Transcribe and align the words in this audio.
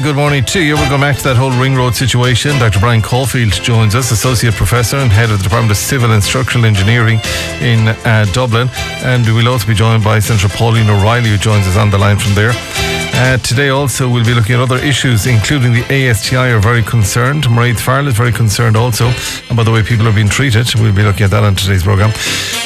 very 0.00 0.12
good 0.12 0.20
morning 0.20 0.44
to 0.44 0.62
you. 0.62 0.76
We'll 0.76 0.88
go 0.88 0.98
back 0.98 1.16
to 1.16 1.24
that 1.24 1.36
whole 1.36 1.50
ring 1.50 1.74
road 1.74 1.92
situation. 1.92 2.56
Dr. 2.58 2.78
Brian 2.78 3.02
Caulfield 3.02 3.52
joins 3.52 3.96
us, 3.96 4.12
Associate 4.12 4.54
Professor 4.54 4.96
and 4.96 5.10
Head 5.10 5.28
of 5.30 5.38
the 5.38 5.42
Department 5.42 5.72
of 5.72 5.76
Civil 5.76 6.12
and 6.12 6.22
Structural 6.22 6.66
Engineering 6.66 7.18
in 7.60 7.88
uh, 7.88 8.24
Dublin. 8.32 8.68
And 9.02 9.26
we'll 9.26 9.48
also 9.48 9.66
be 9.66 9.74
joined 9.74 10.04
by 10.04 10.20
Senator 10.20 10.48
Pauline 10.50 10.88
O'Reilly, 10.88 11.30
who 11.30 11.36
joins 11.36 11.66
us 11.66 11.76
on 11.76 11.90
the 11.90 11.98
line 11.98 12.18
from 12.18 12.34
there. 12.34 12.52
Uh, 13.20 13.36
today 13.38 13.68
also 13.68 14.08
we'll 14.08 14.24
be 14.24 14.32
looking 14.32 14.54
at 14.54 14.60
other 14.60 14.78
issues, 14.78 15.26
including 15.26 15.72
the 15.72 15.82
ASTI 15.90 16.36
are 16.36 16.60
very 16.60 16.84
concerned. 16.84 17.42
Mairead 17.44 17.80
Farrell 17.80 18.06
is 18.06 18.16
very 18.16 18.30
concerned 18.30 18.76
also 18.76 19.10
about 19.50 19.64
the 19.64 19.72
way 19.72 19.82
people 19.82 20.06
are 20.06 20.12
being 20.12 20.28
treated. 20.28 20.72
We'll 20.76 20.94
be 20.94 21.02
looking 21.02 21.24
at 21.24 21.30
that 21.32 21.42
on 21.42 21.56
today's 21.56 21.82
programme. 21.82 22.12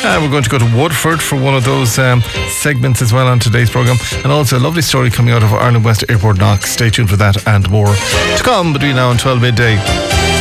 Uh, 0.05 0.19
we're 0.21 0.31
going 0.31 0.43
to 0.43 0.51
go 0.51 0.59
to 0.59 0.77
Woodford 0.77 1.23
for 1.23 1.37
one 1.37 1.55
of 1.55 1.65
those 1.65 1.99
um, 1.99 2.21
segments 2.61 3.01
as 3.01 3.15
well 3.15 3.29
on 3.29 3.39
today's 3.39 3.71
programme. 3.71 3.97
And 4.25 4.27
also 4.27 4.59
a 4.59 4.61
lovely 4.61 4.83
story 4.83 5.09
coming 5.09 5.33
out 5.33 5.43
of 5.43 5.55
Ireland 5.55 5.87
West 5.87 6.05
Airport 6.11 6.37
Knock. 6.37 6.67
Stay 6.67 6.91
tuned 6.91 7.09
for 7.09 7.17
that 7.17 7.49
and 7.49 7.71
more 7.71 7.87
to 7.87 8.43
come 8.43 8.75
between 8.75 8.97
now 8.97 9.11
and 9.11 9.19
12 9.19 9.41
midday. 9.41 10.32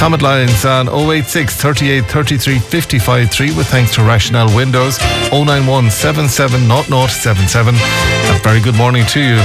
Comment 0.00 0.22
lines 0.22 0.64
on 0.64 0.88
086 0.88 1.54
38 1.56 2.06
33 2.06 2.58
55 2.58 3.30
3 3.30 3.54
with 3.54 3.66
thanks 3.66 3.94
to 3.96 4.02
Rationel 4.02 4.48
Windows 4.56 4.98
091 5.30 5.90
77 5.90 6.60
0077. 6.66 7.74
A 7.74 8.38
very 8.42 8.62
good 8.62 8.76
morning 8.76 9.04
to 9.04 9.20
you. 9.20 9.36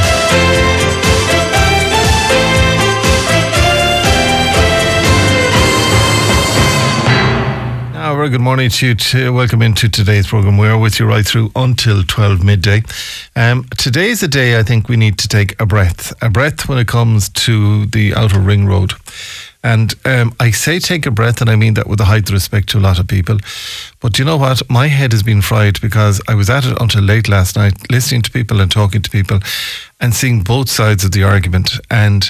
Very 8.25 8.37
good 8.37 8.41
morning 8.41 8.71
to 8.71 8.87
you. 8.87 8.95
To, 8.95 9.31
welcome 9.33 9.61
into 9.61 9.87
today's 9.87 10.25
program. 10.25 10.57
We 10.57 10.67
are 10.67 10.79
with 10.79 10.99
you 10.99 11.05
right 11.05 11.23
through 11.23 11.51
until 11.55 12.01
12 12.01 12.43
midday. 12.43 12.81
Um, 13.35 13.65
today 13.77 14.09
is 14.09 14.23
a 14.23 14.27
day 14.27 14.57
I 14.57 14.63
think 14.63 14.89
we 14.89 14.97
need 14.97 15.19
to 15.19 15.27
take 15.27 15.61
a 15.61 15.65
breath. 15.67 16.11
A 16.23 16.31
breath 16.31 16.67
when 16.67 16.79
it 16.79 16.87
comes 16.87 17.29
to 17.29 17.85
the 17.85 18.15
outer 18.15 18.39
ring 18.39 18.65
road. 18.65 18.93
And 19.65 19.95
um, 20.05 20.31
I 20.39 20.51
say 20.51 20.77
take 20.77 21.07
a 21.07 21.11
breath, 21.11 21.41
and 21.41 21.49
I 21.49 21.55
mean 21.55 21.73
that 21.73 21.87
with 21.87 21.97
the 21.97 22.05
height 22.05 22.29
of 22.29 22.33
respect 22.33 22.69
to 22.69 22.77
a 22.77 22.85
lot 22.87 22.99
of 22.99 23.07
people. 23.07 23.39
But 23.99 24.19
you 24.19 24.23
know 24.23 24.37
what? 24.37 24.61
My 24.69 24.85
head 24.85 25.11
has 25.11 25.23
been 25.23 25.41
fried 25.41 25.81
because 25.81 26.21
I 26.27 26.35
was 26.35 26.51
at 26.51 26.65
it 26.65 26.79
until 26.79 27.01
late 27.01 27.27
last 27.27 27.55
night, 27.55 27.73
listening 27.89 28.21
to 28.21 28.31
people 28.31 28.61
and 28.61 28.69
talking 28.69 29.01
to 29.01 29.09
people 29.09 29.39
and 29.99 30.13
seeing 30.13 30.43
both 30.43 30.69
sides 30.69 31.03
of 31.03 31.13
the 31.13 31.23
argument 31.23 31.79
and 31.89 32.29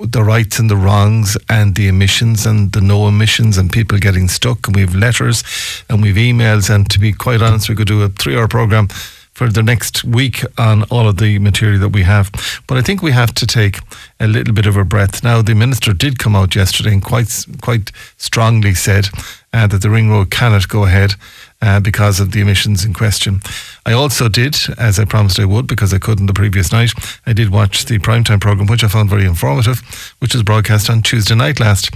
the 0.00 0.24
rights 0.24 0.58
and 0.58 0.68
the 0.68 0.76
wrongs 0.76 1.36
and 1.48 1.76
the 1.76 1.86
emissions 1.86 2.44
and 2.44 2.72
the 2.72 2.80
no 2.80 3.06
emissions 3.06 3.56
and 3.56 3.70
people 3.70 3.96
getting 3.98 4.26
stuck. 4.26 4.66
And 4.66 4.74
we 4.74 4.82
have 4.82 4.96
letters 4.96 5.44
and 5.88 6.02
we 6.02 6.08
have 6.08 6.16
emails. 6.16 6.74
And 6.74 6.90
to 6.90 6.98
be 6.98 7.12
quite 7.12 7.40
honest, 7.40 7.68
we 7.68 7.76
could 7.76 7.86
do 7.86 8.02
a 8.02 8.08
three 8.08 8.36
hour 8.36 8.48
program 8.48 8.88
for 9.34 9.48
the 9.48 9.62
next 9.62 10.04
week 10.04 10.44
on 10.58 10.84
all 10.84 11.08
of 11.08 11.18
the 11.18 11.38
material 11.38 11.80
that 11.80 11.88
we 11.88 12.04
have. 12.04 12.30
But 12.66 12.78
I 12.78 12.82
think 12.82 13.02
we 13.02 13.12
have 13.12 13.34
to 13.34 13.46
take 13.46 13.80
a 14.20 14.26
little 14.26 14.54
bit 14.54 14.66
of 14.66 14.76
a 14.76 14.84
breath. 14.84 15.24
Now, 15.24 15.42
the 15.42 15.54
minister 15.54 15.92
did 15.92 16.18
come 16.18 16.36
out 16.36 16.54
yesterday 16.54 16.92
and 16.92 17.02
quite 17.02 17.44
quite 17.60 17.90
strongly 18.16 18.74
said 18.74 19.08
uh, 19.52 19.66
that 19.66 19.82
the 19.82 19.90
ring 19.90 20.10
road 20.10 20.30
cannot 20.30 20.68
go 20.68 20.84
ahead. 20.84 21.14
Uh, 21.62 21.80
because 21.80 22.20
of 22.20 22.32
the 22.32 22.42
emissions 22.42 22.84
in 22.84 22.92
question. 22.92 23.40
I 23.86 23.92
also 23.92 24.28
did, 24.28 24.54
as 24.76 24.98
I 24.98 25.06
promised 25.06 25.40
I 25.40 25.46
would, 25.46 25.66
because 25.66 25.94
I 25.94 25.98
couldn't 25.98 26.26
the 26.26 26.34
previous 26.34 26.72
night, 26.72 26.92
I 27.24 27.32
did 27.32 27.48
watch 27.48 27.86
the 27.86 27.98
primetime 28.00 28.38
programme, 28.38 28.66
which 28.66 28.84
I 28.84 28.88
found 28.88 29.08
very 29.08 29.24
informative, 29.24 29.80
which 30.18 30.34
was 30.34 30.42
broadcast 30.42 30.90
on 30.90 31.00
Tuesday 31.00 31.34
night 31.34 31.60
last. 31.60 31.90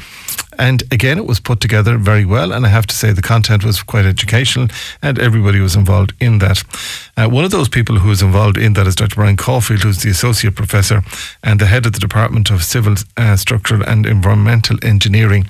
And 0.59 0.83
again, 0.91 1.19
it 1.19 1.27
was 1.27 1.39
put 1.39 1.61
together 1.61 1.99
very 1.99 2.25
well. 2.25 2.53
And 2.53 2.67
I 2.67 2.69
have 2.69 2.87
to 2.87 2.95
say, 2.95 3.13
the 3.13 3.23
content 3.23 3.65
was 3.65 3.83
quite 3.83 4.07
educational, 4.07 4.69
and 5.03 5.19
everybody 5.19 5.61
was 5.61 5.77
involved 5.77 6.15
in 6.19 6.39
that. 6.39 6.63
Uh, 7.17 7.29
one 7.29 7.45
of 7.45 7.51
those 7.51 7.69
people 7.69 7.99
who 7.99 8.09
was 8.09 8.23
involved 8.23 8.57
in 8.57 8.73
that 8.73 8.87
is 8.87 8.97
Dr. 8.97 9.17
Brian 9.17 9.37
Caulfield, 9.37 9.83
who's 9.83 10.03
the 10.03 10.11
Associate 10.11 10.55
Professor 10.55 11.03
and 11.45 11.61
the 11.61 11.67
head 11.67 11.87
of 11.87 11.93
the 11.93 12.01
Department 12.01 12.51
of 12.51 12.65
Civil, 12.65 12.97
uh, 13.17 13.37
Structural 13.37 13.83
and 13.85 14.07
Environmental 14.07 14.79
Engineering 14.83 15.47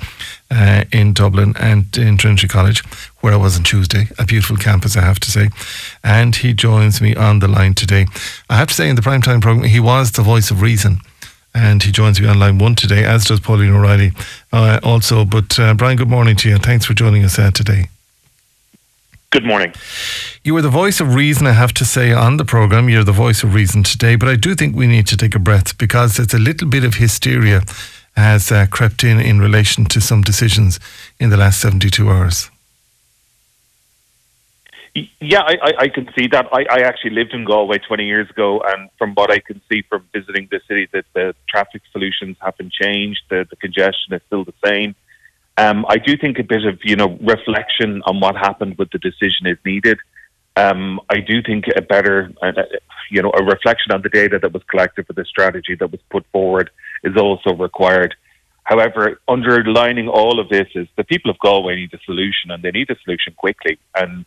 uh, 0.51 0.85
in 0.93 1.13
Dublin 1.13 1.55
and 1.59 1.97
in 1.97 2.17
Trinity 2.17 2.49
College, 2.49 2.85
where 3.21 3.33
I 3.33 3.37
was 3.37 3.57
on 3.57 3.65
Tuesday. 3.65 4.09
A 4.19 4.25
beautiful 4.25 4.57
campus, 4.57 4.97
I 4.97 5.03
have 5.03 5.21
to 5.21 5.31
say. 5.31 5.51
And 6.03 6.35
he 6.35 6.53
joins 6.55 7.01
me 7.01 7.15
on 7.15 7.41
the 7.41 7.49
line 7.49 7.75
today. 7.75 8.07
I 8.49 8.57
have 8.57 8.69
to 8.69 8.75
say, 8.75 8.89
in 8.89 8.97
the 8.97 9.03
primetime 9.03 9.43
programme, 9.43 9.65
he 9.65 9.81
was 9.81 10.13
the 10.13 10.23
voice 10.23 10.51
of 10.51 10.63
reason 10.63 11.01
and 11.55 11.83
he 11.83 11.91
joins 11.91 12.21
me 12.21 12.29
on 12.29 12.39
line 12.39 12.59
one 12.59 12.75
today, 12.75 13.05
as 13.05 13.25
does 13.25 13.41
Pauline 13.41 13.73
O'Reilly 13.73 14.13
uh, 14.53 14.81
also. 14.83 15.25
But 15.25 15.59
uh, 15.59 15.75
Brian, 15.75 15.97
good 15.97 16.09
morning 16.09 16.37
to 16.37 16.49
you, 16.49 16.55
and 16.55 16.65
thanks 16.65 16.85
for 16.85 16.95
joining 16.95 17.25
us 17.25 17.39
uh, 17.39 17.51
today. 17.51 17.89
Good 19.31 19.45
morning. 19.45 19.75
You 20.43 20.55
were 20.55 20.63
the 20.63 20.71
voice 20.71 21.01
of 21.01 21.15
reason, 21.15 21.47
I 21.47 21.53
have 21.53 21.75
to 21.75 21.85
say, 21.85 22.13
on 22.13 22.39
the 22.39 22.45
programme. 22.45 22.89
You're 22.89 23.05
the 23.05 23.13
voice 23.13 23.43
of 23.43 23.55
reason 23.55 23.83
today, 23.83 24.17
but 24.17 24.29
I 24.29 24.37
do 24.37 24.55
think 24.55 24.75
we 24.75 24.87
need 24.87 25.07
to 25.09 25.17
take 25.17 25.35
a 25.35 25.39
breath 25.39 25.77
because 25.77 26.19
it's 26.19 26.33
a 26.33 26.39
little 26.39 26.67
bit 26.67 26.85
of 26.85 26.95
hysteria 26.95 27.61
has 28.19 28.53
uh, 28.53 28.67
crept 28.67 29.05
in 29.05 29.21
in 29.21 29.41
relation 29.41 29.85
to 29.87 30.01
some 30.01 30.23
decisions 30.23 30.79
in 31.19 31.31
the 31.31 31.37
last 31.37 31.61
72 31.61 32.09
hours. 32.09 32.51
Yeah, 35.21 35.43
I, 35.43 35.75
I, 35.79 35.89
can 35.89 36.09
see 36.17 36.27
that. 36.29 36.47
I, 36.53 36.65
I, 36.71 36.81
actually 36.81 37.11
lived 37.11 37.33
in 37.33 37.45
Galway 37.45 37.79
20 37.79 38.05
years 38.05 38.29
ago, 38.31 38.61
and 38.61 38.91
from 38.99 39.15
what 39.15 39.31
I 39.31 39.39
can 39.39 39.61
see 39.69 39.83
from 39.83 40.05
visiting 40.13 40.49
the 40.51 40.61
city, 40.67 40.89
that 40.93 41.05
the 41.13 41.35
traffic 41.49 41.83
solutions 41.93 42.37
haven't 42.41 42.73
changed. 42.73 43.21
The, 43.29 43.47
the 43.49 43.57
congestion 43.57 44.15
is 44.15 44.23
still 44.27 44.45
the 44.45 44.55
same. 44.65 44.97
Um, 45.57 45.85
I 45.89 45.99
do 45.99 46.17
think 46.17 46.39
a 46.39 46.43
bit 46.43 46.65
of 46.65 46.79
you 46.85 46.97
know 46.97 47.19
reflection 47.21 48.03
on 48.07 48.21
what 48.21 48.37
happened 48.37 48.79
with 48.79 48.91
the 48.91 48.99
decision 48.99 49.47
is 49.47 49.59
needed. 49.65 49.99
Um, 50.59 51.01
I 51.09 51.21
do 51.21 51.41
think 51.41 51.67
a 51.77 51.83
better, 51.83 52.33
uh, 52.43 52.51
you 53.11 53.23
know, 53.23 53.33
a 53.39 53.45
reflection 53.45 53.93
on 53.93 54.03
the 54.03 54.09
data 54.09 54.41
that 54.43 54.53
was 54.53 54.63
collected 54.65 55.07
for 55.07 55.13
the 55.13 55.25
strategy 55.25 55.77
that 55.79 55.93
was 55.93 56.01
put 56.11 56.25
forward 56.33 56.71
is 57.05 57.17
also 57.17 57.55
required. 57.55 58.17
However, 58.65 59.21
underlining 59.29 60.09
all 60.09 60.41
of 60.41 60.49
this 60.49 60.67
is 60.75 60.89
the 60.97 61.05
people 61.05 61.31
of 61.31 61.39
Galway 61.39 61.77
need 61.77 61.95
a 61.95 62.01
solution, 62.05 62.51
and 62.51 62.63
they 62.63 62.73
need 62.73 62.91
a 62.91 62.97
solution 63.05 63.35
quickly. 63.37 63.79
And 63.95 64.27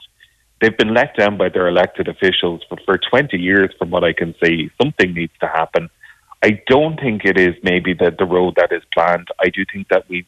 they've 0.61 0.77
been 0.77 0.93
let 0.93 1.17
down 1.17 1.37
by 1.37 1.49
their 1.49 1.67
elected 1.67 2.07
officials 2.07 2.61
for, 2.69 2.77
for 2.85 2.97
20 2.97 3.37
years, 3.37 3.71
from 3.77 3.89
what 3.89 4.05
I 4.05 4.13
can 4.13 4.33
see. 4.41 4.71
Something 4.81 5.13
needs 5.13 5.33
to 5.41 5.47
happen. 5.47 5.89
I 6.41 6.61
don't 6.67 6.97
think 6.99 7.25
it 7.25 7.37
is 7.37 7.55
maybe 7.61 7.93
the, 7.93 8.15
the 8.17 8.25
road 8.25 8.53
that 8.55 8.71
is 8.71 8.83
planned. 8.93 9.27
I 9.39 9.49
do 9.49 9.65
think 9.71 9.89
that 9.89 10.07
we 10.07 10.25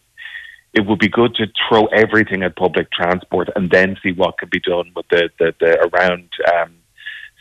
it 0.74 0.88
would 0.88 1.00
be 1.00 1.10
good 1.10 1.36
to 1.36 1.48
throw 1.68 1.86
everything 1.88 2.44
at 2.44 2.56
public 2.56 2.92
transport 2.92 3.50
and 3.56 3.70
then 3.70 3.98
see 4.02 4.12
what 4.12 4.38
can 4.38 4.50
be 4.50 4.60
done 4.60 4.92
with 4.96 5.08
the, 5.10 5.30
the, 5.40 5.54
the 5.60 5.90
around 5.94 6.30
um, 6.54 6.74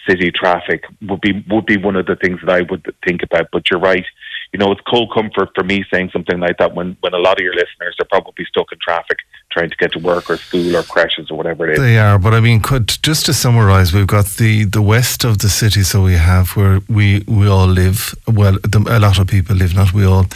city 0.07 0.31
traffic 0.31 0.85
would 1.03 1.21
be 1.21 1.45
would 1.49 1.67
be 1.67 1.77
one 1.77 1.97
of 1.97 2.07
the 2.07 2.17
things 2.17 2.41
that 2.41 2.51
I 2.51 2.63
would 2.63 2.95
think 3.07 3.23
about. 3.23 3.49
But 3.53 3.71
you're 3.71 3.81
right. 3.81 4.05
You 4.53 4.59
know, 4.59 4.71
it's 4.71 4.83
cold 4.83 5.11
comfort 5.15 5.49
for 5.55 5.65
me 5.65 5.83
saying 5.91 6.11
something 6.13 6.39
like 6.39 6.59
that 6.59 6.75
when, 6.75 6.95
when 7.01 7.15
a 7.15 7.19
lot 7.19 7.39
of 7.39 7.45
your 7.45 7.55
listeners 7.55 7.97
are 7.99 8.07
probably 8.11 8.45
stuck 8.45 8.71
in 8.71 8.79
traffic 8.83 9.19
trying 9.51 9.71
to 9.71 9.77
get 9.77 9.93
to 9.93 9.99
work 9.99 10.29
or 10.29 10.37
school 10.37 10.77
or 10.77 10.83
creches 10.83 11.31
or 11.31 11.39
whatever 11.39 11.71
it 11.71 11.75
is. 11.75 11.79
They 11.79 11.99
are, 11.99 12.19
but 12.19 12.35
I 12.35 12.41
mean, 12.41 12.61
could 12.61 12.89
just 13.03 13.27
to 13.27 13.35
summarise, 13.35 13.95
we've 13.95 14.07
got 14.07 14.27
the, 14.37 14.65
the 14.65 14.83
west 14.83 15.25
of 15.25 15.39
the 15.39 15.49
city, 15.49 15.83
so 15.83 16.03
we 16.03 16.15
have 16.15 16.51
where 16.51 16.81
we, 16.89 17.25
we 17.27 17.47
all 17.49 17.67
live. 17.67 18.15
Well, 18.27 18.59
the, 18.63 18.85
a 18.91 18.99
lot 18.99 19.19
of 19.19 19.27
people 19.27 19.57
live, 19.57 19.75
not 19.75 19.95
we 19.95 20.05
all. 20.05 20.27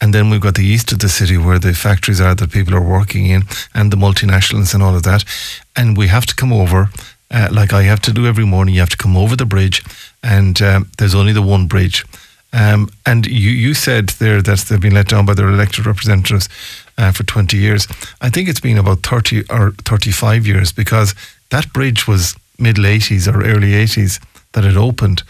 And 0.00 0.12
then 0.12 0.28
we've 0.28 0.40
got 0.40 0.54
the 0.54 0.64
east 0.64 0.92
of 0.92 0.98
the 0.98 1.08
city 1.08 1.38
where 1.38 1.58
the 1.58 1.72
factories 1.72 2.20
are 2.20 2.34
that 2.34 2.52
people 2.52 2.74
are 2.74 2.82
working 2.82 3.26
in 3.26 3.44
and 3.74 3.90
the 3.90 3.96
multinationals 3.96 4.74
and 4.74 4.82
all 4.82 4.94
of 4.94 5.04
that. 5.04 5.24
And 5.74 5.96
we 5.96 6.08
have 6.08 6.26
to 6.26 6.34
come 6.34 6.52
over 6.52 6.90
uh, 7.30 7.48
like 7.50 7.72
I 7.72 7.82
have 7.82 8.00
to 8.02 8.12
do 8.12 8.26
every 8.26 8.46
morning. 8.46 8.74
You 8.74 8.80
have 8.80 8.90
to 8.90 8.96
come 8.96 9.16
over 9.16 9.36
the 9.36 9.46
bridge, 9.46 9.82
and 10.22 10.60
um, 10.62 10.90
there's 10.98 11.14
only 11.14 11.32
the 11.32 11.42
one 11.42 11.66
bridge. 11.66 12.04
Um, 12.52 12.88
and 13.04 13.26
you, 13.26 13.50
you 13.50 13.74
said 13.74 14.10
there 14.10 14.40
that 14.40 14.60
they've 14.60 14.80
been 14.80 14.94
let 14.94 15.08
down 15.08 15.26
by 15.26 15.34
their 15.34 15.48
elected 15.48 15.84
representatives 15.84 16.48
uh, 16.96 17.12
for 17.12 17.24
20 17.24 17.56
years. 17.56 17.86
I 18.20 18.30
think 18.30 18.48
it's 18.48 18.60
been 18.60 18.78
about 18.78 19.00
30 19.00 19.44
or 19.50 19.72
35 19.84 20.46
years 20.46 20.72
because 20.72 21.14
that 21.50 21.72
bridge 21.72 22.06
was 22.06 22.36
middle 22.58 22.84
80s 22.84 23.32
or 23.32 23.44
early 23.44 23.72
80s 23.72 24.24
that 24.52 24.64
it 24.64 24.76
opened. 24.76 25.22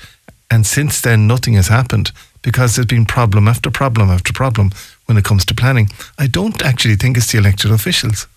And 0.51 0.67
since 0.67 1.01
then, 1.01 1.27
nothing 1.27 1.55
has 1.55 1.69
happened 1.69 2.13
because 2.47 2.77
there's 2.77 2.87
been 2.87 3.05
problem 3.05 3.49
after 3.49 3.73
problem 3.73 4.09
after 4.09 4.33
problem 4.33 4.71
when 5.07 5.19
it 5.19 5.25
comes 5.25 5.45
to 5.45 5.53
planning. 5.53 5.89
I 6.17 6.29
don't 6.29 6.65
actually 6.65 6.95
think 6.95 7.17
it's 7.17 7.33
the 7.33 7.39
elected 7.39 7.73
officials. 7.73 8.29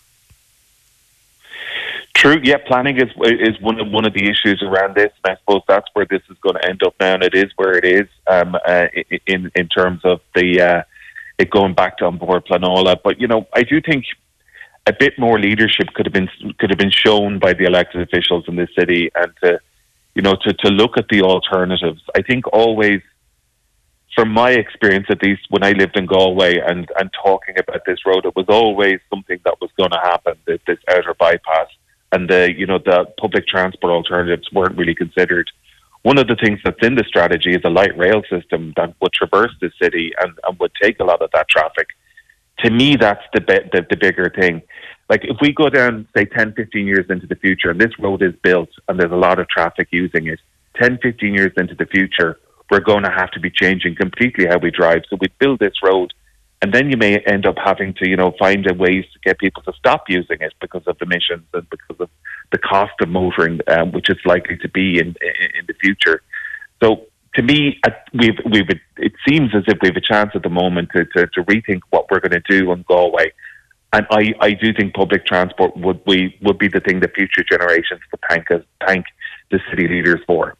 True. 2.15 2.39
Yeah, 2.43 2.57
planning 2.65 2.97
is 2.97 3.11
is 3.23 3.61
one 3.61 3.79
of 3.79 3.87
one 3.91 4.05
of 4.05 4.13
the 4.13 4.25
issues 4.27 4.63
around 4.63 4.95
this, 4.95 5.11
and 5.23 5.33
I 5.33 5.37
suppose 5.37 5.61
that's 5.67 5.87
where 5.93 6.07
this 6.09 6.23
is 6.31 6.37
going 6.39 6.55
to 6.55 6.67
end 6.67 6.81
up 6.83 6.95
now, 6.99 7.13
and 7.13 7.23
it 7.23 7.35
is 7.35 7.51
where 7.55 7.77
it 7.77 7.85
is 7.85 8.07
um, 8.25 8.57
uh, 8.65 8.87
in 9.27 9.51
in 9.53 9.67
terms 9.69 10.01
of 10.03 10.21
the 10.33 10.59
uh, 10.59 10.81
it 11.37 11.51
going 11.51 11.75
back 11.75 11.99
to 11.99 12.07
An 12.07 12.17
Bord 12.17 12.47
Pleanála. 12.47 12.97
But 13.03 13.21
you 13.21 13.27
know, 13.27 13.47
I 13.53 13.61
do 13.61 13.79
think 13.79 14.05
a 14.87 14.93
bit 14.99 15.19
more 15.19 15.39
leadership 15.39 15.93
could 15.93 16.07
have 16.07 16.13
been 16.13 16.29
could 16.57 16.71
have 16.71 16.79
been 16.79 16.91
shown 17.05 17.37
by 17.37 17.53
the 17.53 17.65
elected 17.65 18.01
officials 18.01 18.45
in 18.47 18.55
this 18.55 18.71
city, 18.77 19.11
and 19.13 19.31
to 19.43 19.59
you 20.15 20.23
know 20.23 20.35
to 20.41 20.51
to 20.51 20.69
look 20.69 20.97
at 20.97 21.07
the 21.09 21.21
alternatives. 21.21 22.01
I 22.15 22.23
think 22.23 22.47
always. 22.51 23.01
From 24.15 24.31
my 24.31 24.51
experience, 24.51 25.07
at 25.09 25.23
least 25.23 25.41
when 25.49 25.63
I 25.63 25.71
lived 25.71 25.95
in 25.95 26.05
Galway 26.05 26.57
and, 26.57 26.89
and 26.99 27.09
talking 27.23 27.55
about 27.57 27.85
this 27.85 27.99
road, 28.05 28.25
it 28.25 28.35
was 28.35 28.47
always 28.49 28.99
something 29.09 29.39
that 29.45 29.61
was 29.61 29.69
going 29.77 29.91
to 29.91 29.99
happen. 29.99 30.33
This, 30.45 30.59
this 30.67 30.79
outer 30.89 31.13
bypass, 31.13 31.67
and 32.11 32.29
the 32.29 32.51
you 32.55 32.65
know 32.65 32.79
the 32.79 33.05
public 33.19 33.47
transport 33.47 33.91
alternatives 33.91 34.49
weren't 34.51 34.77
really 34.77 34.95
considered. 34.95 35.49
One 36.01 36.17
of 36.17 36.27
the 36.27 36.35
things 36.35 36.59
that's 36.63 36.81
in 36.81 36.95
the 36.95 37.03
strategy 37.07 37.51
is 37.51 37.61
a 37.65 37.69
light 37.69 37.97
rail 37.97 38.23
system 38.29 38.73
that 38.77 38.95
would 39.01 39.13
traverse 39.13 39.51
the 39.59 39.69
city 39.81 40.13
and, 40.21 40.31
and 40.47 40.57
would 40.59 40.71
take 40.81 40.99
a 40.99 41.03
lot 41.03 41.21
of 41.21 41.29
that 41.33 41.49
traffic. 41.49 41.87
To 42.59 42.71
me, 42.71 42.95
that's 42.95 43.23
the, 43.33 43.41
the, 43.41 43.85
the 43.89 43.97
bigger 43.97 44.31
thing. 44.33 44.61
Like 45.09 45.21
if 45.23 45.37
we 45.41 45.51
go 45.51 45.69
down, 45.69 46.07
say, 46.15 46.25
10, 46.25 46.53
15 46.53 46.87
years 46.87 47.05
into 47.09 47.27
the 47.27 47.35
future 47.35 47.69
and 47.71 47.81
this 47.81 47.97
road 47.99 48.21
is 48.21 48.33
built 48.43 48.69
and 48.87 48.99
there's 48.99 49.11
a 49.11 49.15
lot 49.15 49.39
of 49.39 49.49
traffic 49.49 49.89
using 49.91 50.27
it, 50.27 50.39
10, 50.81 50.99
15 51.01 51.33
years 51.33 51.51
into 51.57 51.75
the 51.75 51.85
future, 51.85 52.39
we're 52.69 52.79
going 52.79 53.03
to 53.03 53.11
have 53.11 53.31
to 53.31 53.39
be 53.39 53.49
changing 53.49 53.95
completely 53.95 54.45
how 54.45 54.57
we 54.57 54.71
drive. 54.71 55.03
So 55.09 55.17
we 55.19 55.27
build 55.39 55.59
this 55.59 55.73
road 55.83 56.13
and 56.61 56.73
then 56.73 56.89
you 56.89 56.97
may 56.97 57.17
end 57.19 57.45
up 57.45 57.55
having 57.57 57.93
to, 57.95 58.09
you 58.09 58.17
know, 58.17 58.33
find 58.37 58.65
ways 58.77 59.05
to 59.13 59.19
get 59.23 59.39
people 59.39 59.63
to 59.63 59.73
stop 59.73 60.03
using 60.09 60.37
it 60.41 60.53
because 60.59 60.83
of 60.87 60.97
emissions 61.01 61.45
and 61.53 61.69
because 61.69 61.99
of 61.99 62.09
the 62.51 62.57
cost 62.57 62.93
of 63.01 63.07
motoring, 63.07 63.61
um, 63.67 63.91
which 63.91 64.09
is 64.09 64.17
likely 64.25 64.57
to 64.57 64.67
be 64.67 64.99
in, 64.99 65.15
in, 65.21 65.59
in 65.59 65.65
the 65.67 65.73
future. 65.75 66.21
So 66.83 67.05
to 67.35 67.43
me, 67.43 67.79
we've 68.13 68.39
we've 68.45 68.69
it 68.97 69.13
seems 69.27 69.55
as 69.55 69.63
if 69.67 69.77
we 69.81 69.87
have 69.87 69.95
a 69.95 70.01
chance 70.01 70.31
at 70.35 70.43
the 70.43 70.49
moment 70.49 70.89
to, 70.95 71.05
to, 71.05 71.27
to 71.27 71.43
rethink 71.43 71.81
what 71.91 72.11
we're 72.11 72.19
going 72.19 72.41
to 72.41 72.59
do 72.59 72.71
on 72.71 72.83
Galway. 72.87 73.31
And 73.93 74.05
I, 74.11 74.33
I 74.39 74.51
do 74.51 74.73
think 74.73 74.93
public 74.93 75.25
transport 75.25 75.77
would 75.77 76.03
be 76.03 76.37
would 76.41 76.57
be 76.57 76.67
the 76.67 76.81
thing 76.81 76.99
that 77.01 77.15
future 77.15 77.43
generations 77.49 78.01
would 78.11 78.21
thank 78.27 78.51
us 78.51 78.63
thank 78.85 79.05
the 79.49 79.59
city 79.69 79.87
leaders 79.87 80.19
for. 80.27 80.55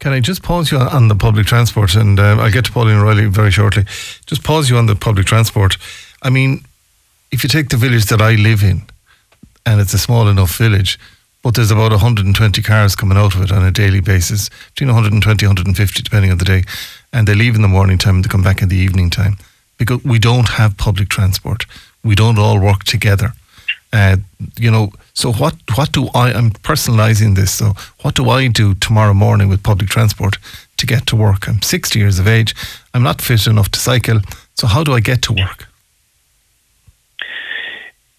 Can 0.00 0.12
I 0.12 0.20
just 0.20 0.42
pause 0.42 0.72
you 0.72 0.78
on 0.78 1.08
the 1.08 1.14
public 1.14 1.46
transport? 1.46 1.94
And 1.94 2.18
uh, 2.18 2.38
I'll 2.40 2.50
get 2.50 2.64
to 2.64 2.72
Pauline 2.72 2.96
O'Reilly 2.96 3.26
very 3.26 3.50
shortly. 3.50 3.84
Just 4.26 4.42
pause 4.42 4.70
you 4.70 4.78
on 4.78 4.86
the 4.86 4.96
public 4.96 5.26
transport. 5.26 5.76
I 6.22 6.30
mean, 6.30 6.64
if 7.30 7.42
you 7.42 7.48
take 7.48 7.68
the 7.68 7.76
village 7.76 8.06
that 8.06 8.22
I 8.22 8.34
live 8.34 8.62
in, 8.62 8.82
and 9.66 9.78
it's 9.78 9.92
a 9.92 9.98
small 9.98 10.26
enough 10.28 10.56
village, 10.56 10.98
but 11.42 11.54
there's 11.54 11.70
about 11.70 11.90
120 11.90 12.62
cars 12.62 12.96
coming 12.96 13.18
out 13.18 13.34
of 13.34 13.42
it 13.42 13.52
on 13.52 13.64
a 13.64 13.70
daily 13.70 14.00
basis, 14.00 14.48
between 14.74 14.88
120, 14.88 15.46
150, 15.46 16.02
depending 16.02 16.30
on 16.30 16.38
the 16.38 16.44
day. 16.46 16.64
And 17.12 17.28
they 17.28 17.34
leave 17.34 17.54
in 17.54 17.62
the 17.62 17.68
morning 17.68 17.98
time 17.98 18.16
and 18.16 18.24
they 18.24 18.28
come 18.28 18.42
back 18.42 18.62
in 18.62 18.68
the 18.70 18.76
evening 18.76 19.10
time 19.10 19.36
because 19.76 20.02
we 20.02 20.18
don't 20.18 20.48
have 20.48 20.78
public 20.78 21.10
transport. 21.10 21.66
We 22.02 22.14
don't 22.14 22.38
all 22.38 22.58
work 22.58 22.84
together. 22.84 23.32
Uh, 23.92 24.16
you 24.58 24.70
know, 24.70 24.92
so 25.20 25.32
what? 25.32 25.54
What 25.74 25.92
do 25.92 26.08
I? 26.14 26.32
I'm 26.32 26.50
personalising 26.50 27.36
this. 27.36 27.52
So 27.52 27.74
what 28.00 28.14
do 28.14 28.30
I 28.30 28.48
do 28.48 28.74
tomorrow 28.74 29.12
morning 29.12 29.50
with 29.50 29.62
public 29.62 29.90
transport 29.90 30.38
to 30.78 30.86
get 30.86 31.06
to 31.08 31.16
work? 31.16 31.46
I'm 31.46 31.60
60 31.60 31.98
years 31.98 32.18
of 32.18 32.26
age. 32.26 32.54
I'm 32.94 33.02
not 33.02 33.20
fit 33.20 33.46
enough 33.46 33.70
to 33.72 33.78
cycle. 33.78 34.20
So 34.54 34.66
how 34.66 34.82
do 34.82 34.94
I 34.94 35.00
get 35.00 35.20
to 35.22 35.34
work? 35.34 35.68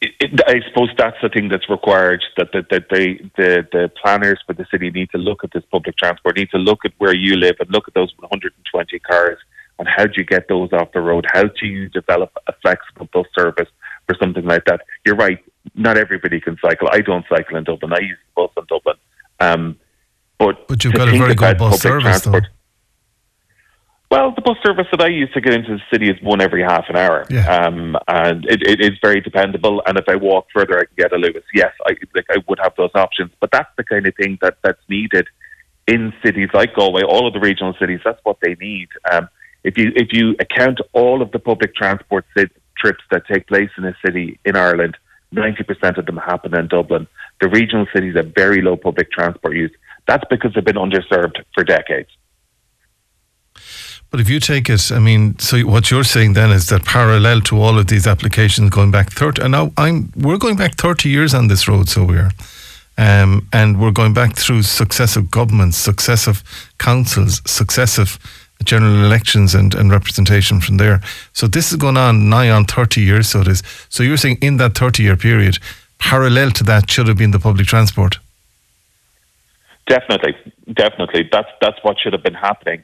It, 0.01 0.42
I 0.48 0.62
suppose 0.68 0.89
that's 0.95 1.18
the 1.24 1.30
thing 1.30 1.50
that's 1.50 1.69
required. 1.69 2.24
That, 2.38 2.51
that, 2.53 2.69
that 2.69 2.86
they, 2.92 3.07
the 3.36 3.68
the 3.71 3.92
planners 4.00 4.39
for 4.45 4.53
the 4.53 4.65
city 4.69 4.92
need 4.92 5.09
to 5.09 5.18
look 5.18 5.44
at 5.44 5.51
this 5.53 5.63
public 5.71 5.98
transport. 5.98 6.38
Need 6.38 6.51
to 6.51 6.59
look 6.59 6.86
at 6.86 6.94
where 7.00 7.15
you 7.15 7.36
live 7.36 7.56
and 7.59 7.69
look 7.71 7.88
at 7.88 7.95
those 7.95 8.13
120 8.19 9.00
cars 9.00 9.39
and 9.81 9.89
how 9.89 10.06
do 10.06 10.13
you 10.18 10.24
get 10.24 10.48
those 10.48 10.71
off 10.74 10.92
the 10.92 11.01
road? 11.01 11.25
How 11.33 11.45
do 11.45 11.65
you 11.65 11.89
develop 11.89 12.31
a 12.45 12.53
flexible 12.62 13.09
bus 13.12 13.25
service 13.36 13.69
for 14.06 14.15
something 14.21 14.45
like 14.45 14.65
that? 14.65 14.81
You're 15.03 15.15
right 15.15 15.39
not 15.75 15.98
everybody 15.98 16.40
can 16.40 16.58
cycle. 16.62 16.90
I 16.92 17.02
don't 17.02 17.25
cycle 17.30 17.58
in 17.58 17.63
Dublin. 17.63 17.94
I 17.94 18.00
use 18.00 18.18
the 18.36 18.42
bus 18.42 18.52
in 18.58 18.66
Dublin. 18.68 18.96
Um, 19.40 19.78
but 20.40 20.68
but 20.68 20.84
you've 20.84 20.94
got 20.94 21.08
a 21.08 21.12
very 21.12 21.36
good 21.36 21.58
bus 21.58 21.81
service, 21.81 22.04
transport, 22.04 22.44
though. 22.44 22.50
Well, 24.16 24.34
the 24.36 24.42
bus 24.42 24.58
service 24.66 24.88
that 24.92 25.02
I 25.02 25.08
use 25.08 25.30
to 25.34 25.42
get 25.42 25.54
into 25.54 25.78
the 25.78 25.81
city 25.92 26.10
is 26.10 26.22
one 26.22 26.42
every 26.42 26.62
half 26.63 26.86
an 26.90 26.98
hour, 26.98 27.25
yeah. 27.30 27.48
um, 27.48 27.96
and 28.08 28.44
it, 28.46 28.62
it 28.62 28.81
is 28.81 28.98
very 29.02 29.22
dependable. 29.22 29.81
And 29.86 29.98
if 29.98 30.06
I 30.10 30.16
walk 30.16 30.48
further, 30.54 30.80
I 30.80 30.86
can 30.86 30.96
get 30.98 31.13
a 31.13 31.16
Luas. 31.16 31.44
Yes, 31.54 31.72
I 31.86 31.96
like 32.13 32.25
I 32.30 32.38
would 32.48 32.60
have 32.62 32.74
those 32.75 32.90
options, 32.94 33.31
but 33.40 33.52
that's 33.52 33.69
the 33.78 33.84
kind 33.84 34.06
of 34.06 34.16
thing 34.16 34.38
that 34.42 34.58
that's 34.63 34.81
needed 34.90 35.28
in 35.88 36.13
cities 36.24 36.50
like 36.54 36.75
Galway, 36.75 37.04
all 37.04 37.28
of 37.28 37.34
the 37.34 37.40
regional 37.40 37.74
cities. 37.80 38.00
That's 38.04 38.19
what 38.24 38.38
they 38.42 38.56
need. 38.56 38.90
Um, 39.12 39.30
if 39.63 39.78
you 39.78 39.92
if 39.96 40.10
you 40.12 40.36
account 40.40 40.80
all 40.94 41.22
of 41.22 41.31
the 41.31 41.40
public 41.40 41.75
transport 41.75 42.25
trips 42.78 43.04
that 43.12 43.28
take 43.31 43.48
place 43.48 43.69
in 43.78 43.86
a 43.86 43.96
city 44.06 44.40
in 44.44 44.56
Ireland, 44.56 44.98
90% 45.33 45.98
of 45.98 46.06
them 46.06 46.18
happen 46.18 46.56
in 46.56 46.68
Dublin. 46.68 47.07
The 47.39 47.50
regional 47.50 47.88
cities 47.94 48.16
have 48.16 48.33
very 48.36 48.62
low 48.62 48.75
public 48.75 49.12
transport 49.12 49.56
use. 49.56 49.72
That's 50.07 50.24
because 50.30 50.54
they've 50.54 50.66
been 50.66 50.75
underserved 50.75 51.44
for 51.54 51.63
decades. 51.63 52.10
But 54.10 54.19
if 54.19 54.30
you 54.30 54.42
take 54.42 54.69
it, 54.69 54.92
I 54.92 55.00
mean, 55.00 55.39
so 55.39 55.62
what 55.62 55.89
you're 55.89 56.04
saying 56.04 56.33
then 56.33 56.51
is 56.51 56.68
that 56.68 56.83
parallel 56.83 57.39
to 57.42 57.62
all 57.62 57.80
of 57.80 57.88
these 57.88 58.07
applications 58.07 58.69
going 58.69 58.92
back 58.92 59.10
30, 59.12 59.42
and 59.42 59.51
now 59.54 59.72
I'm, 59.78 60.12
we're 60.18 60.38
going 60.38 60.57
back 60.57 60.75
30 60.75 61.07
years 61.07 61.34
on 61.34 61.48
this 61.48 61.66
road, 61.69 61.88
so 61.88 62.04
we're, 62.04 62.31
um, 62.98 63.48
and 63.54 63.80
we're 63.80 63.92
going 63.92 64.13
back 64.13 64.36
through 64.36 64.63
successive 64.63 65.31
governments, 65.31 65.77
successive 65.77 66.44
councils, 66.77 67.42
successive 67.45 68.19
general 68.66 69.04
elections 69.04 69.56
and, 69.56 69.74
and 69.74 69.92
representation 69.92 70.62
from 70.62 70.78
there. 70.78 71.02
So 71.34 71.48
this 71.48 71.72
is 71.72 71.78
going 71.78 71.98
on 71.98 72.30
nigh 72.30 72.50
on 72.50 72.66
30 72.66 73.02
years, 73.02 73.30
so 73.30 73.42
it 73.42 73.48
is. 73.48 73.63
So 73.90 74.04
you're 74.04 74.18
saying 74.18 74.38
in 74.42 74.58
that 74.58 74.78
30 74.78 75.04
year 75.04 75.18
period, 75.18 75.58
parallel 76.02 76.52
to 76.52 76.63
that 76.66 76.90
should 76.90 77.08
have 77.08 77.18
been 77.18 77.31
the 77.31 77.40
public 77.40 77.68
transport? 77.68 78.19
Definitely, 79.88 80.36
definitely. 80.74 81.30
That's 81.31 81.50
that's 81.62 81.78
what 81.84 81.98
should 82.00 82.13
have 82.13 82.24
been 82.24 82.34
happening. 82.34 82.84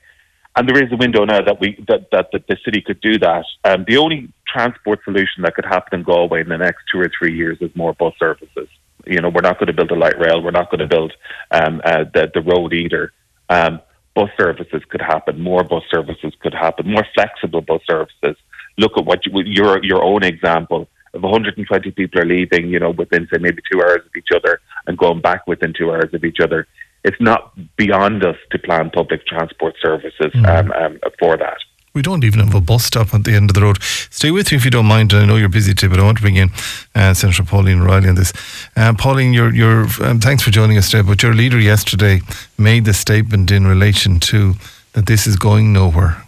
And 0.56 0.68
there 0.68 0.84
is 0.84 0.92
a 0.92 0.98
window 0.98 1.24
now 1.24 1.42
that 1.42 1.60
we 1.60 1.84
that, 1.88 2.10
that, 2.12 2.32
that 2.32 2.48
the 2.48 2.58
city 2.66 2.82
could 2.82 3.00
do 3.02 3.20
that. 3.20 3.46
Um, 3.64 3.86
the 3.88 3.98
only 3.98 4.32
transport 4.48 5.04
solution 5.04 5.44
that 5.44 5.56
could 5.56 5.66
happen 5.66 6.00
in 6.00 6.04
Galway 6.04 6.42
in 6.42 6.50
the 6.50 6.58
next 6.58 6.84
two 6.92 7.00
or 7.00 7.12
three 7.18 7.36
years 7.36 7.58
is 7.62 7.76
more 7.76 7.94
bus 7.94 8.14
services. 8.18 8.68
You 9.06 9.22
know, 9.22 9.30
we're 9.30 9.42
not 9.42 9.60
going 9.60 9.68
to 9.68 9.74
build 9.74 9.92
a 9.92 9.96
light 9.96 10.20
rail. 10.20 10.42
We're 10.42 10.52
not 10.52 10.72
going 10.72 10.80
to 10.80 10.88
build 10.88 11.14
um, 11.52 11.82
uh, 11.84 12.06
the 12.14 12.32
the 12.34 12.42
road 12.42 12.74
either. 12.74 13.14
Um, 13.50 13.80
bus 14.18 14.32
services 14.36 14.82
could 14.90 15.02
happen, 15.14 15.40
more 15.40 15.64
bus 15.64 15.84
services 15.94 16.34
could 16.42 16.56
happen, 16.56 16.90
more 16.90 17.06
flexible 17.14 17.62
bus 17.62 17.82
services. 17.88 18.36
Look 18.80 18.94
at 18.98 19.06
what 19.06 19.26
you, 19.26 19.32
your 19.46 19.84
your 19.84 20.04
own 20.04 20.24
example. 20.24 20.88
If 21.14 21.22
120 21.22 21.92
people 21.92 22.22
are 22.22 22.26
leaving, 22.26 22.70
you 22.70 22.80
know, 22.80 22.90
within 22.90 23.28
say 23.32 23.38
maybe 23.40 23.62
two 23.72 23.80
hours 23.80 24.04
of 24.08 24.16
each 24.16 24.32
other 24.36 24.60
and 24.88 24.98
going 24.98 25.22
back 25.22 25.46
within 25.46 25.72
two 25.78 25.92
hours 25.92 26.12
of 26.14 26.24
each 26.24 26.40
other, 26.42 26.68
it's 27.04 27.22
not 27.22 27.42
beyond 27.78 28.26
us 28.26 28.38
to 28.52 28.58
plan 28.58 28.90
public 28.90 29.26
transport 29.28 29.76
services 29.80 30.32
mm. 30.34 30.46
um, 30.48 30.72
um, 30.72 31.00
for 31.20 31.38
that. 31.38 31.60
We 31.98 32.04
don't 32.04 32.24
even 32.24 32.42
have 32.42 32.54
a 32.54 32.62
bus 32.62 32.86
stop 32.86 33.12
at 33.16 33.24
the 33.24 33.34
end 33.34 33.50
of 33.50 33.56
the 33.56 33.62
road. 33.64 33.82
Stay 33.82 34.30
with 34.30 34.52
me 34.52 34.58
if 34.58 34.64
you 34.64 34.70
don't 34.70 34.86
mind. 34.86 35.16
I 35.16 35.26
know 35.26 35.36
you're 35.36 35.50
busy 35.50 35.74
too, 35.74 35.90
but 35.90 36.00
I 36.00 36.04
want 36.04 36.18
to 36.18 36.22
bring 36.22 36.36
in 36.36 36.52
uh, 36.94 37.16
Senator 37.16 37.42
Pauline 37.42 37.80
Riley 37.80 38.08
on 38.08 38.14
this. 38.14 38.32
Uh, 38.76 38.94
Pauline, 38.94 39.34
you're, 39.34 39.52
you're, 39.52 39.88
um, 40.04 40.20
thanks 40.20 40.44
for 40.44 40.52
joining 40.52 40.78
us 40.78 40.92
today. 40.92 41.02
But 41.02 41.24
your 41.24 41.34
leader 41.34 41.60
yesterday 41.60 42.22
made 42.56 42.86
the 42.86 42.94
statement 42.94 43.50
in 43.50 43.66
relation 43.66 44.20
to 44.20 44.54
that 44.94 45.08
this 45.08 45.26
is 45.26 45.38
going 45.38 45.74
nowhere. 45.74 46.22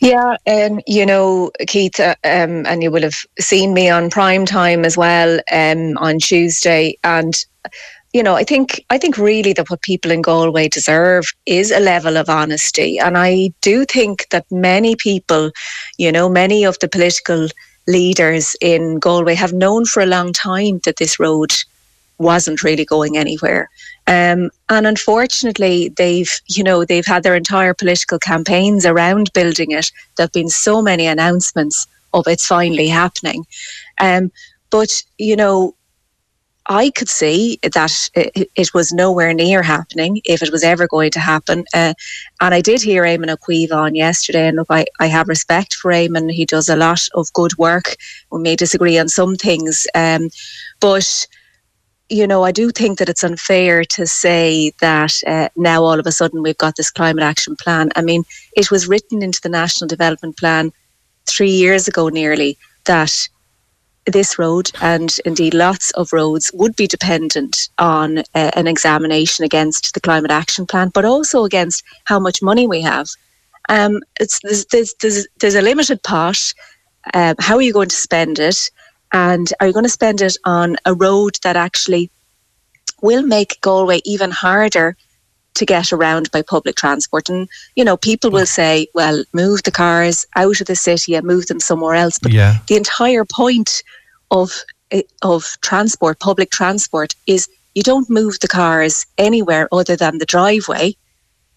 Yeah, 0.00 0.38
um, 0.48 0.80
you 0.88 1.06
know, 1.06 1.52
Keith, 1.68 2.00
uh, 2.00 2.16
um, 2.24 2.66
and 2.66 2.82
you 2.82 2.90
will 2.90 3.02
have 3.02 3.14
seen 3.38 3.74
me 3.74 3.90
on 3.90 4.10
prime 4.10 4.44
time 4.44 4.84
as 4.84 4.96
well 4.96 5.38
um, 5.52 5.96
on 5.98 6.18
Tuesday, 6.18 6.98
and 7.04 7.32
you 8.14 8.22
know, 8.22 8.36
I 8.36 8.44
think 8.44 8.82
I 8.90 8.96
think 8.96 9.18
really 9.18 9.52
that 9.54 9.68
what 9.68 9.82
people 9.82 10.12
in 10.12 10.22
Galway 10.22 10.68
deserve 10.68 11.24
is 11.46 11.72
a 11.72 11.80
level 11.80 12.16
of 12.16 12.30
honesty, 12.30 12.96
and 12.98 13.18
I 13.18 13.52
do 13.60 13.84
think 13.84 14.28
that 14.30 14.46
many 14.52 14.94
people, 14.94 15.50
you 15.98 16.12
know, 16.12 16.28
many 16.28 16.64
of 16.64 16.78
the 16.78 16.88
political 16.88 17.48
leaders 17.88 18.56
in 18.60 19.00
Galway 19.00 19.34
have 19.34 19.52
known 19.52 19.84
for 19.84 20.00
a 20.00 20.06
long 20.06 20.32
time 20.32 20.78
that 20.84 20.96
this 20.96 21.18
road 21.18 21.52
wasn't 22.18 22.62
really 22.62 22.84
going 22.84 23.16
anywhere. 23.16 23.68
Um, 24.06 24.50
and 24.68 24.86
unfortunately, 24.86 25.88
they've, 25.88 26.32
you 26.46 26.62
know, 26.62 26.84
they've 26.84 27.04
had 27.04 27.24
their 27.24 27.34
entire 27.34 27.74
political 27.74 28.20
campaigns 28.20 28.86
around 28.86 29.32
building 29.32 29.72
it. 29.72 29.90
There've 30.16 30.30
been 30.30 30.48
so 30.48 30.80
many 30.80 31.06
announcements 31.08 31.88
of 32.12 32.28
it's 32.28 32.46
finally 32.46 32.86
happening. 32.86 33.44
Um, 33.98 34.30
but, 34.70 35.02
you 35.18 35.34
know, 35.34 35.74
I 36.66 36.90
could 36.90 37.08
see 37.08 37.58
that 37.62 38.08
it, 38.14 38.70
was 38.72 38.92
nowhere 38.92 39.34
near 39.34 39.62
happening 39.62 40.20
if 40.24 40.42
it 40.42 40.50
was 40.50 40.64
ever 40.64 40.86
going 40.88 41.10
to 41.10 41.20
happen. 41.20 41.64
Uh, 41.74 41.92
and 42.40 42.54
I 42.54 42.60
did 42.62 42.80
hear 42.80 43.04
Eamon 43.04 43.36
Cuív 43.36 43.70
on 43.70 43.94
yesterday, 43.94 44.48
and 44.48 44.56
look, 44.56 44.68
I, 44.70 44.86
I 44.98 45.06
have 45.06 45.28
respect 45.28 45.74
for 45.74 45.90
Eamon. 45.90 46.32
He 46.32 46.46
does 46.46 46.68
a 46.68 46.76
lot 46.76 47.06
of 47.14 47.32
good 47.34 47.56
work. 47.58 47.96
We 48.30 48.40
may 48.40 48.56
disagree 48.56 48.98
on 48.98 49.08
some 49.08 49.36
things, 49.36 49.86
um, 49.94 50.30
but 50.80 51.26
you 52.10 52.26
know, 52.26 52.44
I 52.44 52.52
do 52.52 52.70
think 52.70 52.98
that 52.98 53.08
it's 53.08 53.24
unfair 53.24 53.82
to 53.84 54.06
say 54.06 54.72
that 54.80 55.20
uh, 55.26 55.48
now 55.56 55.82
all 55.82 55.98
of 55.98 56.06
a 56.06 56.12
sudden 56.12 56.42
we've 56.42 56.58
got 56.58 56.76
this 56.76 56.90
climate 56.90 57.24
action 57.24 57.56
plan. 57.56 57.90
I 57.96 58.02
mean, 58.02 58.24
it 58.56 58.70
was 58.70 58.86
written 58.86 59.22
into 59.22 59.40
the 59.40 59.48
National 59.48 59.88
Development 59.88 60.36
Plan 60.36 60.70
three 61.26 61.50
years 61.50 61.88
ago 61.88 62.08
nearly 62.08 62.58
that 62.84 63.28
this 64.06 64.38
road 64.38 64.70
and 64.80 65.16
indeed 65.24 65.54
lots 65.54 65.90
of 65.92 66.12
roads 66.12 66.50
would 66.54 66.76
be 66.76 66.86
dependent 66.86 67.68
on 67.78 68.18
uh, 68.18 68.50
an 68.54 68.66
examination 68.66 69.44
against 69.44 69.94
the 69.94 70.00
climate 70.00 70.30
action 70.30 70.66
plan, 70.66 70.90
but 70.92 71.04
also 71.04 71.44
against 71.44 71.82
how 72.04 72.18
much 72.18 72.42
money 72.42 72.66
we 72.66 72.80
have. 72.82 73.08
Um, 73.68 74.00
there's, 74.18 74.66
there's, 74.70 74.94
there's, 75.00 75.26
there's 75.38 75.54
a 75.54 75.62
limited 75.62 76.02
pot. 76.02 76.52
Um, 77.14 77.34
how 77.38 77.56
are 77.56 77.62
you 77.62 77.72
going 77.72 77.88
to 77.88 77.96
spend 77.96 78.38
it? 78.38 78.70
And 79.12 79.52
are 79.60 79.66
you 79.66 79.72
going 79.72 79.84
to 79.84 79.90
spend 79.90 80.20
it 80.20 80.36
on 80.44 80.76
a 80.84 80.94
road 80.94 81.38
that 81.42 81.56
actually 81.56 82.10
will 83.00 83.22
make 83.22 83.60
Galway 83.60 84.00
even 84.04 84.30
harder 84.30 84.96
to 85.54 85.64
get 85.64 85.92
around 85.92 86.30
by 86.30 86.42
public 86.42 86.76
transport. 86.76 87.28
And, 87.28 87.48
you 87.76 87.84
know, 87.84 87.96
people 87.96 88.30
will 88.30 88.46
say, 88.46 88.88
well, 88.94 89.24
move 89.32 89.62
the 89.62 89.70
cars 89.70 90.26
out 90.36 90.60
of 90.60 90.66
the 90.66 90.76
city 90.76 91.14
and 91.14 91.26
move 91.26 91.46
them 91.46 91.60
somewhere 91.60 91.94
else. 91.94 92.18
But 92.18 92.32
Yeah. 92.32 92.58
the 92.66 92.76
entire 92.76 93.24
point 93.24 93.82
of 94.30 94.52
eh, 94.90 95.02
of 95.22 95.56
transport, 95.62 96.20
public 96.20 96.50
transport, 96.50 97.14
is 97.26 97.48
you 97.74 97.82
don't 97.82 98.10
move 98.10 98.38
the 98.40 98.48
cars 98.48 99.06
anywhere 99.18 99.68
other 99.72 99.96
than 99.96 100.18
the 100.18 100.26
driveway. 100.26 100.96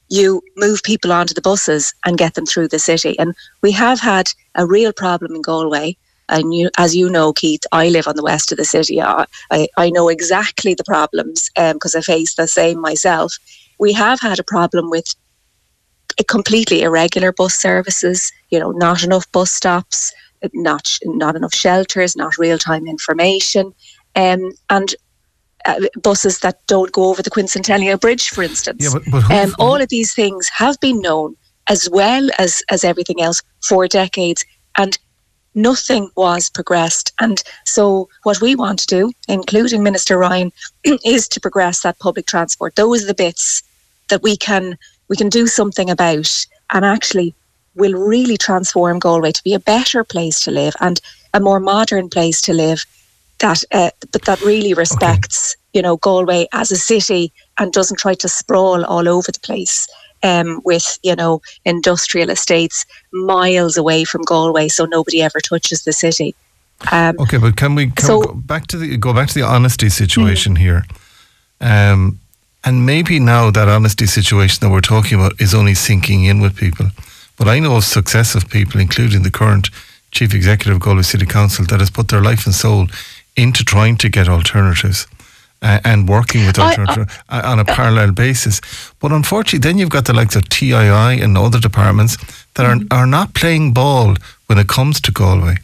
You 0.09 0.41
move 0.55 0.81
people 0.83 1.11
onto 1.11 1.33
the 1.33 1.41
buses 1.41 1.93
and 2.05 2.17
get 2.17 2.35
them 2.35 2.45
through 2.45 2.69
the 2.69 2.79
city. 2.79 3.17
And 3.19 3.35
we 3.61 3.71
have 3.73 3.99
had 3.99 4.31
a 4.55 4.65
real 4.65 4.93
problem 4.93 5.35
in 5.35 5.41
Galway. 5.41 5.97
And 6.29 6.53
you, 6.53 6.69
as 6.77 6.95
you 6.95 7.09
know, 7.09 7.33
Keith, 7.33 7.61
I 7.71 7.89
live 7.89 8.07
on 8.07 8.15
the 8.15 8.23
west 8.23 8.51
of 8.51 8.57
the 8.57 8.65
city. 8.65 9.01
I, 9.01 9.25
I, 9.51 9.67
I 9.77 9.89
know 9.89 10.09
exactly 10.09 10.73
the 10.73 10.83
problems 10.83 11.49
um, 11.57 11.73
because 11.73 11.95
I 11.95 12.01
face 12.01 12.35
the 12.35 12.47
same 12.47 12.81
myself. 12.81 13.37
We 13.79 13.93
have 13.93 14.19
had 14.19 14.39
a 14.39 14.43
problem 14.43 14.89
with 14.89 15.13
completely 16.27 16.81
irregular 16.81 17.31
bus 17.31 17.55
services, 17.55 18.31
you 18.49 18.59
know, 18.59 18.71
not 18.71 19.03
enough 19.03 19.31
bus 19.31 19.51
stops, 19.51 20.13
not 20.53 20.97
not 21.03 21.35
enough 21.35 21.53
shelters, 21.53 22.15
not 22.15 22.37
real 22.37 22.57
time 22.57 22.87
information, 22.87 23.73
um, 24.15 24.51
and 24.69 24.95
uh, 25.65 25.81
buses 26.01 26.39
that 26.39 26.65
don't 26.67 26.91
go 26.91 27.09
over 27.09 27.21
the 27.21 27.31
Quincentennial 27.31 27.99
Bridge, 27.99 28.29
for 28.29 28.43
instance. 28.43 28.83
Yeah, 28.83 28.99
but, 29.11 29.27
but 29.29 29.31
um, 29.31 29.55
all 29.59 29.81
of 29.81 29.89
these 29.89 30.13
things 30.13 30.49
have 30.49 30.79
been 30.79 31.01
known 31.01 31.35
as 31.67 31.89
well 31.89 32.29
as 32.39 32.63
as 32.69 32.83
everything 32.83 33.21
else 33.21 33.41
for 33.67 33.87
decades, 33.87 34.45
and 34.77 34.97
nothing 35.55 36.09
was 36.15 36.49
progressed. 36.49 37.11
And 37.19 37.43
so, 37.65 38.09
what 38.23 38.41
we 38.41 38.55
want 38.55 38.79
to 38.79 38.87
do, 38.87 39.11
including 39.27 39.83
Minister 39.83 40.17
Ryan, 40.17 40.51
is 41.05 41.27
to 41.29 41.39
progress 41.39 41.81
that 41.81 41.99
public 41.99 42.27
transport. 42.27 42.75
Those 42.75 43.03
are 43.03 43.07
the 43.07 43.13
bits 43.13 43.63
that 44.09 44.23
we 44.23 44.37
can 44.37 44.77
we 45.09 45.15
can 45.15 45.29
do 45.29 45.47
something 45.47 45.89
about, 45.89 46.45
and 46.71 46.85
actually 46.85 47.33
will 47.75 47.93
really 47.93 48.37
transform 48.37 48.99
Galway 48.99 49.31
to 49.31 49.43
be 49.43 49.53
a 49.53 49.59
better 49.59 50.03
place 50.03 50.39
to 50.41 50.51
live 50.51 50.73
and 50.81 50.99
a 51.33 51.39
more 51.39 51.59
modern 51.59 52.09
place 52.09 52.41
to 52.41 52.53
live. 52.53 52.83
That 53.39 53.63
uh, 53.71 53.91
but 54.11 54.25
that 54.25 54.41
really 54.41 54.73
respects 54.73 55.55
you 55.73 55.81
know 55.81 55.97
Galway 55.97 56.47
as 56.53 56.71
a 56.71 56.75
city 56.75 57.31
and 57.57 57.71
doesn't 57.71 57.99
try 57.99 58.15
to 58.15 58.27
sprawl 58.27 58.83
all 58.85 59.07
over 59.07 59.31
the 59.31 59.39
place 59.39 59.87
um, 60.23 60.61
with 60.65 60.97
you 61.03 61.15
know 61.15 61.41
industrial 61.65 62.29
estates 62.29 62.85
miles 63.11 63.77
away 63.77 64.03
from 64.03 64.23
Galway, 64.23 64.67
so 64.69 64.85
nobody 64.85 65.21
ever 65.21 65.39
touches 65.39 65.83
the 65.83 65.93
city. 65.93 66.33
Um, 66.91 67.15
Okay, 67.19 67.37
but 67.37 67.55
can 67.57 67.75
we, 67.75 67.87
can 67.87 68.05
So- 68.05 68.19
we 68.19 68.25
go 68.27 68.33
back 68.33 68.67
to 68.67 68.77
the 68.77 68.97
go 68.97 69.13
back 69.13 69.27
to 69.29 69.33
the 69.33 69.43
honesty 69.45 69.89
situation 69.89 70.55
here? 70.55 70.85
Um, 71.61 72.19
and 72.67 72.85
maybe 72.85 73.19
now 73.19 73.51
that 73.51 73.67
honesty 73.69 74.05
situation 74.05 74.59
that 74.61 74.69
we're 74.69 74.81
talking 74.81 75.17
about 75.19 75.39
is 75.39 75.53
only 75.53 75.73
sinking 75.75 76.25
in 76.25 76.41
with 76.41 76.55
people. 76.55 76.87
But 77.37 77.47
I 77.47 77.59
know 77.59 77.75
of 77.77 77.83
successive 77.83 78.49
people, 78.49 78.81
including 78.81 79.23
the 79.23 79.31
current 79.31 79.69
chief 80.11 80.33
executive 80.33 80.75
of 80.75 80.81
Galway 80.81 81.03
City 81.03 81.25
Council, 81.25 81.65
that 81.65 81.79
has 81.79 81.89
put 81.89 82.07
their 82.09 82.21
life 82.21 82.45
and 82.45 82.53
soul 82.55 82.87
into 83.35 83.63
trying 83.63 83.97
to 83.97 84.09
get 84.09 84.27
alternatives. 84.27 85.07
Uh, 85.59 85.79
and 85.83 86.07
working 86.07 86.45
with 86.45 86.59
I- 86.59 86.63
I- 86.63 86.69
alternatives 86.69 87.17
uh, 87.29 87.41
on 87.51 87.57
a 87.59 87.65
parallel 87.65 88.11
basis, 88.11 88.61
but 88.99 89.11
unfortunately, 89.11 89.57
then 89.67 89.79
you've 89.79 89.89
got 89.97 90.05
the 90.05 90.13
likes 90.13 90.35
of 90.35 90.47
TII 90.49 91.21
and 91.23 91.35
other 91.35 91.59
departments 91.59 92.15
that 92.53 92.65
are 92.67 92.77
are 92.91 93.07
not 93.07 93.33
playing 93.33 93.73
ball 93.73 94.15
when 94.47 94.59
it 94.59 94.67
comes 94.67 95.01
to 95.01 95.11
Galway. 95.11 95.55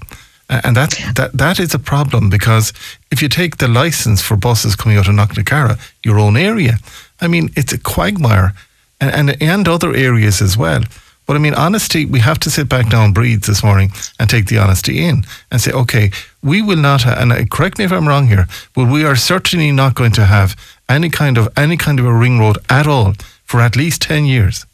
And 0.63 0.75
that, 0.75 0.91
that 1.15 1.33
that 1.33 1.59
is 1.59 1.73
a 1.73 1.79
problem 1.79 2.29
because 2.29 2.73
if 3.11 3.21
you 3.21 3.29
take 3.29 3.57
the 3.57 3.67
license 3.67 4.21
for 4.21 4.35
buses 4.35 4.75
coming 4.75 4.97
out 4.97 5.07
of 5.07 5.15
Knocknacarra, 5.15 5.79
your 6.03 6.19
own 6.19 6.37
area, 6.37 6.77
I 7.21 7.27
mean, 7.27 7.49
it's 7.55 7.73
a 7.73 7.79
quagmire 7.79 8.53
and, 8.99 9.29
and, 9.29 9.41
and 9.41 9.67
other 9.67 9.93
areas 9.93 10.41
as 10.41 10.57
well. 10.57 10.83
But 11.25 11.37
I 11.37 11.39
mean, 11.39 11.53
honesty, 11.53 12.05
we 12.05 12.19
have 12.19 12.39
to 12.39 12.49
sit 12.49 12.67
back 12.67 12.91
now 12.91 13.05
and 13.05 13.13
breathe 13.13 13.43
this 13.43 13.63
morning 13.63 13.91
and 14.19 14.29
take 14.29 14.47
the 14.47 14.57
honesty 14.57 15.05
in 15.05 15.23
and 15.51 15.61
say, 15.61 15.71
okay, 15.71 16.11
we 16.41 16.61
will 16.61 16.77
not, 16.77 17.05
and 17.05 17.31
uh, 17.31 17.45
correct 17.45 17.77
me 17.77 17.85
if 17.85 17.93
I'm 17.93 18.07
wrong 18.07 18.27
here, 18.27 18.47
but 18.75 18.91
we 18.91 19.05
are 19.05 19.15
certainly 19.15 19.71
not 19.71 19.95
going 19.95 20.11
to 20.13 20.25
have 20.25 20.55
any 20.89 21.09
kind 21.09 21.37
of 21.37 21.47
any 21.55 21.77
kind 21.77 21.99
of 21.99 22.05
a 22.05 22.13
ring 22.13 22.39
road 22.39 22.57
at 22.69 22.87
all 22.87 23.13
for 23.45 23.61
at 23.61 23.77
least 23.77 24.01
10 24.01 24.25
years. 24.25 24.65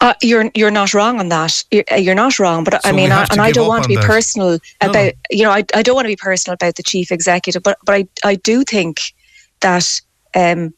Uh, 0.00 0.14
you're 0.22 0.50
you're 0.54 0.70
not 0.70 0.94
wrong 0.94 1.20
on 1.20 1.28
that. 1.28 1.62
You're, 1.70 1.84
uh, 1.90 1.96
you're 1.96 2.14
not 2.14 2.38
wrong, 2.38 2.64
but 2.64 2.74
I 2.74 2.80
So 2.80 2.90
we 2.90 2.96
mean, 3.02 3.12
I, 3.12 3.26
and 3.30 3.40
I 3.40 3.52
don't 3.52 3.68
want 3.68 3.84
to 3.84 3.88
be 3.88 3.96
that. 3.96 4.04
personal 4.04 4.58
No. 4.82 4.90
about 4.90 5.12
you 5.30 5.42
know 5.44 5.50
I, 5.50 5.64
I 5.74 5.82
don't 5.82 5.94
want 5.94 6.06
to 6.06 6.12
be 6.12 6.16
personal 6.16 6.54
about 6.54 6.76
the 6.76 6.82
chief 6.82 7.10
executive, 7.12 7.62
but 7.62 7.78
but 7.84 7.94
I 7.94 8.06
I 8.24 8.34
do 8.36 8.64
think 8.64 9.00
that 9.60 10.00
um, 10.34 10.74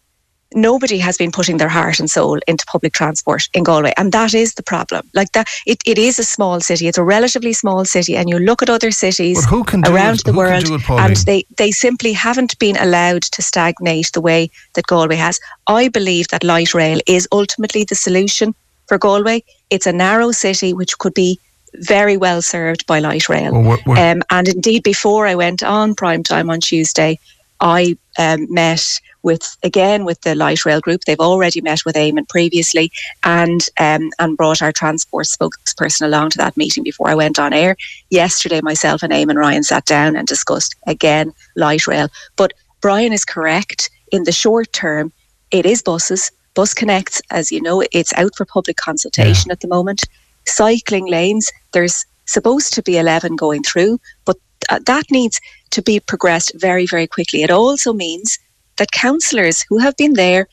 nobody 0.54 0.98
has 0.98 1.16
been 1.16 1.32
putting 1.32 1.56
their 1.58 1.68
heart 1.68 1.98
and 1.98 2.10
soul 2.10 2.38
into 2.46 2.64
public 2.66 2.92
transport 2.92 3.48
in 3.54 3.64
Galway, 3.64 3.92
and 3.96 4.12
that 4.12 4.34
is 4.34 4.54
the 4.54 4.62
problem. 4.62 5.08
Like 5.14 5.32
that, 5.32 5.48
it, 5.66 5.78
it 5.86 5.98
is 5.98 6.18
a 6.18 6.24
small 6.24 6.60
city. 6.60 6.86
It's 6.86 6.98
a 6.98 7.02
relatively 7.02 7.52
small 7.52 7.84
city, 7.84 8.16
and 8.16 8.28
you 8.28 8.38
look 8.38 8.62
at 8.62 8.70
other 8.70 8.90
cities 8.90 9.44
around 9.86 10.20
the 10.20 10.32
Who 10.32 10.38
world, 10.38 10.64
it, 10.70 10.90
and 10.90 11.16
they 11.16 11.44
they 11.56 11.70
simply 11.72 12.12
haven't 12.12 12.58
been 12.58 12.76
allowed 12.76 13.22
to 13.22 13.42
stagnate 13.42 14.12
the 14.12 14.20
way 14.20 14.50
that 14.74 14.86
Galway 14.86 15.16
has. 15.16 15.40
I 15.66 15.88
believe 15.88 16.28
that 16.28 16.44
light 16.44 16.74
rail 16.74 17.00
is 17.06 17.26
ultimately 17.32 17.84
the 17.84 17.94
solution 17.96 18.54
for 18.86 18.98
Galway. 18.98 19.42
It's 19.70 19.86
a 19.86 19.92
narrow 19.92 20.30
city 20.32 20.72
which 20.72 20.98
could 20.98 21.14
be 21.14 21.38
very 21.74 22.16
well 22.16 22.40
served 22.40 22.86
by 22.86 23.00
light 23.00 23.28
rail. 23.28 23.52
Well, 23.52 23.62
we're- 23.62 23.82
we're- 23.86 24.00
Um, 24.00 24.22
and 24.30 24.48
indeed, 24.48 24.82
before 24.84 25.26
I 25.26 25.34
went 25.34 25.62
on 25.62 25.94
prime 25.94 26.22
time 26.22 26.48
on 26.50 26.60
Tuesday, 26.60 27.18
I 27.60 27.96
um, 28.18 28.46
met 28.50 29.00
with 29.22 29.56
again 29.62 30.04
with 30.04 30.20
the 30.20 30.34
light 30.34 30.64
rail 30.64 30.80
group. 30.80 31.04
They've 31.04 31.18
already 31.18 31.60
met 31.62 31.80
with 31.86 31.96
Eamon 31.96 32.28
previously, 32.28 32.92
and 33.22 33.66
um, 33.78 34.10
and 34.18 34.36
brought 34.36 34.60
our 34.62 34.72
transport 34.72 35.26
spokesperson 35.26 36.02
along 36.02 36.30
to 36.30 36.38
that 36.38 36.56
meeting 36.56 36.82
before 36.84 37.08
I 37.08 37.14
went 37.14 37.38
on 37.38 37.52
air. 37.52 37.76
Yesterday, 38.10 38.60
myself 38.60 39.02
and 39.02 39.12
Eamon 39.12 39.36
Ryan 39.36 39.62
sat 39.62 39.84
down 39.86 40.14
and 40.14 40.26
discussed 40.28 40.74
again 40.86 41.32
light 41.56 41.86
rail. 41.86 42.08
But 42.36 42.52
Brian 42.80 43.12
is 43.12 43.24
correct. 43.24 43.90
In 44.12 44.24
the 44.24 44.32
short 44.32 44.72
term, 44.72 45.12
it 45.50 45.64
is 45.64 45.80
buses. 45.82 46.30
Bus 46.54 46.72
Connects, 46.72 47.20
as 47.30 47.50
you 47.50 47.60
know, 47.60 47.82
it's 47.92 48.12
out 48.14 48.34
for 48.36 48.44
public 48.44 48.76
consultation 48.76 49.50
at 49.50 49.60
the 49.60 49.68
moment. 49.68 50.04
Cycling 50.46 51.06
lanes, 51.06 51.50
there's 51.72 52.06
supposed 52.26 52.72
to 52.74 52.82
be 52.82 52.96
11 52.96 53.36
going 53.36 53.62
through, 53.62 54.00
but 54.24 54.36
th- 54.68 54.82
that 54.84 55.10
needs 55.10 55.40
to 55.70 55.82
be 55.82 56.00
progressed 56.00 56.52
very, 56.54 56.86
very 56.86 57.06
quickly. 57.06 57.42
It 57.42 57.50
also 57.50 57.92
means 57.92 58.38
that 58.76 58.92
councillors 58.92 59.64
who 59.68 59.78
have 59.78 59.96
been 59.96 60.14
there 60.14 60.48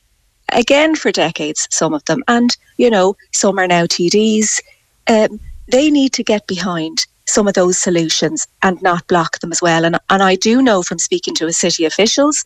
again 0.50 0.96
for 0.96 1.12
decades, 1.12 1.67
some 1.72 1.93
of 1.93 2.03
them, 2.05 2.24
and 2.27 2.55
you 2.77 2.89
know, 2.89 3.15
some 3.31 3.60
are 3.60 3.67
now 3.67 3.86
TDs, 3.86 4.60
um, 5.08 5.39
they 5.67 5.89
need 5.91 6.13
to 6.13 6.24
get 6.24 6.48
behind 6.48 7.05
some 7.27 7.48
of 7.48 7.53
those 7.53 7.77
solutions 7.77 8.48
and 8.62 8.81
not 8.81 9.08
block 9.08 9.39
them 9.39 9.51
as 9.51 9.62
well. 9.62 9.86
And 9.86 9.98
and 10.10 10.24
I 10.24 10.36
do 10.36 10.62
know 10.62 10.84
from 10.84 11.00
speaking 11.00 11.36
to 11.36 11.51
city 11.53 11.86
officials 11.86 12.46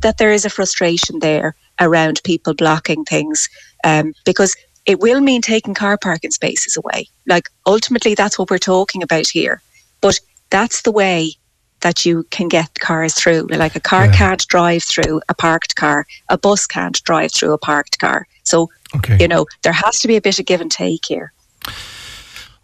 that 0.00 0.18
there 0.18 0.32
is 0.32 0.44
a 0.44 0.50
frustration 0.50 1.18
there 1.20 1.54
around 1.80 2.20
people 2.24 2.54
blocking 2.54 3.04
things 3.04 3.48
um, 3.84 4.12
because 4.24 4.56
it 4.86 5.00
will 5.00 5.20
mean 5.20 5.40
taking 5.40 5.74
car 5.74 5.96
parking 5.96 6.30
spaces 6.30 6.76
away. 6.76 7.08
Like 7.26 7.48
ultimately, 7.66 8.14
that's 8.14 8.38
what 8.38 8.50
we're 8.50 8.58
talking 8.58 9.02
about 9.02 9.26
here. 9.26 9.62
But 10.00 10.20
that's 10.50 10.82
the 10.82 10.92
way 10.92 11.32
that 11.80 12.04
you 12.04 12.24
can 12.30 12.48
get 12.48 12.80
cars 12.80 13.14
through. 13.14 13.46
Like 13.50 13.76
a 13.76 13.80
car 13.80 14.06
Yeah. 14.06 14.12
can't 14.16 14.46
drive 14.48 14.84
through 14.84 15.20
a 15.28 15.34
parked 15.34 15.76
car, 15.76 16.06
a 16.28 16.38
bus 16.38 16.66
can't 16.66 17.02
drive 17.04 17.32
through 17.32 17.52
a 17.52 17.58
parked 17.58 17.98
car. 17.98 18.26
So 18.42 18.70
okay. 18.96 19.16
you 19.20 19.28
know 19.28 19.46
there 19.62 19.72
has 19.72 19.98
to 20.00 20.08
be 20.08 20.16
a 20.16 20.20
bit 20.20 20.38
of 20.38 20.46
give 20.46 20.60
and 20.60 20.70
take 20.70 21.04
here. 21.06 21.32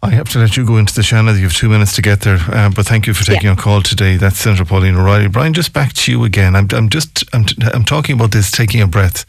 I 0.03 0.09
have 0.11 0.29
to 0.29 0.39
let 0.39 0.57
you 0.57 0.65
go 0.65 0.77
into 0.77 0.95
the 0.95 1.03
Shannon. 1.03 1.35
You 1.35 1.43
have 1.43 1.53
two 1.53 1.69
minutes 1.69 1.95
to 1.95 2.01
get 2.01 2.21
there, 2.21 2.39
uh, 2.47 2.71
but 2.75 2.87
thank 2.87 3.05
you 3.05 3.13
for 3.13 3.23
taking 3.23 3.49
our 3.49 3.55
call 3.55 3.83
today. 3.83 4.17
That's 4.17 4.39
Senator 4.39 4.65
Pauline 4.65 4.95
O'Reilly. 4.95 5.27
Brian, 5.27 5.53
just 5.53 5.73
back 5.73 5.93
to 5.93 6.11
you 6.11 6.23
again. 6.23 6.55
I'm, 6.55 6.67
I'm 6.71 6.89
just, 6.89 7.23
I'm, 7.33 7.45
t- 7.45 7.55
I'm 7.71 7.83
talking 7.83 8.15
about 8.15 8.31
this 8.31 8.49
taking 8.49 8.81
a 8.81 8.87
breath 8.87 9.25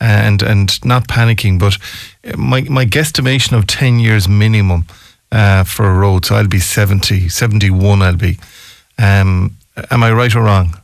and 0.00 0.42
and 0.42 0.84
not 0.84 1.06
panicking, 1.08 1.58
but 1.58 1.78
my 2.36 2.62
my 2.62 2.84
guesstimation 2.84 3.56
of 3.56 3.66
ten 3.68 4.00
years 4.00 4.28
minimum 4.28 4.86
uh, 5.30 5.62
for 5.64 5.88
a 5.88 5.94
road. 5.94 6.24
So 6.24 6.34
I'll 6.34 6.48
be 6.48 6.58
70, 6.58 7.28
71 7.28 8.02
I'll 8.02 8.16
be. 8.16 8.38
Um, 8.98 9.56
am 9.90 10.02
I 10.02 10.12
right 10.12 10.34
or 10.34 10.42
wrong? 10.42 10.76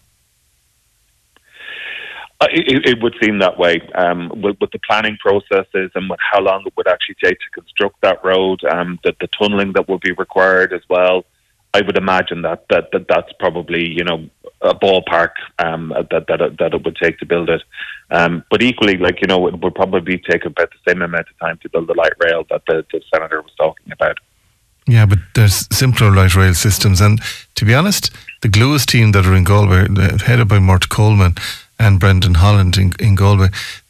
Uh, 2.43 2.49
It, 2.51 2.89
it 2.91 3.03
would 3.03 3.15
seem 3.23 3.39
that 3.39 3.57
way 3.57 3.75
um, 3.95 4.21
with, 4.43 4.57
with 4.61 4.73
the 4.73 4.81
planning 4.89 5.17
processes 5.25 5.89
and 5.95 6.11
with 6.11 6.19
how 6.31 6.41
long 6.41 6.61
it 6.67 6.75
would 6.77 6.89
actually 6.89 7.19
take 7.23 7.39
to 7.39 7.51
construct 7.61 7.97
that 8.01 8.19
road, 8.25 8.59
um, 8.65 8.99
the, 9.05 9.15
the 9.21 9.29
tunneling 9.39 9.73
that 9.75 9.89
would 9.89 10.01
be 10.01 10.13
required 10.25 10.73
as 10.73 10.83
well. 10.95 11.25
I 11.73 11.81
would 11.87 11.97
imagine 11.97 12.43
that, 12.43 12.61
that, 12.71 12.91
that 12.93 13.07
that's 13.09 13.33
probably 13.39 13.85
you 13.99 14.05
know 14.05 14.19
a 14.61 14.75
ballpark 14.75 15.35
um, 15.59 15.83
that, 16.11 16.25
that 16.29 16.41
that 16.59 16.75
it 16.75 16.85
would 16.85 16.97
take 16.97 17.17
to 17.21 17.27
build 17.27 17.49
it. 17.49 17.63
Um, 18.11 18.45
but 18.51 18.61
equally, 18.63 18.97
like 19.07 19.21
you 19.23 19.29
know, 19.29 19.47
it 19.49 19.55
would 19.63 19.75
probably 19.75 20.19
take 20.19 20.45
about 20.45 20.71
the 20.71 20.83
same 20.89 21.01
amount 21.01 21.29
of 21.31 21.39
time 21.39 21.59
to 21.63 21.69
build 21.71 21.87
the 21.87 21.95
light 21.95 22.17
rail 22.25 22.45
that 22.51 22.63
the, 22.67 22.85
the 22.93 23.01
senator 23.13 23.41
was 23.41 23.55
talking 23.57 23.91
about. 23.93 24.19
Yeah, 24.87 25.07
but 25.07 25.19
there's 25.35 25.69
simpler 25.75 26.11
light 26.11 26.35
rail 26.35 26.55
systems. 26.55 27.01
And 27.01 27.21
to 27.55 27.65
be 27.65 27.75
honest, 27.75 28.11
the 28.43 28.49
Gluas 28.49 28.85
team 28.85 29.13
that 29.13 29.27
are 29.27 29.35
in 29.35 29.45
Galway, 29.45 29.87
headed 30.27 30.49
by 30.49 30.59
Mort 30.59 30.89
Coleman 30.89 31.37
and 31.83 31.99
Brendan 31.99 32.35
Holland 32.35 32.77
in, 32.79 32.93
in 33.01 33.17
Galway, 33.17 33.49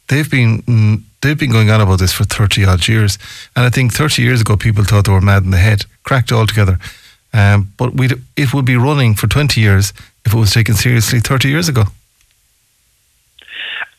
they've 0.09 0.29
been 0.29 0.63
mm, 0.63 1.01
they've 1.21 1.37
been 1.37 1.51
going 1.51 1.69
on 1.69 1.79
about 1.79 1.99
this 1.99 2.11
for 2.11 2.23
thirty 2.23 2.65
odd 2.65 2.87
years, 2.87 3.17
and 3.55 3.65
I 3.65 3.69
think 3.69 3.93
thirty 3.93 4.23
years 4.23 4.41
ago 4.41 4.57
people 4.57 4.83
thought 4.83 5.05
they 5.05 5.11
were 5.11 5.21
mad 5.21 5.43
in 5.43 5.51
the 5.51 5.57
head, 5.57 5.85
cracked 6.03 6.31
altogether. 6.31 6.79
Um, 7.33 7.71
but 7.77 7.93
we 7.93 8.09
it 8.35 8.53
would 8.53 8.65
be 8.65 8.77
running 8.77 9.13
for 9.13 9.27
twenty 9.27 9.61
years 9.61 9.93
if 10.25 10.33
it 10.33 10.37
was 10.37 10.51
taken 10.51 10.75
seriously 10.75 11.19
thirty 11.19 11.49
years 11.49 11.69
ago. 11.69 11.83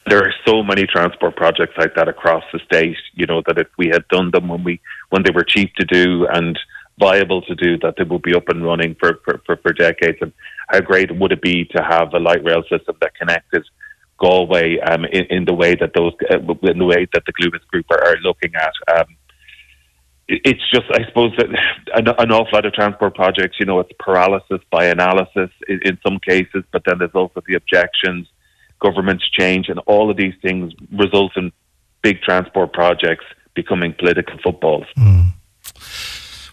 There 0.07 0.23
are 0.23 0.35
so 0.45 0.63
many 0.63 0.87
transport 0.87 1.35
projects 1.35 1.79
like 1.79 1.95
that 1.95 2.09
across 2.09 2.45
the 2.53 2.59
state. 2.59 2.99
You 3.15 3.27
know 3.27 3.43
that 3.47 3.59
if 3.59 3.69
we 3.79 3.89
had 3.89 4.07
done 4.09 4.31
them 4.33 4.49
when 4.49 4.65
we 4.65 4.81
when 5.11 5.23
they 5.23 5.31
were 5.31 5.45
cheap 5.45 5.75
to 5.77 5.85
do 5.85 6.27
and 6.27 6.59
viable 6.99 7.43
to 7.43 7.55
do, 7.55 7.79
that 7.79 7.95
they 7.97 8.05
would 8.05 8.23
be 8.23 8.35
up 8.35 8.49
and 8.49 8.65
running 8.65 8.95
for 8.97 9.21
for, 9.25 9.41
for, 9.47 9.57
for 9.57 9.73
decades. 9.73 10.19
And 10.21 10.33
how 10.69 10.81
great 10.81 11.17
would 11.17 11.33
it 11.33 11.41
be 11.41 11.65
to 11.67 11.83
have 11.83 12.13
a 12.13 12.19
light 12.19 12.45
rail 12.45 12.63
system 12.65 12.97
that 13.01 13.15
connected 13.15 13.65
Galway 14.18 14.78
um, 14.78 15.04
in, 15.04 15.25
in, 15.30 15.44
the 15.44 15.54
way 15.54 15.75
that 15.75 15.92
those 15.94 16.12
uh, 16.30 16.38
in 16.38 16.78
the 16.78 16.85
way 16.85 17.06
that 17.12 17.25
the 17.26 17.33
Gluas 17.33 17.66
Group 17.68 17.87
are, 17.90 18.02
are 18.02 18.16
looking 18.23 18.54
at. 18.54 18.73
Um, 18.97 19.16
it's 20.26 20.62
just, 20.73 20.87
I 20.90 21.06
suppose, 21.06 21.33
that 21.37 21.49
an, 21.94 22.09
an, 22.09 22.33
awful 22.33 22.50
lot 22.54 22.64
of 22.64 22.73
transport 22.73 23.14
projects. 23.14 23.56
You 23.61 23.66
know, 23.66 23.80
it's 23.80 23.90
paralysis 23.99 24.61
by 24.71 24.87
analysis 24.87 25.50
in, 25.68 25.80
in 25.85 25.99
some 26.06 26.18
cases, 26.18 26.64
but 26.73 26.83
then 26.87 26.99
there's 26.99 27.14
also 27.14 27.42
the 27.47 27.54
objections, 27.54 28.26
governments 28.80 29.28
change, 29.38 29.68
and 29.68 29.80
all 29.80 30.11
of 30.11 30.16
these 30.16 30.35
things 30.40 30.73
result 30.92 31.33
in 31.37 31.52
big 32.02 32.23
transport 32.23 32.73
projects 32.73 33.25
becoming 33.54 33.94
political 33.99 34.38
footballs. 34.42 34.87
Mm. 34.97 35.28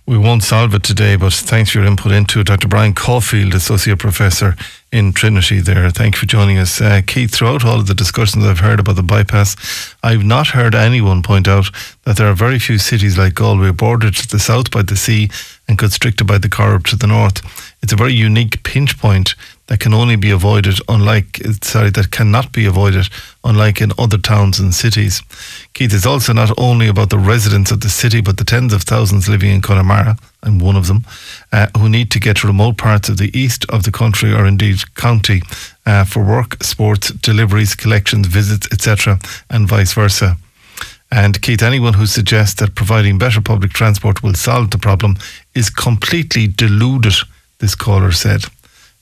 We 0.08 0.18
won't 0.18 0.44
solve 0.44 0.74
it 0.74 0.84
today, 0.84 1.16
but 1.16 1.32
thanks 1.32 1.72
for 1.72 1.78
your 1.78 1.88
input 1.88 2.12
into 2.12 2.40
it. 2.40 2.48
Dr. 2.48 2.68
Brian 2.68 2.94
Caulfield, 2.94 3.54
Associate 3.54 3.98
Professor 3.98 4.56
in 4.92 5.14
Trinity 5.14 5.60
there. 5.60 5.90
Thank 5.92 6.16
you 6.16 6.20
for 6.20 6.26
joining 6.26 6.58
us. 6.58 6.82
Uh, 6.82 7.02
Keith, 7.06 7.32
throughout 7.32 7.64
all 7.64 7.80
of 7.80 7.88
the 7.88 7.94
discussions 7.94 8.44
I've 8.44 8.60
heard 8.60 8.80
about 8.80 8.96
the 8.96 9.04
bypass, 9.04 9.96
I've 10.04 10.26
not 10.26 10.48
heard 10.48 10.74
anyone 10.74 11.22
point 11.22 11.48
out 11.48 11.68
that 12.04 12.18
there 12.18 12.28
are 12.28 12.34
very 12.34 12.58
few 12.58 12.80
cities 12.80 13.18
like 13.18 13.36
Galway 13.36 13.72
bordered 13.72 14.16
to 14.16 14.28
the 14.28 14.40
south 14.40 14.72
by 14.72 14.82
the 14.82 14.98
sea 14.98 15.30
and 15.68 15.78
constricted 15.78 16.26
by 16.26 16.40
the 16.40 16.50
Corrib 16.50 16.86
to 16.88 16.96
the 16.96 17.08
north. 17.08 17.42
It's 17.84 17.94
a 17.94 17.96
very 17.98 18.14
unique 18.14 18.64
pinch 18.64 18.98
point 18.98 19.36
that 19.72 19.80
can 19.80 19.94
only 19.94 20.18
be 20.18 20.32
avoided, 20.32 20.80
unlike, 20.90 21.40
sorry, 21.64 21.92
that 21.92 22.12
cannot 22.12 22.52
be 22.52 22.66
avoided, 22.66 23.08
unlike 23.46 23.80
in 23.80 23.94
other 23.98 24.18
towns 24.18 24.60
and 24.60 24.76
cities. 24.76 25.22
Keith, 25.74 25.94
is 25.94 26.06
also 26.06 26.34
not 26.34 26.52
only 26.58 26.90
about 26.90 27.10
the 27.10 27.18
residents 27.18 27.72
of 27.72 27.80
the 27.80 27.88
city, 27.88 28.20
but 28.20 28.36
the 28.36 28.44
tens 28.44 28.74
of 28.74 28.82
thousands 28.82 29.30
living 29.30 29.50
in 29.50 29.62
Connemara, 29.62 30.18
I'm 30.44 30.60
one 30.60 30.76
of 30.76 30.88
them, 30.88 31.06
uh, 31.54 31.68
who 31.78 31.88
need 31.88 32.12
to 32.12 32.20
get 32.20 32.36
to 32.38 32.48
remote 32.48 32.78
parts 32.78 33.08
of 33.08 33.18
the 33.18 33.32
east 33.34 33.66
of 33.70 33.84
the 33.84 33.94
country 33.94 34.34
or 34.34 34.46
indeed 34.46 34.94
county 34.96 35.42
uh, 35.86 36.04
for 36.04 36.22
work, 36.22 36.62
sports, 36.62 37.10
deliveries, 37.14 37.74
collections, 37.74 38.28
visits, 38.28 38.68
etc., 38.74 39.20
and 39.50 39.70
vice 39.70 39.94
versa. 39.94 40.36
And 41.10 41.42
Keith, 41.42 41.64
anyone 41.64 41.94
who 41.94 42.08
suggests 42.08 42.60
that 42.60 42.76
providing 42.76 43.18
better 43.18 43.40
public 43.40 43.72
transport 43.72 44.22
will 44.22 44.34
solve 44.34 44.72
the 44.72 44.78
problem 44.78 45.16
is 45.56 45.70
completely 45.70 46.48
deluded, 46.48 47.16
this 47.60 47.74
caller 47.74 48.12
said. 48.12 48.44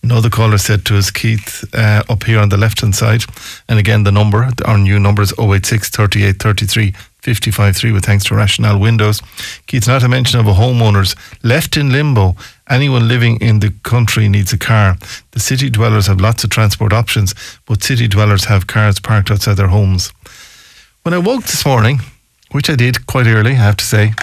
Another 0.02 0.30
caller 0.30 0.58
said 0.58 0.86
to 0.86 0.98
us, 0.98 1.12
Keith, 1.12 1.66
uh, 1.74 2.04
up 2.10 2.24
here 2.24 2.40
on 2.40 2.50
the 2.50 2.58
left 2.58 2.82
hand 2.82 2.96
side, 2.96 3.24
and 3.68 3.78
again 3.78 4.04
the 4.04 4.12
number, 4.12 4.50
our 4.66 4.78
new 4.78 4.98
number 4.98 5.22
is 5.22 5.34
086 5.38 5.90
38 5.90 6.40
33 6.40 6.94
55 7.22 7.76
3 7.76 7.92
with 7.92 8.06
thanks 8.06 8.24
to 8.26 8.36
Rationel 8.36 8.80
Windows. 8.80 9.22
Keith, 9.68 9.88
not 9.88 10.04
a 10.04 10.08
mention 10.08 10.40
of 10.40 10.48
a 10.48 10.54
homeowners 10.54 11.18
left 11.44 11.76
in 11.76 11.92
limbo. 11.92 12.36
Anyone 12.70 13.10
living 13.10 13.42
in 13.42 13.60
the 13.60 13.74
country 13.84 14.30
needs 14.30 14.54
a 14.54 14.58
car. 14.58 14.96
The 15.32 15.40
city 15.42 15.70
dwellers 15.70 16.08
have 16.08 16.22
lots 16.22 16.46
of 16.46 16.50
transport 16.50 16.94
options, 16.94 17.36
but 17.66 17.84
city 17.84 18.08
dwellers 18.08 18.46
have 18.46 18.68
cars 18.68 19.00
parked 19.00 19.32
outside 19.32 19.58
their 19.58 19.68
homes. 19.68 20.14
When 21.04 21.14
I 21.14 21.18
woke 21.18 21.44
this 21.44 21.66
morning, 21.66 22.00
which 22.52 22.70
I 22.70 22.76
did 22.76 23.06
quite 23.06 23.28
early, 23.28 23.52
I 23.52 23.56
have 23.56 23.78
to 23.78 23.86
say, 23.86 24.14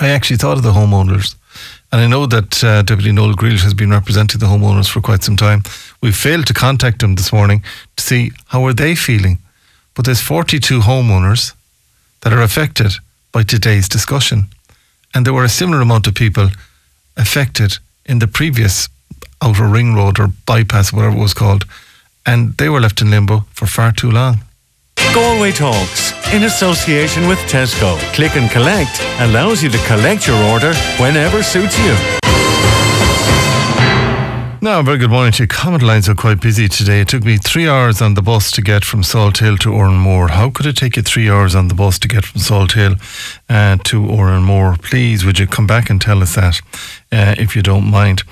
I 0.00 0.08
actually 0.08 0.38
thought 0.38 0.56
of 0.56 0.64
the 0.64 0.72
homeowners 0.72 1.36
and 1.92 2.00
I 2.00 2.06
know 2.06 2.26
that 2.26 2.62
uh, 2.62 2.82
Deputy 2.82 3.12
Noel 3.12 3.34
Grealish 3.34 3.62
has 3.62 3.74
been 3.74 3.90
representing 3.90 4.38
the 4.38 4.46
homeowners 4.46 4.88
for 4.88 5.00
quite 5.00 5.24
some 5.24 5.36
time. 5.36 5.62
We 6.00 6.12
failed 6.12 6.46
to 6.46 6.54
contact 6.54 7.00
them 7.00 7.16
this 7.16 7.32
morning 7.32 7.64
to 7.96 8.04
see 8.04 8.30
how 8.46 8.64
are 8.66 8.72
they 8.72 8.94
feeling. 8.94 9.38
But 9.94 10.04
there's 10.04 10.20
42 10.20 10.80
homeowners 10.80 11.52
that 12.20 12.32
are 12.32 12.42
affected 12.42 12.92
by 13.32 13.42
today's 13.42 13.88
discussion. 13.88 14.44
And 15.14 15.26
there 15.26 15.34
were 15.34 15.44
a 15.44 15.48
similar 15.48 15.80
amount 15.80 16.06
of 16.06 16.14
people 16.14 16.50
affected 17.16 17.78
in 18.06 18.20
the 18.20 18.28
previous 18.28 18.88
outer 19.42 19.66
ring 19.66 19.94
road 19.94 20.20
or 20.20 20.28
bypass, 20.46 20.92
whatever 20.92 21.16
it 21.16 21.20
was 21.20 21.34
called. 21.34 21.64
And 22.24 22.56
they 22.56 22.68
were 22.68 22.80
left 22.80 23.00
in 23.00 23.10
limbo 23.10 23.46
for 23.52 23.66
far 23.66 23.90
too 23.92 24.10
long. 24.10 24.44
Galway 25.12 25.50
Talks 25.50 26.12
in 26.32 26.44
association 26.44 27.26
with 27.26 27.38
Tesco. 27.40 27.98
Click 28.14 28.36
and 28.36 28.50
Collect 28.50 29.00
allows 29.18 29.62
you 29.62 29.68
to 29.70 29.78
collect 29.86 30.26
your 30.26 30.40
order 30.44 30.74
whenever 30.98 31.42
suits 31.42 31.78
you. 31.78 31.94
Now, 34.62 34.82
very 34.82 34.98
good 34.98 35.10
morning 35.10 35.32
to 35.32 35.44
you. 35.44 35.48
Comment 35.48 35.82
lines 35.82 36.06
are 36.06 36.14
quite 36.14 36.40
busy 36.40 36.68
today. 36.68 37.00
It 37.00 37.08
took 37.08 37.24
me 37.24 37.38
three 37.38 37.66
hours 37.66 38.02
on 38.02 38.12
the 38.12 38.20
bus 38.20 38.50
to 38.50 38.60
get 38.60 38.84
from 38.84 39.00
Salthill 39.00 39.58
to 39.60 39.70
Oranmore. 39.70 40.28
How 40.30 40.50
could 40.50 40.66
it 40.66 40.76
take 40.76 40.96
you 40.96 41.02
three 41.02 41.30
hours 41.30 41.54
on 41.54 41.68
the 41.68 41.74
bus 41.74 41.98
to 42.00 42.08
get 42.08 42.26
from 42.26 42.42
Salthill 42.42 43.00
uh, 43.48 43.78
to 43.84 44.02
Oranmore? 44.02 44.80
Please, 44.82 45.24
would 45.24 45.38
you 45.38 45.46
come 45.46 45.66
back 45.66 45.88
and 45.88 45.98
tell 45.98 46.22
us 46.22 46.34
that, 46.34 46.60
uh, 47.10 47.34
if 47.38 47.56
you 47.56 47.62
don't 47.62 47.90
mind? 47.90 48.22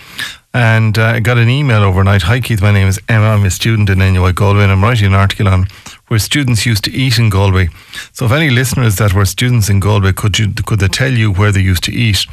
And 0.52 0.98
uh, 0.98 1.04
I 1.06 1.20
got 1.20 1.38
an 1.38 1.48
email 1.48 1.82
overnight. 1.82 2.22
Hi, 2.22 2.40
Keith. 2.40 2.60
My 2.60 2.72
name 2.72 2.88
is 2.88 3.00
Emma. 3.08 3.28
I'm 3.28 3.44
a 3.44 3.50
student 3.50 3.88
in 3.88 3.98
NUI 3.98 4.32
Galway, 4.34 4.64
and 4.64 4.72
I'm 4.72 4.82
writing 4.82 5.06
an 5.06 5.14
article 5.14 5.48
on 5.48 5.66
where 6.08 6.18
students 6.18 6.66
used 6.66 6.84
to 6.84 6.90
eat 6.90 7.18
in 7.18 7.30
Galway. 7.30 7.68
So, 8.12 8.26
if 8.26 8.32
any 8.32 8.50
listeners 8.50 8.96
that 8.96 9.14
were 9.14 9.24
students 9.24 9.68
in 9.68 9.80
Galway, 9.80 10.12
could 10.12 10.38
you 10.38 10.52
could 10.66 10.80
they 10.80 10.88
tell 10.88 11.12
you 11.12 11.32
where 11.32 11.52
they 11.52 11.60
used 11.60 11.84
to 11.84 11.92
eat? 11.92 12.26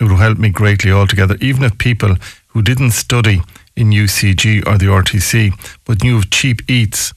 It 0.00 0.04
would 0.04 0.18
help 0.18 0.38
me 0.38 0.48
greatly 0.48 0.92
altogether. 0.92 1.36
Even 1.40 1.62
if 1.64 1.78
people 1.78 2.16
who 2.48 2.62
didn't 2.62 2.92
study 2.92 3.40
in 3.76 3.90
UCG 3.90 4.66
or 4.66 4.78
the 4.78 4.86
RTC 4.86 5.52
but 5.84 6.02
knew 6.02 6.18
of 6.18 6.30
cheap 6.30 6.68
eats 6.68 7.12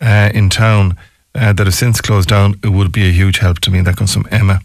uh, 0.00 0.30
in 0.34 0.48
town 0.50 0.96
uh, 1.34 1.52
that 1.52 1.66
have 1.66 1.74
since 1.74 2.00
closed 2.00 2.28
down, 2.28 2.54
it 2.64 2.68
would 2.68 2.92
be 2.92 3.06
a 3.08 3.12
huge 3.12 3.38
help 3.38 3.60
to 3.60 3.70
me. 3.70 3.80
That 3.80 3.96
comes 3.96 4.12
from 4.12 4.26
Emma. 4.30 4.60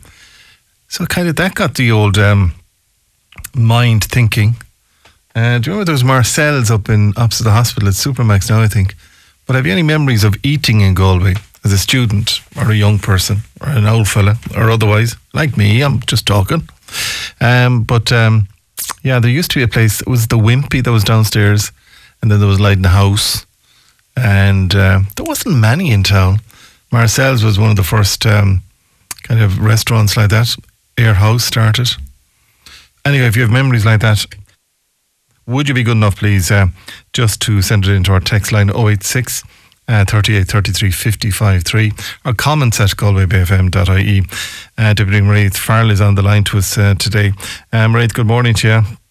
So, 0.87 1.05
kind 1.05 1.27
of 1.27 1.35
that 1.35 1.55
got 1.55 1.75
the 1.75 1.91
old 1.91 2.17
um, 2.17 2.53
mind 3.53 4.03
thinking. 4.03 4.55
Uh, 5.35 5.59
do 5.59 5.69
you 5.69 5.73
remember 5.73 5.85
there 5.85 5.93
was 5.93 6.03
Marcel's 6.03 6.71
up 6.71 6.87
in 6.87 7.11
opposite 7.17 7.43
the 7.43 7.51
hospital 7.51 7.89
at 7.89 7.95
Supermac's 7.95 8.49
now, 8.49 8.61
I 8.61 8.67
think? 8.67 8.95
But 9.45 9.55
have 9.55 9.65
you 9.65 9.71
any 9.71 9.83
memories 9.83 10.23
of 10.23 10.35
eating 10.43 10.81
in 10.81 10.93
Galway 10.93 11.35
as 11.63 11.71
a 11.71 11.77
student 11.77 12.41
or 12.57 12.71
a 12.71 12.75
young 12.75 12.99
person 12.99 13.37
or 13.61 13.69
an 13.69 13.85
old 13.85 14.07
fella 14.07 14.37
or 14.55 14.69
otherwise? 14.71 15.15
Like 15.33 15.57
me, 15.57 15.81
I'm 15.81 15.99
just 16.01 16.25
talking. 16.25 16.67
Um, 17.39 17.83
but 17.83 18.11
um, 18.11 18.47
yeah, 19.03 19.19
there 19.19 19.29
used 19.29 19.51
to 19.51 19.59
be 19.59 19.63
a 19.63 19.67
place, 19.67 20.01
it 20.01 20.07
was 20.07 20.27
the 20.27 20.37
Wimpy 20.37 20.83
that 20.83 20.91
was 20.91 21.03
downstairs, 21.03 21.71
and 22.21 22.31
then 22.31 22.39
there 22.39 22.49
was 22.49 22.59
Light 22.59 22.77
in 22.77 22.81
the 22.81 22.89
House. 22.89 23.45
And 24.17 24.73
uh, 24.73 25.01
there 25.15 25.25
wasn't 25.25 25.57
many 25.57 25.91
in 25.91 26.03
town. 26.03 26.39
Marcel's 26.91 27.43
was 27.43 27.59
one 27.59 27.69
of 27.69 27.75
the 27.75 27.83
first 27.83 28.25
um, 28.25 28.63
kind 29.23 29.41
of 29.41 29.59
restaurants 29.59 30.15
like 30.15 30.29
that. 30.29 30.55
Air 30.97 31.15
House 31.15 31.43
started. 31.43 31.89
Anyway, 33.03 33.25
if 33.25 33.35
you 33.35 33.43
have 33.43 33.51
memories 33.51 33.85
like 33.85 34.01
that, 34.01 34.25
would 35.47 35.67
you 35.67 35.75
be 35.75 35.83
good 35.83 35.97
enough, 35.97 36.17
please, 36.17 36.51
uh, 36.51 36.67
just 37.13 37.41
to 37.43 37.61
send 37.61 37.85
it 37.85 37.91
into 37.91 38.11
our 38.11 38.19
text 38.19 38.51
line 38.51 38.69
086 38.69 39.43
uh, 39.87 40.05
38 40.05 40.47
33 40.47 40.91
55 40.91 41.63
3 41.63 41.91
or 42.25 42.33
comments 42.33 42.79
at 42.79 42.89
galwaybayfm.ie. 42.89 44.23
Uh, 44.77 44.93
Deputy 44.93 45.21
Mairead 45.21 45.55
Farrell 45.55 45.91
is 45.91 46.01
on 46.01 46.15
the 46.15 46.21
line 46.21 46.43
to 46.45 46.57
us 46.57 46.77
uh, 46.77 46.95
today. 46.95 47.27
Um, 47.71 47.93
Mairead, 47.93 48.13
good 48.13 48.27
morning 48.27 48.55
to 48.55 48.67
you. 48.67 49.04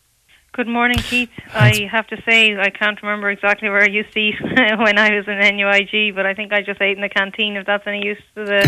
Good 0.54 0.68
morning, 0.68 0.98
Keith. 0.98 1.30
I 1.52 1.88
have 1.90 2.06
to 2.06 2.22
say 2.22 2.56
I 2.56 2.70
can't 2.70 3.02
remember 3.02 3.28
exactly 3.28 3.68
where 3.68 3.82
I 3.82 3.88
used 3.88 4.12
to 4.12 4.20
eat 4.20 4.36
when 4.40 4.98
I 4.98 5.16
was 5.16 5.26
in 5.26 5.36
NUIG, 5.56 6.14
but 6.14 6.26
I 6.26 6.34
think 6.34 6.52
I 6.52 6.62
just 6.62 6.80
ate 6.80 6.96
in 6.96 7.02
the 7.02 7.08
canteen. 7.08 7.56
If 7.56 7.66
that's 7.66 7.84
any 7.88 8.06
use 8.06 8.22
to 8.36 8.44
the, 8.44 8.62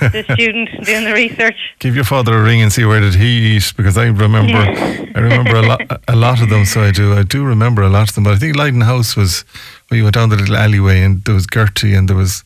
the 0.14 0.24
student 0.32 0.70
doing 0.86 1.04
the 1.04 1.12
research, 1.12 1.74
give 1.78 1.94
your 1.94 2.04
father 2.04 2.38
a 2.38 2.42
ring 2.42 2.62
and 2.62 2.72
see 2.72 2.86
where 2.86 3.00
did 3.00 3.16
he 3.16 3.54
eat 3.54 3.74
because 3.76 3.98
I 3.98 4.06
remember 4.06 4.52
yeah. 4.52 5.04
I 5.14 5.20
remember 5.20 5.56
a 5.56 5.62
lot 5.62 5.82
a 6.08 6.16
lot 6.16 6.40
of 6.40 6.48
them. 6.48 6.64
So 6.64 6.80
I 6.80 6.90
do 6.90 7.12
I 7.12 7.22
do 7.22 7.44
remember 7.44 7.82
a 7.82 7.90
lot 7.90 8.08
of 8.08 8.14
them. 8.14 8.24
But 8.24 8.32
I 8.32 8.38
think 8.38 8.56
Leyden 8.56 8.80
House 8.80 9.14
was 9.14 9.44
where 9.88 9.98
you 9.98 10.04
went 10.04 10.14
down 10.14 10.30
the 10.30 10.36
little 10.36 10.56
alleyway 10.56 11.02
and 11.02 11.22
there 11.24 11.34
was 11.34 11.46
Gertie 11.46 11.92
and 11.92 12.08
there 12.08 12.16
was 12.16 12.44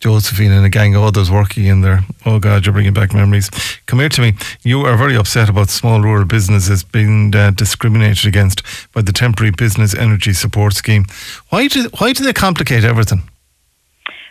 Josephine 0.00 0.50
and 0.50 0.64
a 0.64 0.70
gang 0.70 0.94
of 0.94 1.02
others 1.02 1.30
working 1.30 1.66
in 1.66 1.82
there. 1.82 2.00
Oh 2.24 2.38
God, 2.38 2.64
you're 2.64 2.72
bringing 2.72 2.94
back 2.94 3.12
memories. 3.12 3.50
Come 3.84 3.98
here 3.98 4.08
to 4.08 4.20
me. 4.22 4.32
You 4.62 4.80
are 4.86 4.96
very 4.96 5.14
upset 5.14 5.50
about 5.50 5.68
small 5.68 6.00
rural 6.00 6.24
businesses 6.24 6.82
being 6.82 7.34
uh, 7.36 7.50
discriminated 7.50 8.26
against 8.26 8.62
by 8.92 9.02
the 9.02 9.12
temporary 9.12 9.50
business 9.50 9.94
energy 9.94 10.32
support 10.32 10.72
scheme. 10.72 11.04
Why 11.50 11.68
do 11.68 11.88
why 11.98 12.14
do 12.14 12.24
they 12.24 12.32
complicate 12.32 12.82
everything? 12.82 13.28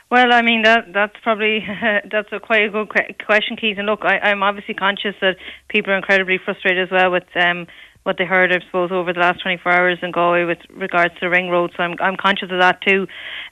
Well, 0.09 0.33
I 0.33 0.41
mean 0.41 0.63
that 0.63 0.91
that's 0.91 1.15
probably 1.21 1.63
that's 2.11 2.29
a 2.31 2.39
quite 2.39 2.63
a 2.63 2.69
good 2.69 2.89
question, 3.23 3.55
Keith. 3.55 3.77
And 3.77 3.85
look, 3.85 4.03
I, 4.03 4.17
I'm 4.17 4.41
obviously 4.41 4.73
conscious 4.73 5.15
that 5.21 5.37
people 5.67 5.93
are 5.93 5.97
incredibly 5.97 6.39
frustrated 6.39 6.83
as 6.87 6.91
well 6.91 7.11
with 7.11 7.27
um, 7.35 7.67
what 8.09 8.17
they 8.17 8.25
heard, 8.25 8.51
I 8.51 8.59
suppose, 8.65 8.91
over 8.91 9.13
the 9.13 9.19
last 9.19 9.39
24 9.43 9.71
hours 9.71 9.99
in 10.01 10.09
Galway 10.09 10.43
with 10.43 10.57
regards 10.71 11.13
to 11.13 11.19
the 11.21 11.29
ring 11.29 11.49
road. 11.49 11.71
So 11.77 11.83
I'm 11.83 11.93
I'm 12.01 12.17
conscious 12.17 12.49
of 12.51 12.59
that 12.59 12.81
too. 12.81 13.05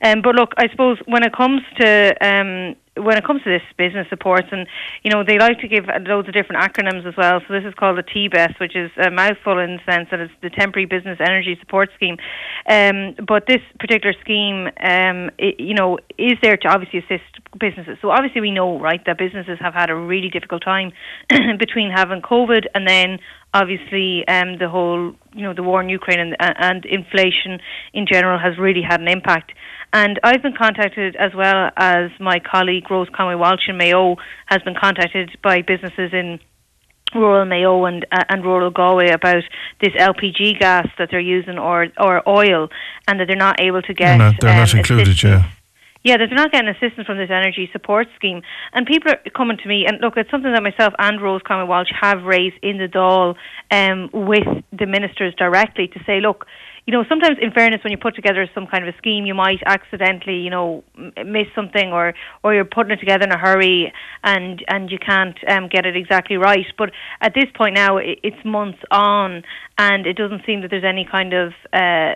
Um, 0.04 0.24
but 0.24 0.34
look, 0.34 0.54
I 0.58 0.67
suppose 0.70 0.98
when 1.06 1.22
it 1.22 1.32
comes 1.32 1.62
to 1.80 2.15
um, 2.26 2.76
when 2.98 3.17
it 3.17 3.24
comes 3.24 3.43
to 3.43 3.50
this 3.50 3.62
business 3.78 4.08
supports, 4.10 4.48
and 4.52 4.67
you 5.04 5.12
know 5.12 5.24
they 5.24 5.38
like 5.38 5.60
to 5.60 5.67
give 5.67 5.86
loads 6.08 6.28
of 6.28 6.34
different 6.34 6.62
acronyms 6.62 7.06
as 7.06 7.15
well. 7.15 7.39
So 7.48 7.54
this 7.54 7.65
is 7.65 7.74
called 7.76 7.98
the 7.98 8.04
TBES, 8.04 8.60
which 8.60 8.76
is 8.76 8.89
a 8.98 9.12
mouthful 9.12 9.60
in 9.60 9.78
the 9.78 9.91
sense 9.91 10.10
that 10.10 10.20
it's 10.20 10.34
the 10.41 10.50
Temporary 10.50 10.86
Business 10.86 11.20
Energy 11.20 11.56
Support 11.60 11.89
Scheme. 11.96 12.17
Um, 12.67 13.15
but 13.28 13.46
this 13.48 13.62
particular 13.80 14.15
scheme, 14.22 14.70
um, 14.82 15.30
it, 15.38 15.60
you 15.60 15.76
know, 15.76 16.00
is 16.17 16.38
there 16.41 16.58
to 16.58 16.67
obviously 16.67 17.00
assist 17.00 17.24
businesses. 17.60 17.98
So 18.02 18.10
obviously 18.10 18.41
we 18.41 18.52
know, 18.52 18.80
right, 18.80 19.04
that 19.06 19.17
businesses 19.17 19.58
have 19.60 19.74
had 19.74 19.89
a 19.89 19.96
really 19.96 20.30
difficult 20.30 20.63
time 20.63 20.91
between 21.60 21.91
having 21.91 22.22
COVID 22.22 22.65
and 22.74 22.88
then 22.88 23.20
obviously 23.60 24.28
um, 24.28 24.58
the 24.60 24.70
whole, 24.70 25.13
you 25.34 25.43
know, 25.46 25.54
the 25.54 25.63
war 25.63 25.82
in 25.82 25.89
Ukraine 25.89 26.20
and, 26.20 26.36
and 26.39 26.86
inflation 26.86 27.60
in 27.93 28.06
general 28.12 28.38
has 28.39 28.58
really 28.58 28.84
had 28.91 29.00
an 29.02 29.08
impact. 29.08 29.52
And 29.93 30.20
I've 30.24 30.43
been 30.43 30.58
contacted 30.65 31.15
as 31.15 31.32
well 31.34 31.72
as 31.78 32.12
my 32.20 32.38
colleague 32.39 32.89
Rose 32.91 33.08
Conway 33.15 33.36
Walsh 33.36 33.67
in 33.67 33.78
Mayo 33.78 34.17
has 34.46 34.62
been 34.62 34.76
contacted 34.76 35.38
by 35.41 35.62
businesses 35.62 36.12
in 36.13 36.39
rural 37.15 37.46
Mayo 37.46 37.86
and 37.86 38.06
uh, 38.12 38.24
and 38.30 38.43
rural 38.43 38.70
Galway 38.70 39.10
about 39.10 39.43
this 39.82 39.93
LPG 39.93 40.60
gas 40.60 40.88
that 40.98 41.08
they're 41.10 41.20
using 41.38 41.58
or 41.58 41.88
or 41.98 42.28
oil, 42.28 42.70
and 43.08 43.20
that 43.20 43.28
they're 43.28 43.38
not 43.38 43.62
able 43.62 43.82
to 43.82 43.93
get. 43.93 44.17
They're 44.17 44.17
not, 44.17 44.36
they're 44.41 44.52
um, 44.52 44.58
not 44.58 44.74
included, 44.74 45.24
yeah. 45.24 45.50
Yeah, 46.03 46.17
they're 46.17 46.27
not 46.29 46.51
getting 46.51 46.69
assistance 46.69 47.05
from 47.05 47.17
this 47.17 47.29
energy 47.29 47.69
support 47.71 48.07
scheme. 48.15 48.41
And 48.73 48.86
people 48.86 49.12
are 49.12 49.19
coming 49.36 49.57
to 49.57 49.67
me, 49.67 49.86
and 49.88 49.99
look, 50.01 50.15
it's 50.17 50.31
something 50.31 50.51
that 50.53 50.63
myself 50.63 50.93
and 50.99 51.21
Rose 51.21 51.41
Conway 51.45 51.67
Walsh 51.67 51.89
have 51.99 52.23
raised 52.23 52.55
in 52.62 52.77
the 52.77 52.88
Dáil 52.88 53.36
um, 53.71 54.10
with 54.13 54.47
the 54.71 54.86
ministers 54.86 55.33
directly 55.36 55.88
to 55.88 55.99
say, 56.05 56.19
look, 56.21 56.45
you 56.88 56.93
know, 56.93 57.04
sometimes 57.10 57.38
in 57.41 57.52
fairness, 57.52 57.84
when 57.84 57.91
you 57.91 57.97
put 57.97 58.15
together 58.15 58.50
some 58.56 58.65
kind 58.65 58.88
of 58.88 58.95
a 58.95 58.97
scheme, 58.97 59.26
you 59.26 59.36
might 59.36 59.60
accidentally, 59.65 60.38
you 60.38 60.50
know, 60.50 60.86
miss 60.95 61.47
something, 61.54 61.91
or 61.91 62.13
or 62.43 62.54
you're 62.54 62.63
putting 62.63 62.93
it 62.93 63.02
together 63.02 63.26
in 63.26 63.32
a 63.32 63.38
hurry, 63.38 63.91
and 64.23 64.63
and 64.69 64.89
you 64.89 64.97
can't 64.97 65.38
um, 65.50 65.67
get 65.67 65.86
it 65.86 65.97
exactly 65.97 66.38
right. 66.38 66.65
But 66.78 66.91
at 67.19 67.34
this 67.36 67.47
point 67.58 67.76
now, 67.76 67.97
it's 67.97 68.43
months 68.45 68.80
on, 68.89 69.43
and 69.78 70.08
it 70.08 70.15
doesn't 70.15 70.45
seem 70.45 70.62
that 70.62 70.69
there's 70.69 70.86
any 70.86 71.04
kind 71.04 71.34
of 71.34 71.52
uh, 71.73 72.15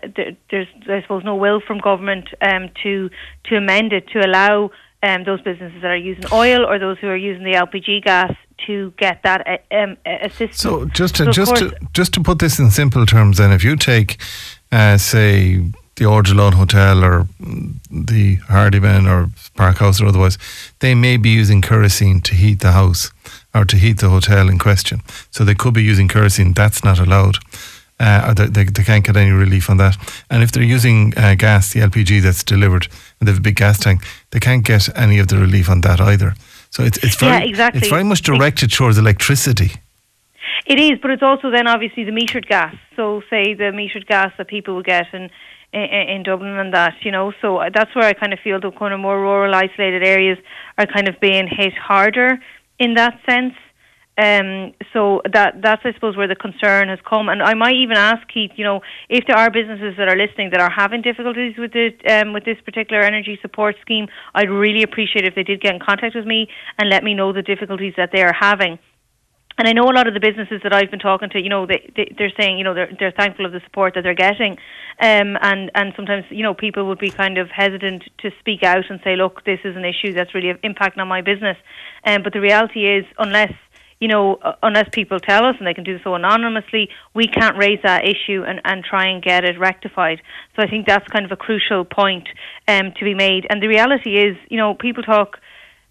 there's 0.49 0.67
I 0.89 1.01
suppose 1.01 1.25
no 1.25 1.35
will 1.35 1.59
from 1.59 1.79
government 1.79 2.29
um, 2.41 2.69
to 2.83 3.09
to 3.49 3.57
amend 3.57 3.91
it 3.91 4.07
to 4.13 4.25
allow 4.25 4.71
um, 5.03 5.25
those 5.25 5.41
businesses 5.41 5.81
that 5.81 5.91
are 5.91 5.97
using 5.97 6.23
oil 6.31 6.65
or 6.65 6.79
those 6.79 6.97
who 6.99 7.07
are 7.07 7.17
using 7.17 7.43
the 7.43 7.53
LPG 7.53 8.05
gas 8.05 8.31
to 8.67 8.93
get 8.97 9.21
that 9.23 9.45
uh, 9.47 9.75
um, 9.75 9.97
assistance. 10.05 10.61
So 10.61 10.85
just 10.85 11.15
to, 11.15 11.25
so 11.25 11.31
just 11.31 11.55
to 11.57 11.75
just 11.93 12.13
to 12.13 12.21
put 12.21 12.39
this 12.39 12.57
in 12.57 12.71
simple 12.71 13.05
terms, 13.05 13.37
then, 13.37 13.51
if 13.51 13.63
you 13.63 13.75
take, 13.75 14.21
uh, 14.71 14.97
say, 14.97 15.61
the 15.95 16.05
Ardilaun 16.05 16.53
Hotel 16.53 17.03
or 17.03 17.27
the 17.91 18.35
Hardiman 18.47 19.07
or 19.07 19.29
Park 19.55 19.77
House 19.77 20.01
or 20.01 20.07
otherwise, 20.07 20.37
they 20.79 20.95
may 20.95 21.17
be 21.17 21.29
using 21.29 21.61
kerosene 21.61 22.21
to 22.21 22.33
heat 22.33 22.59
the 22.59 22.71
house 22.71 23.11
or 23.53 23.65
to 23.65 23.75
heat 23.75 23.99
the 23.99 24.09
hotel 24.09 24.49
in 24.49 24.57
question. 24.57 25.01
So 25.29 25.43
they 25.43 25.53
could 25.53 25.73
be 25.73 25.83
using 25.83 26.07
kerosene. 26.07 26.53
That's 26.53 26.83
not 26.83 26.99
allowed. 26.99 27.37
Uh, 27.99 28.33
they, 28.33 28.47
they, 28.47 28.63
they, 28.63 28.83
can't 28.83 29.05
get 29.05 29.15
any 29.15 29.29
relief 29.29 29.69
on 29.69 29.77
that. 29.77 29.95
And 30.31 30.41
if 30.41 30.51
they're 30.51 30.63
using 30.63 31.13
uh, 31.15 31.35
gas, 31.35 31.71
the 31.71 31.81
LPG 31.81 32.23
that's 32.23 32.43
delivered, 32.43 32.87
and 33.19 33.27
they 33.27 33.31
have 33.31 33.37
a 33.37 33.43
big 33.43 33.57
gas 33.57 33.77
tank, 33.77 34.01
they 34.31 34.39
can't 34.39 34.65
get 34.65 34.89
any 34.97 35.19
of 35.19 35.27
the 35.27 35.37
relief 35.37 35.69
on 35.69 35.81
that 35.81 36.01
either. 36.01 36.33
So 36.71 36.81
it's 36.81 36.97
it's 37.03 37.15
very 37.15 37.31
yeah, 37.33 37.49
exactly. 37.49 37.81
it's 37.81 37.89
very 37.89 38.03
much 38.03 38.23
directed 38.23 38.71
towards 38.71 38.97
electricity. 38.97 39.73
It 40.65 40.79
is, 40.79 40.99
but 41.01 41.11
it's 41.11 41.23
also 41.23 41.49
then 41.49 41.67
obviously 41.67 42.03
the 42.03 42.11
metered 42.11 42.47
gas. 42.47 42.75
So 42.95 43.21
say 43.29 43.53
the 43.53 43.71
metered 43.73 44.07
gas 44.07 44.31
that 44.37 44.47
people 44.47 44.75
will 44.75 44.83
get 44.83 45.07
in, 45.13 45.29
in, 45.73 45.81
in 45.81 46.23
Dublin 46.23 46.57
and 46.57 46.73
that, 46.73 46.93
you 47.01 47.11
know. 47.11 47.33
So 47.41 47.61
that's 47.73 47.93
where 47.95 48.05
I 48.05 48.13
kind 48.13 48.33
of 48.33 48.39
feel 48.39 48.59
the 48.59 48.71
kind 48.71 48.93
of 48.93 48.99
more 48.99 49.19
rural, 49.19 49.53
isolated 49.55 50.03
areas 50.03 50.37
are 50.77 50.85
kind 50.85 51.07
of 51.07 51.19
being 51.19 51.47
hit 51.47 51.73
harder 51.73 52.39
in 52.79 52.93
that 52.95 53.19
sense. 53.27 53.53
Um, 54.17 54.73
so 54.93 55.21
that 55.31 55.61
that's 55.63 55.81
I 55.85 55.93
suppose 55.93 56.17
where 56.17 56.27
the 56.27 56.35
concern 56.35 56.89
has 56.89 56.99
come, 57.09 57.29
and 57.29 57.41
I 57.41 57.53
might 57.53 57.75
even 57.75 57.95
ask 57.95 58.27
Keith, 58.27 58.51
you 58.55 58.65
know, 58.65 58.81
if 59.09 59.25
there 59.25 59.37
are 59.37 59.49
businesses 59.49 59.95
that 59.97 60.09
are 60.09 60.17
listening 60.17 60.49
that 60.51 60.59
are 60.59 60.69
having 60.69 61.01
difficulties 61.01 61.55
with 61.57 61.71
it 61.75 62.01
um, 62.11 62.33
with 62.33 62.43
this 62.43 62.57
particular 62.63 63.01
energy 63.01 63.39
support 63.41 63.77
scheme, 63.81 64.07
I'd 64.35 64.49
really 64.49 64.83
appreciate 64.83 65.25
if 65.25 65.33
they 65.33 65.43
did 65.43 65.61
get 65.61 65.73
in 65.73 65.79
contact 65.79 66.13
with 66.13 66.25
me 66.25 66.49
and 66.77 66.89
let 66.89 67.03
me 67.03 67.13
know 67.13 67.31
the 67.31 67.41
difficulties 67.41 67.93
that 67.95 68.11
they 68.11 68.21
are 68.21 68.35
having. 68.37 68.77
And 69.61 69.67
I 69.67 69.73
know 69.73 69.83
a 69.83 69.93
lot 69.93 70.07
of 70.07 70.15
the 70.15 70.19
businesses 70.19 70.61
that 70.63 70.73
I've 70.73 70.89
been 70.89 70.97
talking 70.99 71.29
to, 71.29 71.39
you 71.39 71.47
know, 71.47 71.67
they, 71.67 71.87
they 71.95 72.11
they're 72.17 72.33
saying, 72.35 72.57
you 72.57 72.63
know, 72.63 72.73
they're 72.73 72.89
they're 72.97 73.11
thankful 73.11 73.45
of 73.45 73.51
the 73.51 73.59
support 73.59 73.93
that 73.93 74.01
they're 74.01 74.15
getting, 74.15 74.53
um, 74.99 75.37
and 75.39 75.69
and 75.75 75.93
sometimes, 75.95 76.25
you 76.31 76.41
know, 76.41 76.55
people 76.55 76.87
would 76.87 76.97
be 76.97 77.11
kind 77.11 77.37
of 77.37 77.47
hesitant 77.51 78.09
to 78.21 78.31
speak 78.39 78.63
out 78.63 78.89
and 78.89 78.99
say, 79.03 79.15
look, 79.15 79.45
this 79.45 79.59
is 79.63 79.75
an 79.75 79.85
issue 79.85 80.13
that's 80.13 80.33
really 80.33 80.51
impacting 80.63 80.97
on 80.97 81.07
my 81.07 81.21
business, 81.21 81.57
um, 82.07 82.23
but 82.23 82.33
the 82.33 82.41
reality 82.41 82.87
is, 82.87 83.05
unless 83.19 83.53
you 83.99 84.07
know, 84.07 84.39
unless 84.63 84.89
people 84.91 85.19
tell 85.19 85.45
us 85.45 85.55
and 85.59 85.67
they 85.67 85.75
can 85.75 85.83
do 85.83 85.99
so 86.03 86.15
anonymously, 86.15 86.89
we 87.13 87.27
can't 87.27 87.55
raise 87.55 87.81
that 87.83 88.03
issue 88.03 88.43
and, 88.43 88.59
and 88.65 88.83
try 88.83 89.05
and 89.09 89.21
get 89.21 89.45
it 89.45 89.59
rectified. 89.59 90.23
So 90.55 90.63
I 90.63 90.67
think 90.67 90.87
that's 90.87 91.07
kind 91.09 91.23
of 91.23 91.31
a 91.31 91.35
crucial 91.35 91.85
point 91.85 92.27
um, 92.67 92.93
to 92.97 93.05
be 93.05 93.13
made. 93.13 93.45
And 93.47 93.61
the 93.61 93.67
reality 93.67 94.17
is, 94.17 94.35
you 94.49 94.57
know, 94.57 94.73
people 94.73 95.03
talk. 95.03 95.37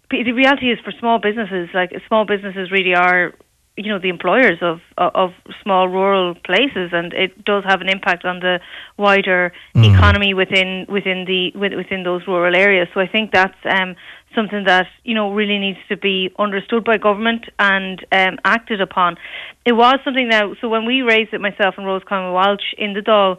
The 0.09 0.33
reality 0.33 0.69
is 0.69 0.79
for 0.83 0.91
small 0.99 1.19
businesses, 1.19 1.69
like 1.73 1.93
small 2.09 2.25
businesses 2.25 2.69
really 2.69 2.93
are 2.93 3.33
you 3.77 3.91
know 3.91 3.99
the 3.99 4.09
employers 4.09 4.59
of 4.61 4.79
of 4.97 5.31
small 5.63 5.87
rural 5.87 6.35
places, 6.35 6.91
and 6.91 7.13
it 7.13 7.43
does 7.45 7.63
have 7.65 7.81
an 7.81 7.89
impact 7.89 8.25
on 8.25 8.39
the 8.39 8.59
wider 8.97 9.53
mm. 9.75 9.95
economy 9.95 10.33
within 10.33 10.85
within 10.89 11.25
the 11.25 11.51
within 11.57 12.03
those 12.03 12.21
rural 12.27 12.55
areas. 12.55 12.87
So 12.93 12.99
I 12.99 13.07
think 13.07 13.31
that's 13.31 13.57
um, 13.65 13.95
something 14.35 14.65
that 14.65 14.87
you 15.03 15.15
know 15.15 15.33
really 15.33 15.57
needs 15.57 15.79
to 15.89 15.95
be 15.95 16.31
understood 16.37 16.83
by 16.83 16.97
government 16.97 17.45
and 17.59 18.05
um, 18.11 18.39
acted 18.43 18.81
upon. 18.81 19.15
It 19.65 19.73
was 19.73 19.95
something 20.03 20.27
now. 20.27 20.53
So 20.59 20.67
when 20.67 20.85
we 20.85 21.01
raised 21.01 21.33
it, 21.33 21.39
myself 21.39 21.75
and 21.77 21.87
Rose 21.87 22.03
Conway 22.07 22.33
Walsh 22.33 22.73
in 22.77 22.93
the 22.93 23.01
Dáil. 23.01 23.37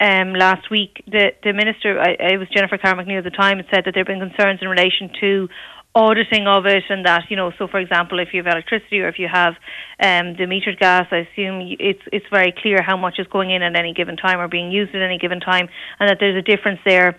Um, 0.00 0.32
last 0.32 0.70
week, 0.70 1.02
the 1.08 1.32
the 1.42 1.52
minister, 1.52 1.98
I, 1.98 2.32
it 2.34 2.38
was 2.38 2.46
Jennifer 2.54 2.78
Carroll 2.78 3.04
MacNeill 3.04 3.18
at 3.18 3.24
the 3.24 3.30
time, 3.30 3.56
had 3.56 3.66
said 3.66 3.82
that 3.84 3.94
there 3.94 4.04
have 4.04 4.06
been 4.06 4.20
concerns 4.20 4.60
in 4.62 4.68
relation 4.68 5.10
to 5.18 5.48
auditing 5.94 6.46
of 6.46 6.66
it 6.66 6.84
and 6.90 7.06
that 7.06 7.24
you 7.28 7.36
know 7.36 7.50
so 7.58 7.66
for 7.66 7.80
example 7.80 8.20
if 8.20 8.28
you 8.32 8.42
have 8.42 8.52
electricity 8.52 9.00
or 9.00 9.08
if 9.08 9.18
you 9.18 9.26
have 9.26 9.54
um, 10.00 10.34
the 10.36 10.44
metered 10.44 10.78
gas 10.78 11.06
I 11.10 11.26
assume 11.28 11.76
it's 11.80 12.02
it's 12.12 12.26
very 12.30 12.54
clear 12.56 12.82
how 12.82 12.96
much 12.96 13.18
is 13.18 13.26
going 13.26 13.50
in 13.50 13.62
at 13.62 13.74
any 13.74 13.94
given 13.94 14.16
time 14.16 14.38
or 14.38 14.48
being 14.48 14.70
used 14.70 14.94
at 14.94 15.02
any 15.02 15.18
given 15.18 15.40
time 15.40 15.68
and 15.98 16.08
that 16.08 16.18
there's 16.20 16.36
a 16.36 16.42
difference 16.42 16.80
there 16.84 17.18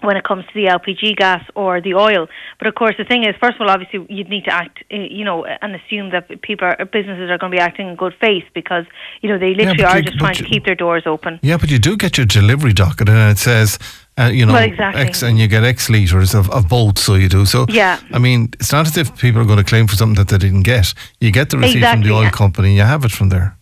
when 0.00 0.16
it 0.16 0.24
comes 0.24 0.44
to 0.46 0.54
the 0.54 0.66
LPG 0.66 1.16
gas 1.16 1.44
or 1.54 1.80
the 1.80 1.94
oil. 1.94 2.28
But 2.58 2.68
of 2.68 2.74
course, 2.74 2.94
the 2.98 3.04
thing 3.04 3.24
is, 3.24 3.34
first 3.40 3.56
of 3.56 3.62
all, 3.62 3.70
obviously, 3.70 4.06
you'd 4.08 4.28
need 4.28 4.44
to 4.44 4.52
act, 4.52 4.84
eh, 4.90 5.08
you 5.10 5.24
know, 5.24 5.44
and 5.44 5.74
assume 5.74 6.10
that 6.10 6.40
people, 6.42 6.68
are, 6.68 6.84
businesses 6.84 7.30
are 7.30 7.38
going 7.38 7.52
to 7.52 7.56
be 7.56 7.60
acting 7.60 7.88
in 7.88 7.96
good 7.96 8.14
faith 8.20 8.44
because, 8.54 8.84
you 9.22 9.28
know, 9.28 9.38
they 9.38 9.54
literally 9.54 9.80
yeah, 9.80 9.90
are 9.90 9.98
you, 9.98 10.04
just 10.04 10.18
trying 10.18 10.36
you, 10.36 10.44
to 10.44 10.48
keep 10.48 10.64
their 10.64 10.74
doors 10.74 11.02
open. 11.06 11.40
Yeah, 11.42 11.56
but 11.56 11.70
you 11.70 11.78
do 11.78 11.96
get 11.96 12.16
your 12.16 12.26
delivery 12.26 12.72
docket, 12.72 13.08
and 13.08 13.30
it 13.30 13.38
says 13.38 13.78
uh, 14.18 14.30
you 14.32 14.44
know, 14.44 14.54
well, 14.54 14.64
exactly. 14.64 15.02
X, 15.02 15.22
and 15.22 15.38
you 15.38 15.46
get 15.48 15.64
X 15.64 15.88
litres 15.88 16.34
of, 16.34 16.50
of 16.50 16.68
both, 16.68 16.98
so 16.98 17.14
you 17.14 17.28
do. 17.28 17.46
So, 17.46 17.66
yeah. 17.68 18.00
I 18.12 18.18
mean, 18.18 18.50
it's 18.60 18.72
not 18.72 18.86
as 18.86 18.96
if 18.96 19.16
people 19.18 19.40
are 19.40 19.44
going 19.44 19.58
to 19.58 19.64
claim 19.64 19.86
for 19.86 19.96
something 19.96 20.16
that 20.16 20.28
they 20.28 20.38
didn't 20.38 20.64
get. 20.64 20.92
You 21.20 21.30
get 21.30 21.50
the 21.50 21.58
receipt 21.58 21.76
exactly, 21.76 22.02
from 22.02 22.08
the 22.08 22.14
oil 22.16 22.30
company, 22.30 22.74
you 22.74 22.82
have 22.82 23.04
it 23.04 23.12
from 23.12 23.28
there. 23.28 23.56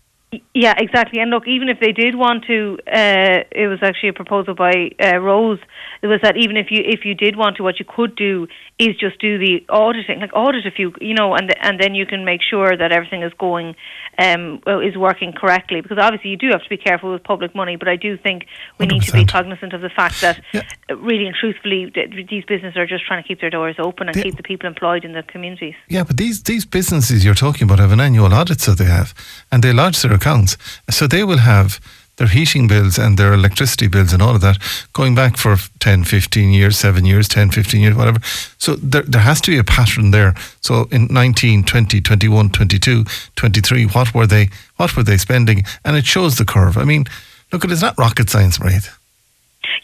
Yeah, 0.54 0.74
exactly. 0.76 1.20
And 1.20 1.30
look, 1.30 1.46
even 1.46 1.68
if 1.68 1.80
they 1.80 1.92
did 1.92 2.14
want 2.14 2.44
to, 2.46 2.78
uh, 2.86 3.44
it 3.50 3.68
was 3.68 3.78
actually 3.82 4.08
a 4.08 4.12
proposal 4.12 4.54
by 4.54 4.90
uh, 5.02 5.18
Rose. 5.18 5.60
It 6.02 6.08
was 6.08 6.20
that 6.22 6.36
even 6.36 6.56
if 6.56 6.70
you 6.70 6.82
if 6.84 7.04
you 7.04 7.14
did 7.14 7.36
want 7.36 7.56
to, 7.56 7.62
what 7.62 7.78
you 7.78 7.84
could 7.84 8.16
do 8.16 8.48
is 8.78 8.94
just 8.98 9.18
do 9.20 9.38
the 9.38 9.64
auditing, 9.70 10.20
like 10.20 10.34
audit 10.34 10.66
a 10.66 10.70
few, 10.70 10.92
you 11.00 11.14
know, 11.14 11.34
and 11.34 11.48
the, 11.48 11.66
and 11.66 11.80
then 11.80 11.94
you 11.94 12.04
can 12.04 12.26
make 12.26 12.42
sure 12.42 12.76
that 12.76 12.92
everything 12.92 13.22
is 13.22 13.32
going, 13.38 13.74
um, 14.18 14.60
is 14.66 14.96
working 14.98 15.32
correctly. 15.32 15.80
Because 15.80 15.96
obviously 15.98 16.30
you 16.30 16.36
do 16.36 16.48
have 16.48 16.62
to 16.62 16.68
be 16.68 16.76
careful 16.76 17.10
with 17.10 17.24
public 17.24 17.54
money, 17.54 17.76
but 17.76 17.88
I 17.88 17.96
do 17.96 18.18
think 18.18 18.46
we 18.78 18.86
100%. 18.86 18.92
need 18.92 19.02
to 19.04 19.12
be 19.12 19.24
cognizant 19.24 19.72
of 19.72 19.80
the 19.80 19.88
fact 19.88 20.20
that, 20.20 20.42
yeah. 20.52 20.62
really 20.90 21.26
and 21.26 21.34
truthfully, 21.34 21.90
these 22.28 22.44
businesses 22.44 22.76
are 22.76 22.86
just 22.86 23.06
trying 23.06 23.22
to 23.22 23.26
keep 23.26 23.40
their 23.40 23.50
doors 23.50 23.76
open 23.78 24.08
and 24.08 24.22
keep 24.22 24.36
the 24.36 24.42
people 24.42 24.66
employed 24.66 25.06
in 25.06 25.12
the 25.12 25.22
communities. 25.22 25.74
Yeah, 25.88 26.04
but 26.04 26.18
these 26.18 26.42
these 26.42 26.66
businesses 26.66 27.24
you're 27.24 27.34
talking 27.34 27.62
about 27.62 27.78
have 27.78 27.92
an 27.92 28.00
annual 28.00 28.34
audit, 28.34 28.60
so 28.60 28.74
they 28.74 28.84
have, 28.84 29.14
and 29.50 29.62
they 29.62 29.72
lodge 29.72 30.02
their 30.02 30.12
accounts, 30.12 30.58
so 30.90 31.06
they 31.06 31.24
will 31.24 31.38
have 31.38 31.80
their 32.16 32.28
heating 32.28 32.66
bills 32.66 32.98
and 32.98 33.18
their 33.18 33.32
electricity 33.32 33.88
bills 33.88 34.12
and 34.12 34.22
all 34.22 34.34
of 34.34 34.40
that 34.40 34.58
going 34.92 35.14
back 35.14 35.36
for 35.36 35.56
10, 35.80 36.04
15 36.04 36.50
years, 36.50 36.78
7 36.78 37.04
years, 37.04 37.28
10, 37.28 37.50
15 37.50 37.80
years, 37.80 37.94
whatever. 37.94 38.20
So 38.58 38.76
there, 38.76 39.02
there 39.02 39.20
has 39.20 39.40
to 39.42 39.50
be 39.50 39.58
a 39.58 39.64
pattern 39.64 40.10
there. 40.10 40.34
So 40.60 40.88
in 40.90 41.08
19, 41.10 41.64
20, 41.64 42.00
21, 42.00 42.50
22, 42.50 43.04
23, 43.36 43.84
what 43.86 44.14
were 44.14 44.26
they, 44.26 44.48
what 44.76 44.96
were 44.96 45.02
they 45.02 45.18
spending? 45.18 45.64
And 45.84 45.96
it 45.96 46.06
shows 46.06 46.36
the 46.36 46.44
curve. 46.44 46.78
I 46.78 46.84
mean, 46.84 47.04
look, 47.52 47.64
it's 47.64 47.82
not 47.82 47.98
rocket 47.98 48.30
science, 48.30 48.58
right? 48.60 48.88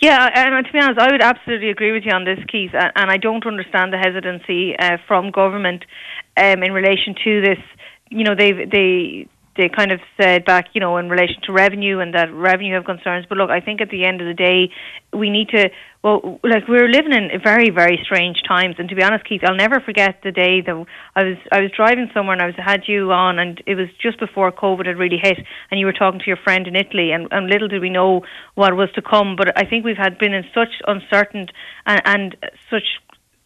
Yeah, 0.00 0.30
and 0.34 0.66
to 0.66 0.72
be 0.72 0.80
honest, 0.80 0.98
I 0.98 1.12
would 1.12 1.22
absolutely 1.22 1.70
agree 1.70 1.92
with 1.92 2.04
you 2.04 2.12
on 2.12 2.24
this, 2.24 2.38
Keith. 2.48 2.72
And 2.74 3.10
I 3.10 3.18
don't 3.18 3.46
understand 3.46 3.92
the 3.92 3.98
hesitancy 3.98 4.76
uh, 4.76 4.96
from 5.06 5.30
government 5.30 5.84
um, 6.36 6.62
in 6.62 6.72
relation 6.72 7.14
to 7.22 7.40
this. 7.40 7.58
You 8.10 8.24
know, 8.24 8.34
they 8.34 8.52
they 8.52 9.28
they 9.56 9.68
kind 9.68 9.92
of 9.92 10.00
said 10.20 10.44
back, 10.44 10.68
you 10.72 10.80
know, 10.80 10.96
in 10.96 11.10
relation 11.10 11.40
to 11.44 11.52
revenue 11.52 11.98
and 11.98 12.14
that 12.14 12.32
revenue 12.32 12.74
have 12.74 12.84
concerns. 12.84 13.26
But 13.28 13.38
look, 13.38 13.50
I 13.50 13.60
think 13.60 13.80
at 13.80 13.90
the 13.90 14.04
end 14.04 14.20
of 14.20 14.26
the 14.26 14.34
day, 14.34 14.70
we 15.12 15.28
need 15.30 15.50
to. 15.50 15.70
Well, 16.02 16.40
like 16.42 16.66
we're 16.68 16.88
living 16.88 17.12
in 17.12 17.30
very, 17.44 17.70
very 17.70 18.00
strange 18.02 18.42
times, 18.48 18.76
and 18.78 18.88
to 18.88 18.96
be 18.96 19.04
honest, 19.04 19.24
Keith, 19.24 19.42
I'll 19.44 19.54
never 19.54 19.78
forget 19.78 20.16
the 20.24 20.32
day 20.32 20.60
that 20.62 20.86
I 21.14 21.22
was 21.22 21.36
I 21.52 21.60
was 21.60 21.70
driving 21.76 22.10
somewhere 22.12 22.32
and 22.32 22.42
I 22.42 22.46
was 22.46 22.56
had 22.56 22.88
you 22.88 23.12
on, 23.12 23.38
and 23.38 23.62
it 23.66 23.76
was 23.76 23.88
just 24.00 24.18
before 24.18 24.50
COVID 24.50 24.86
had 24.86 24.98
really 24.98 25.18
hit, 25.22 25.38
and 25.70 25.78
you 25.78 25.86
were 25.86 25.92
talking 25.92 26.18
to 26.18 26.26
your 26.26 26.38
friend 26.38 26.66
in 26.66 26.74
Italy, 26.74 27.12
and, 27.12 27.28
and 27.30 27.46
little 27.46 27.68
did 27.68 27.82
we 27.82 27.90
know 27.90 28.22
what 28.54 28.74
was 28.74 28.90
to 28.94 29.02
come. 29.02 29.36
But 29.36 29.56
I 29.56 29.64
think 29.64 29.84
we've 29.84 29.96
had 29.96 30.18
been 30.18 30.32
in 30.32 30.44
such 30.54 30.80
uncertain 30.88 31.48
and, 31.86 32.02
and 32.04 32.36
such 32.70 33.01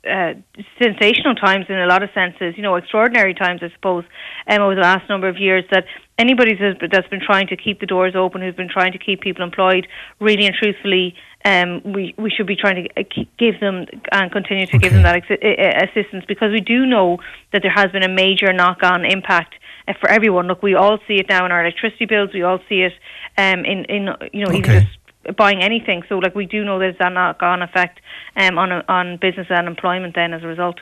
uh, 0.09 0.35
sensational 0.81 1.35
times 1.35 1.67
in 1.69 1.79
a 1.79 1.87
lot 1.87 2.03
of 2.03 2.11
senses, 2.15 2.55
you 2.57 2.63
know, 2.63 2.77
extraordinary 2.77 3.35
times, 3.35 3.61
I 3.63 3.71
suppose, 3.75 4.05
um, 4.49 4.63
over 4.63 4.75
the 4.75 4.81
last 4.81 5.09
number 5.09 5.29
of 5.29 5.39
years 5.39 5.65
that 5.71 5.85
anybody 6.19 6.55
that's 6.55 7.09
been 7.09 7.21
trying 7.21 7.49
to 7.49 7.57
keep 7.57 7.81
the 7.81 7.87
doors 7.87 8.15
open, 8.15 8.41
who's 8.41 8.55
been 8.55 8.69
trying 8.69 8.93
to 8.93 8.99
keep 8.99 9.21
people 9.21 9.43
employed, 9.43 9.87
really 10.21 10.47
and 10.47 10.55
truthfully, 10.55 11.15
um, 11.45 11.83
we, 11.85 12.15
we 12.19 12.31
should 12.31 12.47
be 12.47 12.57
trying 12.57 12.89
to 12.89 13.25
give 13.39 13.61
them 13.61 13.87
and 14.13 14.33
continue 14.33 14.67
to 14.67 14.77
okay. 14.77 14.79
give 14.79 14.93
them 14.93 15.03
that 15.03 15.17
ex- 15.17 15.91
assistance 15.91 16.25
because 16.27 16.53
we 16.53 16.61
do 16.61 16.87
know 16.87 17.19
that 17.53 17.63
there 17.63 17.73
has 17.75 17.91
been 17.93 18.03
a 18.03 18.09
major 18.09 18.53
knock 18.53 18.83
on 18.83 19.05
impact 19.05 19.55
uh, 19.87 19.93
for 20.01 20.09
everyone. 20.09 20.47
Look, 20.47 20.63
we 20.63 20.75
all 20.75 20.99
see 21.07 21.15
it 21.15 21.27
now 21.29 21.45
in 21.45 21.53
our 21.53 21.61
electricity 21.61 22.07
bills, 22.07 22.31
we 22.33 22.43
all 22.43 22.59
see 22.69 22.83
it 22.83 22.93
um, 23.39 23.65
in, 23.65 23.85
in, 23.85 24.09
you 24.33 24.45
know, 24.45 24.51
okay. 24.51 24.59
even 24.59 24.83
just 24.83 24.99
buying 25.37 25.63
anything. 25.63 26.03
So, 26.09 26.19
like, 26.19 26.35
we 26.35 26.47
do 26.47 26.65
know 26.65 26.79
there's 26.79 26.97
a 27.01 27.11
knock-on 27.11 27.63
effect 27.63 28.01
um, 28.37 28.59
on 28.59 28.73
on 28.89 29.17
business 29.17 29.47
and 29.51 29.67
employment 29.67 30.15
then 30.15 30.33
as 30.33 30.43
a 30.43 30.47
result. 30.47 30.81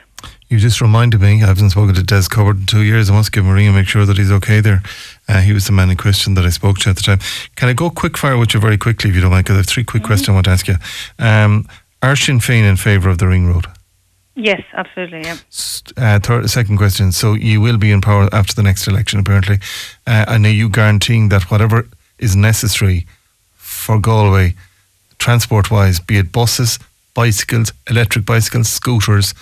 You 0.49 0.59
just 0.59 0.81
reminded 0.81 1.21
me. 1.21 1.41
I 1.41 1.47
haven't 1.47 1.71
spoken 1.71 1.95
to 1.95 2.03
Des 2.03 2.23
Hubbard 2.31 2.59
in 2.59 2.65
two 2.65 2.83
years. 2.83 3.09
I 3.09 3.13
must 3.13 3.31
give 3.31 3.45
him 3.45 3.51
a 3.51 3.53
ring 3.53 3.67
and 3.67 3.75
make 3.75 3.87
sure 3.87 4.05
that 4.05 4.17
he's 4.17 4.31
okay 4.31 4.59
there. 4.59 4.83
Uh, 5.27 5.41
he 5.41 5.53
was 5.53 5.65
the 5.65 5.71
man 5.71 5.89
in 5.89 5.97
question 5.97 6.35
that 6.35 6.45
I 6.45 6.49
spoke 6.49 6.77
to 6.79 6.89
at 6.89 6.97
the 6.97 7.01
time. 7.01 7.19
Can 7.55 7.69
I 7.69 7.73
go 7.73 7.89
quick 7.89 8.17
fire 8.17 8.37
with 8.37 8.53
you 8.53 8.59
very 8.59 8.77
quickly, 8.77 9.09
if 9.09 9.15
you 9.15 9.21
don't 9.21 9.31
mind? 9.31 9.45
Because 9.45 9.55
I 9.55 9.59
have 9.59 9.67
three 9.67 9.83
quick 9.83 10.03
mm-hmm. 10.03 10.07
questions 10.07 10.29
I 10.29 10.33
want 10.33 10.45
to 10.45 10.51
ask 10.51 10.67
you. 10.67 10.75
Um, 11.17 11.67
are 12.03 12.15
Sinn 12.15 12.39
Féin 12.39 12.69
in 12.69 12.77
favour 12.77 13.09
of 13.09 13.17
the 13.17 13.27
ring 13.27 13.47
road? 13.47 13.65
Yes, 14.35 14.61
absolutely. 14.73 15.21
Yeah. 15.21 15.37
Uh, 15.97 16.19
third, 16.19 16.49
second 16.49 16.77
question. 16.77 17.11
So 17.11 17.33
you 17.33 17.61
will 17.61 17.77
be 17.77 17.91
in 17.91 18.01
power 18.01 18.29
after 18.33 18.53
the 18.53 18.63
next 18.63 18.87
election, 18.87 19.19
apparently. 19.19 19.59
Uh, 20.05 20.25
and 20.27 20.45
are 20.45 20.49
you 20.49 20.69
guaranteeing 20.69 21.29
that 21.29 21.49
whatever 21.49 21.87
is 22.19 22.35
necessary 22.35 23.07
for 23.85 23.99
Galway, 23.99 24.55
transport 25.19 25.71
wise, 25.71 25.99
be 25.99 26.17
it 26.17 26.31
buses, 26.31 26.79
bicycles, 27.13 27.71
electric 27.89 28.25
bicycles, 28.25 28.69
scooters. 28.69 29.33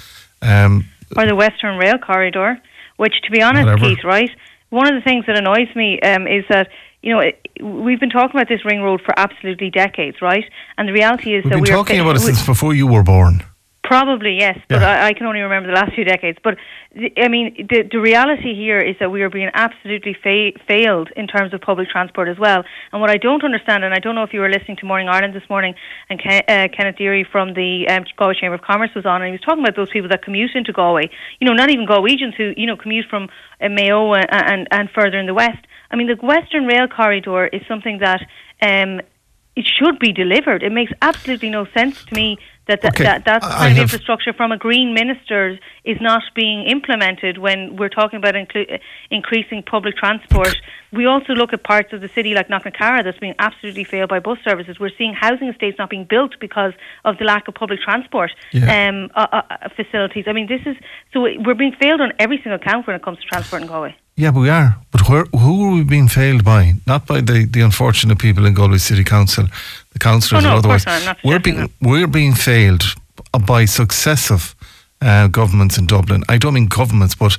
Um, 0.41 0.85
or 1.15 1.25
the 1.25 1.35
Western 1.35 1.77
Rail 1.77 1.97
Corridor, 1.97 2.59
which, 2.97 3.21
to 3.23 3.31
be 3.31 3.41
honest, 3.41 3.65
whatever. 3.65 3.95
Keith, 3.95 4.03
right? 4.03 4.29
One 4.69 4.87
of 4.87 4.95
the 4.95 5.01
things 5.01 5.25
that 5.27 5.37
annoys 5.37 5.73
me 5.75 5.99
um, 6.01 6.27
is 6.27 6.43
that 6.49 6.69
you 7.03 7.13
know, 7.13 7.83
we've 7.83 7.99
been 7.99 8.09
talking 8.09 8.35
about 8.35 8.47
this 8.47 8.63
ring 8.65 8.81
road 8.81 9.01
for 9.01 9.13
absolutely 9.19 9.69
decades, 9.69 10.21
right? 10.21 10.45
And 10.77 10.87
the 10.87 10.93
reality 10.93 11.35
is 11.35 11.43
we've 11.43 11.51
that 11.51 11.55
we've 11.59 11.65
been 11.65 11.75
talking 11.75 11.99
about 11.99 12.15
it 12.15 12.19
since 12.19 12.45
before 12.45 12.73
you 12.73 12.87
were 12.87 13.03
born. 13.03 13.43
Probably 13.83 14.37
yes, 14.39 14.57
but 14.69 14.79
yeah. 14.79 15.03
I, 15.03 15.07
I, 15.07 15.13
can 15.13 15.27
only 15.27 15.41
remember 15.41 15.67
the 15.67 15.75
last 15.75 15.93
few 15.93 16.05
decades. 16.05 16.37
But 16.41 16.55
the, 16.95 17.11
I 17.17 17.27
mean, 17.27 17.67
the 17.69 17.83
the 17.83 17.99
reality 17.99 18.55
here 18.55 18.79
is 18.79 18.95
that 19.01 19.11
we 19.11 19.21
are 19.23 19.29
being 19.29 19.49
absolutely 19.53 20.15
fa- 20.23 20.57
failed 20.65 21.09
in 21.17 21.27
terms 21.27 21.53
of 21.53 21.59
public 21.59 21.89
transport 21.89 22.29
as 22.29 22.39
well. 22.39 22.63
And 22.93 23.01
what 23.01 23.09
I 23.09 23.17
don't 23.17 23.43
understand, 23.43 23.83
and 23.83 23.93
I 23.93 23.99
don't 23.99 24.15
know 24.15 24.23
if 24.23 24.31
you 24.31 24.39
were 24.39 24.49
listening 24.49 24.77
to 24.77 24.85
Morning 24.85 25.09
Ireland 25.09 25.35
this 25.35 25.49
morning, 25.49 25.75
and 26.09 26.17
Ken, 26.17 26.43
uh, 26.47 26.67
Kenneth 26.73 26.95
Deery 26.95 27.25
from 27.29 27.55
the 27.55 27.85
um, 27.89 28.05
Galway 28.15 28.35
Chamber 28.39 28.55
of 28.55 28.61
Commerce 28.61 28.91
was 28.95 29.05
on, 29.05 29.21
and 29.21 29.27
he 29.27 29.31
was 29.33 29.41
talking 29.41 29.65
about 29.65 29.75
those 29.75 29.89
people 29.89 30.07
that 30.09 30.23
commute 30.23 30.51
into 30.55 30.71
Galway. 30.71 31.09
You 31.41 31.47
know, 31.47 31.53
not 31.53 31.69
even 31.69 31.85
Galwegians 31.85 32.35
who 32.35 32.53
you 32.55 32.67
know 32.67 32.77
commute 32.77 33.07
from 33.09 33.27
uh, 33.59 33.67
Mayo 33.67 34.13
and, 34.13 34.27
and 34.31 34.67
and 34.71 34.89
further 34.91 35.19
in 35.19 35.25
the 35.25 35.33
west. 35.33 35.59
I 35.91 35.97
mean, 35.97 36.07
the 36.07 36.15
Western 36.25 36.67
Rail 36.67 36.87
Corridor 36.87 37.47
is 37.47 37.61
something 37.67 37.99
that 37.99 38.21
um, 38.61 39.01
it 39.55 39.65
should 39.67 39.99
be 39.99 40.13
delivered. 40.13 40.63
It 40.63 40.71
makes 40.71 40.93
absolutely 41.01 41.49
no 41.49 41.65
sense 41.75 42.03
to 42.05 42.15
me 42.15 42.37
that 42.67 42.81
that, 42.81 42.93
okay. 42.93 43.03
that, 43.03 43.25
that 43.25 43.41
kind 43.41 43.73
of 43.73 43.81
infrastructure 43.81 44.31
from 44.31 44.51
a 44.51 44.57
green 44.57 44.93
minister 44.93 45.59
is 45.83 45.97
not 45.99 46.23
being 46.33 46.65
implemented 46.65 47.37
when 47.37 47.75
we're 47.75 47.89
talking 47.89 48.17
about 48.17 48.35
inclu- 48.35 48.79
increasing 49.11 49.63
public 49.63 49.97
transport. 49.97 50.55
We 50.91 51.05
also 51.05 51.33
look 51.33 51.51
at 51.51 51.63
parts 51.63 51.91
of 51.91 52.01
the 52.01 52.09
city 52.09 52.33
like 52.33 52.47
Knocknacarra 52.47 53.03
that's 53.03 53.19
being 53.19 53.35
absolutely 53.39 53.83
failed 53.83 54.09
by 54.09 54.19
bus 54.19 54.37
services. 54.43 54.79
We're 54.79 54.95
seeing 54.97 55.13
housing 55.13 55.49
estates 55.49 55.77
not 55.77 55.89
being 55.89 56.05
built 56.05 56.39
because 56.39 56.73
of 57.03 57.17
the 57.17 57.25
lack 57.25 57.47
of 57.47 57.55
public 57.55 57.81
transport 57.81 58.31
yeah. 58.51 58.89
um, 58.89 59.09
uh, 59.15 59.41
uh, 59.49 59.69
facilities. 59.75 60.25
I 60.27 60.33
mean, 60.33 60.47
this 60.47 60.61
is 60.65 60.77
so 61.11 61.21
we're 61.21 61.55
being 61.55 61.75
failed 61.79 61.99
on 61.99 62.13
every 62.19 62.39
single 62.41 62.59
count 62.59 62.87
when 62.87 62.95
it 62.95 63.03
comes 63.03 63.19
to 63.19 63.25
transport 63.25 63.61
in 63.61 63.67
Galway. 63.67 63.95
Yeah, 64.15 64.29
we 64.29 64.49
are. 64.49 64.77
But 64.91 65.09
where, 65.09 65.25
who 65.25 65.65
are 65.65 65.73
we 65.73 65.83
being 65.83 66.07
failed 66.07 66.43
by? 66.43 66.73
Not 66.85 67.07
by 67.07 67.21
the, 67.21 67.45
the 67.45 67.61
unfortunate 67.61 68.19
people 68.19 68.45
in 68.45 68.53
Galway 68.53 68.77
City 68.77 69.03
Council, 69.03 69.47
the 69.91 69.99
councillors 69.99 70.45
oh, 70.45 70.49
no, 70.49 70.55
or 70.55 70.57
otherwise. 70.59 70.85
We're 71.23 71.39
being 71.39 71.69
we're 71.81 72.07
being 72.07 72.33
failed 72.33 72.83
by 73.47 73.65
successive 73.65 74.55
uh, 75.01 75.27
governments 75.27 75.77
in 75.77 75.87
Dublin. 75.87 76.23
I 76.29 76.37
don't 76.37 76.53
mean 76.53 76.67
governments, 76.67 77.15
but 77.15 77.37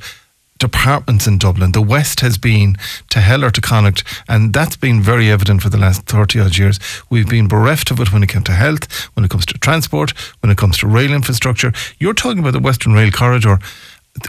departments 0.58 1.26
in 1.26 1.38
Dublin. 1.38 1.72
The 1.72 1.82
West 1.82 2.20
has 2.20 2.38
been 2.38 2.76
to 3.10 3.20
hell 3.20 3.44
or 3.44 3.50
to 3.50 3.60
Connacht, 3.60 4.02
and 4.28 4.52
that's 4.52 4.76
been 4.76 5.00
very 5.00 5.30
evident 5.30 5.62
for 5.62 5.68
the 5.68 5.78
last 5.78 6.02
30 6.06 6.40
odd 6.40 6.56
years. 6.56 6.78
We've 7.10 7.28
been 7.28 7.48
bereft 7.48 7.90
of 7.90 8.00
it 8.00 8.12
when 8.12 8.22
it 8.22 8.28
comes 8.28 8.46
to 8.46 8.52
health, 8.52 8.90
when 9.14 9.24
it 9.24 9.30
comes 9.30 9.46
to 9.46 9.58
transport, 9.58 10.12
when 10.40 10.50
it 10.50 10.58
comes 10.58 10.78
to 10.78 10.86
rail 10.86 11.12
infrastructure. 11.12 11.72
You're 11.98 12.14
talking 12.14 12.40
about 12.40 12.52
the 12.52 12.60
Western 12.60 12.94
Rail 12.94 13.10
Corridor 13.10 13.58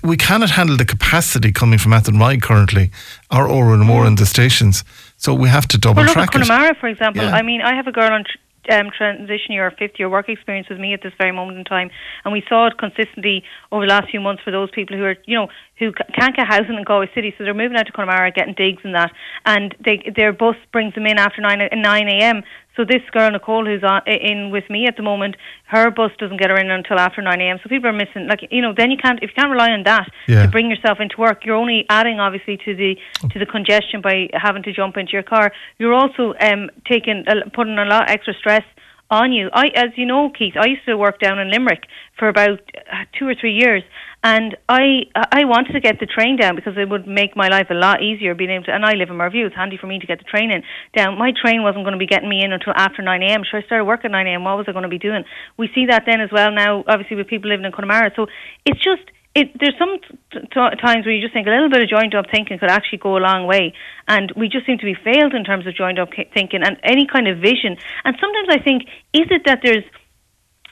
we 0.03 0.17
cannot 0.17 0.51
handle 0.51 0.77
the 0.77 0.85
capacity 0.85 1.51
coming 1.51 1.79
from 1.79 1.93
Athenry 1.93 2.41
currently 2.41 2.91
or 3.31 3.47
Oranmore 3.47 4.07
in 4.07 4.15
the 4.15 4.25
stations. 4.25 4.83
So 5.17 5.33
we 5.33 5.49
have 5.49 5.67
to 5.69 5.77
double 5.77 6.03
well, 6.03 6.13
track 6.13 6.33
look 6.33 6.41
at 6.41 6.47
Connemara, 6.47 6.75
for 6.75 6.87
example. 6.87 7.23
Yeah. 7.23 7.31
I 7.31 7.41
mean, 7.41 7.61
I 7.61 7.75
have 7.75 7.87
a 7.87 7.91
girl 7.91 8.11
on 8.11 8.25
um, 8.71 8.89
transition 8.95 9.51
year 9.51 9.67
or 9.67 9.71
fifth 9.71 9.99
year 9.99 10.09
work 10.09 10.27
experience 10.27 10.69
with 10.69 10.79
me 10.79 10.93
at 10.93 11.03
this 11.03 11.13
very 11.17 11.31
moment 11.31 11.57
in 11.57 11.65
time, 11.65 11.91
and 12.23 12.33
we 12.33 12.43
saw 12.49 12.67
it 12.67 12.77
consistently 12.77 13.43
over 13.71 13.85
the 13.85 13.89
last 13.89 14.09
few 14.09 14.19
months 14.19 14.41
for 14.43 14.51
those 14.51 14.71
people 14.71 14.97
who 14.97 15.03
are, 15.03 15.15
you 15.25 15.35
know, 15.35 15.47
who 15.77 15.91
can't 16.17 16.35
get 16.35 16.47
housing 16.47 16.75
in 16.75 16.83
Galway 16.83 17.09
City, 17.13 17.33
so 17.37 17.43
they're 17.43 17.53
moving 17.53 17.77
out 17.77 17.85
to 17.85 17.91
Connemara, 17.91 18.31
getting 18.31 18.55
digs 18.55 18.81
and 18.83 18.95
that, 18.95 19.11
and 19.45 19.75
they, 19.83 20.11
their 20.15 20.33
bus 20.33 20.55
brings 20.71 20.95
them 20.95 21.05
in 21.05 21.19
after 21.19 21.41
nine 21.41 21.59
nine 21.73 22.07
a.m. 22.07 22.43
So 22.75 22.83
this 22.83 23.01
girl 23.11 23.31
Nicole, 23.31 23.65
who's 23.65 23.83
on, 23.83 24.01
in 24.07 24.51
with 24.51 24.69
me 24.69 24.85
at 24.87 24.97
the 24.97 25.03
moment, 25.03 25.35
her 25.67 25.89
bus 25.91 26.11
doesn't 26.19 26.37
get 26.37 26.49
her 26.49 26.57
in 26.57 26.69
until 26.69 26.99
after 26.99 27.21
nine 27.21 27.41
a.m. 27.41 27.59
So 27.63 27.69
people 27.69 27.89
are 27.89 27.93
missing, 27.93 28.27
like 28.27 28.41
you 28.51 28.61
know, 28.61 28.73
then 28.75 28.91
you 28.91 28.97
can't 28.97 29.19
if 29.21 29.29
you 29.31 29.35
can't 29.35 29.51
rely 29.51 29.71
on 29.71 29.83
that 29.83 30.07
yeah. 30.27 30.43
to 30.43 30.47
bring 30.49 30.69
yourself 30.69 30.99
into 30.99 31.15
work. 31.17 31.45
You're 31.45 31.55
only 31.55 31.85
adding 31.89 32.19
obviously 32.19 32.57
to 32.65 32.75
the 32.75 32.95
to 33.31 33.39
the 33.39 33.45
congestion 33.45 34.01
by 34.01 34.29
having 34.33 34.63
to 34.63 34.73
jump 34.73 34.97
into 34.97 35.13
your 35.13 35.23
car. 35.23 35.51
You're 35.77 35.93
also 35.93 36.33
um, 36.41 36.69
taking 36.89 37.23
uh, 37.27 37.49
putting 37.53 37.77
a 37.77 37.85
lot 37.85 38.09
extra 38.09 38.33
stress 38.33 38.63
on 39.09 39.31
you. 39.31 39.49
I, 39.53 39.67
as 39.75 39.89
you 39.95 40.05
know, 40.05 40.31
Keith, 40.37 40.55
I 40.59 40.67
used 40.67 40.85
to 40.87 40.97
work 40.97 41.19
down 41.19 41.39
in 41.39 41.51
Limerick 41.51 41.83
for 42.17 42.27
about 42.27 42.59
uh, 42.75 43.05
two 43.17 43.27
or 43.27 43.35
three 43.39 43.53
years, 43.53 43.83
and 44.23 44.57
I 44.67 45.03
I 45.13 45.45
wanted 45.45 45.73
to 45.73 45.79
get 45.79 45.99
the 45.99 46.07
train 46.07 46.37
down 46.37 46.55
because 46.55 46.73
it 46.77 46.89
would 46.89 47.07
make 47.07 47.35
my 47.35 47.47
life 47.47 47.67
a 47.69 47.75
lot 47.75 48.01
easier 48.01 48.33
being 48.33 48.49
able 48.49 48.65
to. 48.65 48.73
And 48.73 48.85
I 48.85 48.93
live 48.93 49.09
in 49.09 49.17
Mervue; 49.17 49.45
it's 49.45 49.55
handy 49.55 49.77
for 49.77 49.87
me 49.87 49.99
to 49.99 50.07
get 50.07 50.17
the 50.17 50.25
train 50.25 50.51
in 50.51 50.63
down. 50.95 51.17
My 51.17 51.31
train 51.31 51.61
wasn't 51.61 51.85
going 51.85 51.93
to 51.93 51.99
be 51.99 52.07
getting 52.07 52.29
me 52.29 52.43
in 52.43 52.51
until 52.51 52.73
after 52.75 53.01
nine 53.01 53.21
a.m. 53.21 53.43
So 53.49 53.57
I 53.57 53.61
started 53.61 53.85
work 53.85 54.03
at 54.05 54.11
nine 54.11 54.27
a.m. 54.27 54.43
What 54.43 54.57
was 54.57 54.65
I 54.67 54.71
going 54.71 54.83
to 54.83 54.89
be 54.89 54.99
doing? 54.99 55.23
We 55.57 55.69
see 55.75 55.85
that 55.87 56.03
then 56.07 56.21
as 56.21 56.31
well 56.31 56.51
now, 56.51 56.83
obviously 56.87 57.17
with 57.17 57.27
people 57.27 57.49
living 57.49 57.65
in 57.65 57.71
Connemara. 57.71 58.11
So 58.15 58.25
it's 58.65 58.83
just 58.83 59.03
it, 59.35 59.51
there's 59.59 59.75
some 59.77 59.99
t- 60.31 60.47
times 60.81 61.05
where 61.05 61.11
you 61.11 61.21
just 61.21 61.33
think 61.33 61.45
a 61.45 61.51
little 61.51 61.69
bit 61.69 61.81
of 61.81 61.89
joined 61.89 62.15
up 62.15 62.25
thinking 62.31 62.57
could 62.57 62.71
actually 62.71 62.99
go 62.99 63.17
a 63.17 63.19
long 63.19 63.45
way, 63.45 63.73
and 64.07 64.31
we 64.35 64.47
just 64.47 64.65
seem 64.65 64.77
to 64.77 64.85
be 64.85 64.95
failed 64.95 65.33
in 65.33 65.43
terms 65.43 65.67
of 65.67 65.75
joined 65.75 65.99
up 65.99 66.09
thinking 66.33 66.63
and 66.63 66.77
any 66.83 67.05
kind 67.05 67.27
of 67.27 67.37
vision. 67.39 67.75
And 68.05 68.15
sometimes 68.19 68.47
I 68.49 68.63
think, 68.63 68.83
is 69.13 69.27
it 69.29 69.43
that 69.45 69.59
there's 69.61 69.83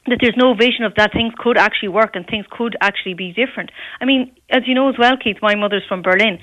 that 0.07 0.19
there's 0.19 0.35
no 0.35 0.53
vision 0.53 0.83
of 0.83 0.95
that 0.95 1.13
things 1.13 1.33
could 1.37 1.57
actually 1.57 1.87
work 1.87 2.15
and 2.15 2.27
things 2.27 2.45
could 2.51 2.75
actually 2.81 3.13
be 3.13 3.31
different. 3.31 3.71
I 4.01 4.05
mean, 4.05 4.35
as 4.49 4.63
you 4.65 4.75
know 4.75 4.89
as 4.89 4.95
well, 4.99 5.15
Keith, 5.15 5.37
my 5.41 5.55
mother's 5.55 5.85
from 5.87 6.01
Berlin 6.01 6.39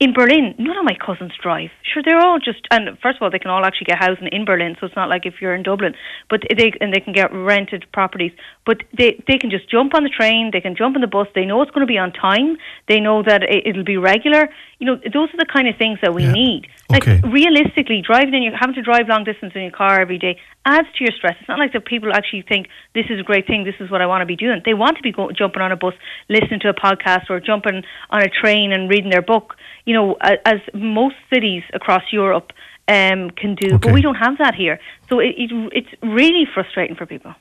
in 0.00 0.12
Berlin, 0.12 0.54
none 0.58 0.76
of 0.76 0.84
my 0.84 0.96
cousins 0.96 1.32
drive. 1.40 1.70
Sure, 1.82 2.02
they're 2.04 2.18
all 2.18 2.40
just 2.40 2.66
and 2.72 2.98
first 2.98 3.16
of 3.16 3.22
all, 3.22 3.30
they 3.30 3.38
can 3.38 3.50
all 3.50 3.64
actually 3.64 3.86
get 3.86 3.98
housing 3.98 4.28
in 4.32 4.44
Berlin, 4.44 4.76
so 4.80 4.86
it's 4.86 4.96
not 4.96 5.08
like 5.08 5.24
if 5.24 5.34
you're 5.40 5.54
in 5.54 5.62
Dublin, 5.62 5.94
but 6.28 6.42
they 6.50 6.72
and 6.80 6.92
they 6.92 6.98
can 6.98 7.12
get 7.12 7.32
rented 7.32 7.86
properties. 7.92 8.32
But 8.66 8.82
they 8.96 9.22
they 9.28 9.38
can 9.38 9.50
just 9.50 9.70
jump 9.70 9.94
on 9.94 10.02
the 10.02 10.08
train, 10.08 10.50
they 10.52 10.60
can 10.60 10.74
jump 10.74 10.96
on 10.96 11.00
the 11.00 11.06
bus. 11.06 11.28
They 11.34 11.46
know 11.46 11.62
it's 11.62 11.70
going 11.70 11.86
to 11.86 11.90
be 11.90 11.98
on 11.98 12.12
time. 12.12 12.58
They 12.88 12.98
know 12.98 13.22
that 13.22 13.44
it, 13.44 13.76
will 13.76 13.84
be 13.84 13.96
regular. 13.96 14.48
You 14.80 14.86
know, 14.86 14.96
those 14.96 15.28
are 15.32 15.38
the 15.38 15.46
kind 15.50 15.68
of 15.68 15.76
things 15.76 16.00
that 16.02 16.12
we 16.12 16.24
yeah. 16.24 16.32
need. 16.32 16.66
Like 16.90 17.06
okay. 17.06 17.20
realistically, 17.26 18.02
driving 18.02 18.34
in 18.34 18.42
your 18.42 18.56
having 18.56 18.74
to 18.74 18.82
drive 18.82 19.08
long 19.08 19.22
distance 19.22 19.52
in 19.54 19.62
your 19.62 19.70
car 19.70 20.00
every 20.00 20.18
day 20.18 20.38
adds 20.66 20.88
to 20.96 21.04
your 21.04 21.12
stress. 21.12 21.36
It's 21.40 21.48
not 21.48 21.58
like 21.58 21.72
that 21.72 21.84
people 21.84 22.12
actually 22.12 22.42
think 22.42 22.68
this 22.94 23.06
is 23.10 23.20
a 23.20 23.22
great 23.22 23.46
thing. 23.46 23.64
This 23.64 23.74
is 23.80 23.90
what 23.90 24.00
I 24.00 24.06
want 24.06 24.22
to 24.22 24.26
be 24.26 24.36
doing. 24.36 24.62
They 24.64 24.74
want 24.74 24.96
to 24.96 25.02
be 25.02 25.12
go, 25.12 25.30
jumping 25.30 25.62
on 25.62 25.72
a 25.72 25.76
bus, 25.76 25.94
listening 26.28 26.60
to 26.60 26.68
a 26.68 26.74
podcast, 26.74 27.30
or 27.30 27.40
jumping 27.40 27.82
on 28.10 28.22
a 28.22 28.28
train 28.28 28.72
and 28.72 28.88
reading 28.88 29.10
their 29.10 29.22
book 29.22 29.56
you 29.84 29.94
know, 29.94 30.16
as 30.20 30.60
most 30.72 31.16
cities 31.32 31.62
across 31.72 32.02
Europe 32.12 32.52
um, 32.88 33.30
can 33.30 33.54
do, 33.54 33.74
okay. 33.74 33.88
but 33.88 33.92
we 33.92 34.02
don't 34.02 34.14
have 34.16 34.38
that 34.38 34.54
here. 34.54 34.78
So 35.08 35.18
it, 35.18 35.34
it, 35.36 35.50
it's 35.72 36.02
really 36.02 36.46
frustrating 36.52 36.96
for 36.96 37.06
people. 37.06 37.34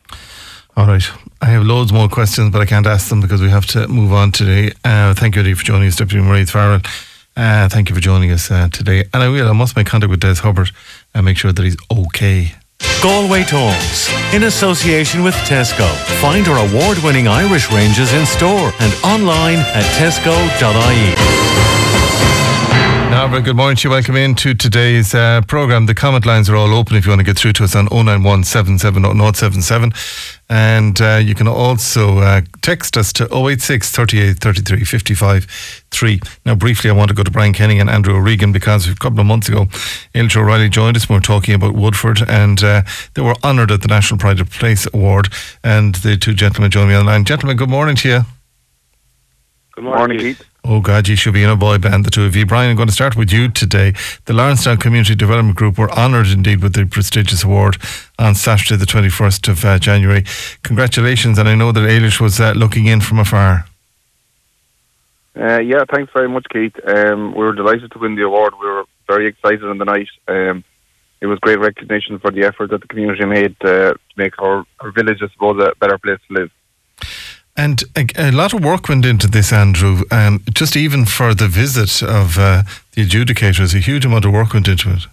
All 0.75 0.88
right. 0.88 1.03
I 1.41 1.47
have 1.47 1.63
loads 1.63 1.93
more 1.93 2.09
questions, 2.09 2.51
but 2.51 2.62
I 2.62 2.65
can't 2.65 2.88
ask 2.88 3.09
them 3.09 3.21
because 3.21 3.41
we 3.41 3.49
have 3.49 3.65
to 3.67 3.88
move 3.88 4.12
on 4.12 4.31
today. 4.31 4.73
Uh, 4.83 5.13
thank 5.13 5.36
you, 5.36 5.41
Eddie, 5.41 5.53
for 5.53 5.63
joining 5.63 5.88
us, 5.88 5.95
Deputy 5.95 6.23
Mairead 6.23 6.49
Farrell. 6.49 6.81
Uh, 7.36 7.67
thank 7.69 7.89
you 7.89 7.95
for 7.95 8.01
joining 8.01 8.31
us 8.31 8.49
uh, 8.51 8.67
today. 8.69 9.03
And 9.13 9.23
I 9.23 9.29
will, 9.29 9.47
I 9.47 9.53
must 9.53 9.75
make 9.75 9.88
contact 9.88 10.09
with 10.09 10.19
Des 10.19 10.36
Hubbard 10.36 10.71
and 11.13 11.25
make 11.25 11.38
sure 11.38 11.51
that 11.51 11.63
he's 11.63 11.77
okay. 11.91 12.53
Galway 13.02 13.43
Talks, 13.43 14.10
in 14.34 14.43
association 14.43 15.24
with 15.24 15.36
Tesco. 15.46 15.88
Find 16.22 16.48
our 16.48 16.65
award 16.69 16.98
winning 17.00 17.28
Irish 17.28 17.72
ranges 17.72 18.13
in 18.13 18.26
store 18.26 18.72
and 18.80 18.93
online 19.04 19.60
at 19.60 19.86
tesco.ie. 19.98 21.53
Now, 23.23 23.29
very 23.29 23.41
good 23.41 23.55
morning 23.55 23.77
to 23.77 23.88
you. 23.88 23.89
Welcome 23.89 24.17
into 24.17 24.53
today's 24.53 25.15
uh, 25.15 25.43
programme. 25.47 25.86
The 25.86 25.95
comment 25.95 26.25
lines 26.25 26.49
are 26.49 26.57
all 26.57 26.73
open 26.73 26.97
if 26.97 27.05
you 27.05 27.12
want 27.12 27.21
to 27.21 27.23
get 27.23 27.38
through 27.38 27.53
to 27.53 27.63
us 27.63 27.73
on 27.73 27.86
091 27.86 28.43
And 30.49 31.01
uh, 31.01 31.21
you 31.23 31.33
can 31.33 31.47
also 31.47 32.17
uh, 32.17 32.41
text 32.62 32.97
us 32.97 33.13
to 33.13 33.33
086 33.33 33.89
38 33.91 34.33
33 34.39 34.83
55 34.83 35.45
3. 35.89 36.19
Now, 36.45 36.55
briefly, 36.55 36.89
I 36.89 36.93
want 36.93 37.07
to 37.12 37.15
go 37.15 37.23
to 37.23 37.31
Brian 37.31 37.53
Kenny 37.53 37.79
and 37.79 37.89
Andrew 37.89 38.13
O'Regan 38.13 38.51
because 38.51 38.89
a 38.89 38.95
couple 38.95 39.21
of 39.21 39.25
months 39.25 39.47
ago, 39.47 39.67
Ailish 40.13 40.36
O'Reilly 40.36 40.67
joined 40.67 40.97
us. 40.97 41.07
We 41.07 41.15
were 41.15 41.21
talking 41.21 41.55
about 41.55 41.75
Woodford 41.75 42.27
and 42.27 42.62
uh, 42.62 42.81
they 43.13 43.21
were 43.21 43.36
honoured 43.41 43.71
at 43.71 43.83
the 43.83 43.88
National 43.88 44.19
Pride 44.19 44.41
of 44.41 44.49
Place 44.51 44.86
Award. 44.93 45.29
And 45.63 45.95
the 45.95 46.17
two 46.17 46.33
gentlemen 46.33 46.71
joined 46.71 46.89
me 46.89 46.95
on 46.95 47.05
the 47.05 47.12
line. 47.13 47.23
Gentlemen, 47.23 47.55
good 47.55 47.69
morning 47.69 47.95
to 47.95 48.09
you. 48.09 48.21
Good 49.75 49.86
morning, 49.86 50.19
Keith. 50.19 50.43
Oh 50.65 50.80
God, 50.80 51.10
you 51.10 51.17
should 51.17 51.34
be 51.34 51.43
in 51.43 51.49
a 51.49 51.58
boy 51.58 51.78
band, 51.78 52.06
the 52.06 52.10
two 52.10 52.23
of 52.23 52.38
you. 52.38 52.45
Brian, 52.45 52.69
I'm 52.69 52.78
going 52.78 52.88
to 52.88 52.93
start 52.93 53.17
with 53.17 53.34
you 53.34 53.49
today. 53.49 53.93
The 54.26 54.34
Lawrencetown 54.34 54.78
Community 54.78 55.13
Development 55.13 55.58
Group 55.58 55.78
were 55.78 55.91
honoured 55.91 56.28
indeed 56.28 56.63
with 56.63 56.73
the 56.73 56.86
prestigious 56.86 57.43
award 57.43 57.76
on 58.17 58.34
Saturday, 58.34 58.78
the 58.78 58.86
21st 58.86 59.49
of 59.49 59.65
uh, 59.65 59.78
January. 59.78 60.23
Congratulations, 60.63 61.38
and 61.38 61.49
I 61.49 61.56
know 61.56 61.73
that 61.73 61.82
Ailish 61.82 62.21
was 62.21 62.39
uh, 62.39 62.54
looking 62.56 62.86
in 62.86 63.02
from 63.02 63.19
afar. 63.19 63.65
Uh, 65.36 65.60
yeah, 65.60 65.84
thanks 65.93 66.13
very 66.13 66.30
much, 66.30 66.45
Keith. 66.49 66.76
Um, 66.88 67.34
we 67.36 67.43
were 67.43 67.56
delighted 67.56 67.91
to 67.91 67.99
win 67.99 68.15
the 68.15 68.23
award. 68.23 68.54
We 68.58 68.67
were 68.67 68.86
very 69.06 69.28
excited 69.28 69.65
on 69.65 69.80
the 69.80 69.86
night. 69.86 70.08
Um, 70.30 70.63
it 71.19 71.26
was 71.26 71.39
great 71.39 71.60
recognition 71.60 72.19
for 72.19 72.32
the 72.32 72.43
effort 72.45 72.69
that 72.69 72.80
the 72.80 72.88
community 72.88 73.26
made 73.26 73.58
uh, 73.65 73.95
to 73.95 73.99
make 74.15 74.41
our, 74.41 74.63
our 74.80 74.91
village, 74.91 75.19
I 75.21 75.28
suppose, 75.34 75.62
a 75.62 75.76
better 75.76 75.97
place 75.97 76.19
to 76.30 76.34
live. 76.34 76.52
And 77.56 77.84
a, 77.96 78.08
a, 78.18 78.32
lot 78.32 78.54
of 78.54 78.63
work 78.63 78.89
went 78.89 79.06
into 79.06 79.28
this, 79.28 79.54
Andrew. 79.54 80.04
Um, 80.10 80.44
just 80.54 80.76
even 80.76 81.06
for 81.06 81.36
the 81.36 81.48
visit 81.48 82.02
of 82.02 82.39
uh, 82.39 82.63
the 82.94 83.06
adjudicators, 83.06 83.76
a 83.76 83.80
huge 83.80 84.06
amount 84.06 84.26
of 84.26 84.32
work 84.32 84.54
went 84.54 84.68
into 84.68 84.92
it. 84.92 85.06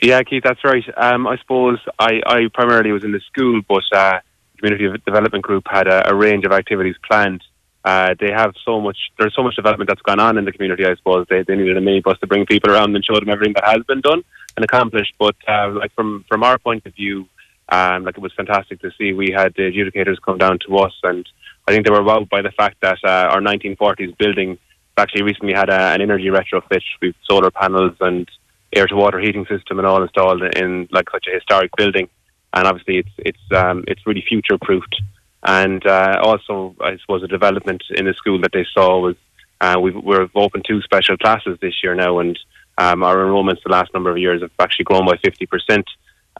Yeah, 0.00 0.22
Keith, 0.22 0.42
that's 0.42 0.64
right. 0.64 0.84
Um, 0.96 1.26
I 1.26 1.36
suppose 1.36 1.78
I, 1.98 2.22
I, 2.24 2.48
primarily 2.52 2.92
was 2.92 3.04
in 3.04 3.12
the 3.12 3.20
school, 3.20 3.60
but 3.68 3.84
uh, 3.92 4.20
community 4.56 4.98
development 5.04 5.44
group 5.44 5.64
had 5.68 5.86
a, 5.86 6.10
a 6.10 6.14
range 6.14 6.46
of 6.46 6.52
activities 6.52 6.96
planned. 7.06 7.44
Uh, 7.84 8.14
they 8.18 8.30
have 8.30 8.54
so 8.64 8.80
much. 8.80 8.96
There's 9.18 9.34
so 9.34 9.42
much 9.42 9.56
development 9.56 9.88
that's 9.88 10.02
gone 10.02 10.20
on 10.20 10.38
in 10.38 10.44
the 10.44 10.52
community. 10.52 10.86
I 10.86 10.94
suppose 10.94 11.26
they, 11.28 11.42
they 11.42 11.56
needed 11.56 11.76
a 11.76 11.80
minibus 11.80 12.18
to 12.20 12.26
bring 12.26 12.46
people 12.46 12.70
around 12.70 12.94
and 12.94 13.04
show 13.04 13.14
them 13.14 13.28
everything 13.28 13.54
that 13.54 13.64
has 13.64 13.82
been 13.84 14.00
done 14.00 14.22
and 14.56 14.64
accomplished. 14.64 15.14
But 15.18 15.34
uh, 15.46 15.70
like 15.72 15.92
from 15.92 16.24
from 16.28 16.44
our 16.44 16.58
point 16.58 16.86
of 16.86 16.94
view, 16.94 17.28
um, 17.72 18.04
like 18.04 18.18
it 18.18 18.20
was 18.20 18.34
fantastic 18.34 18.80
to 18.82 18.90
see. 18.98 19.14
We 19.14 19.32
had 19.34 19.54
the 19.54 19.62
adjudicators 19.62 20.20
come 20.22 20.36
down 20.36 20.58
to 20.66 20.76
us, 20.76 20.92
and 21.02 21.26
I 21.66 21.72
think 21.72 21.86
they 21.86 21.90
were 21.90 22.02
wowed 22.02 22.28
by 22.28 22.42
the 22.42 22.50
fact 22.50 22.76
that 22.82 22.98
uh, 23.02 23.32
our 23.32 23.40
1940s 23.40 24.16
building 24.18 24.58
actually 24.98 25.22
recently 25.22 25.54
had 25.54 25.70
a, 25.70 25.80
an 25.94 26.02
energy 26.02 26.26
retrofit 26.26 26.82
with 27.00 27.14
solar 27.26 27.50
panels 27.50 27.96
and 28.00 28.30
air 28.74 28.86
to 28.86 28.94
water 28.94 29.18
heating 29.18 29.46
system 29.46 29.78
and 29.78 29.86
all 29.86 30.02
installed 30.02 30.42
in 30.42 30.86
like 30.92 31.08
such 31.10 31.26
a 31.28 31.34
historic 31.34 31.70
building. 31.76 32.10
And 32.52 32.68
obviously, 32.68 32.98
it's 32.98 33.14
it's 33.18 33.56
um, 33.56 33.84
it's 33.88 34.06
really 34.06 34.24
future 34.28 34.58
proofed. 34.60 35.00
And 35.44 35.84
uh, 35.86 36.20
also, 36.22 36.76
I 36.78 36.98
suppose 36.98 37.22
a 37.22 37.28
development 37.28 37.82
in 37.90 38.04
the 38.04 38.12
school 38.14 38.38
that 38.42 38.52
they 38.52 38.66
saw 38.74 39.00
was 39.00 39.16
uh, 39.62 39.78
we've, 39.80 39.96
we've 39.96 40.30
opened 40.34 40.66
two 40.68 40.82
special 40.82 41.16
classes 41.16 41.58
this 41.62 41.82
year 41.82 41.94
now, 41.94 42.18
and 42.18 42.38
um, 42.76 43.02
our 43.02 43.16
enrollments 43.16 43.62
the 43.64 43.72
last 43.72 43.94
number 43.94 44.10
of 44.10 44.18
years 44.18 44.42
have 44.42 44.50
actually 44.58 44.84
grown 44.84 45.06
by 45.06 45.16
50% 45.16 45.84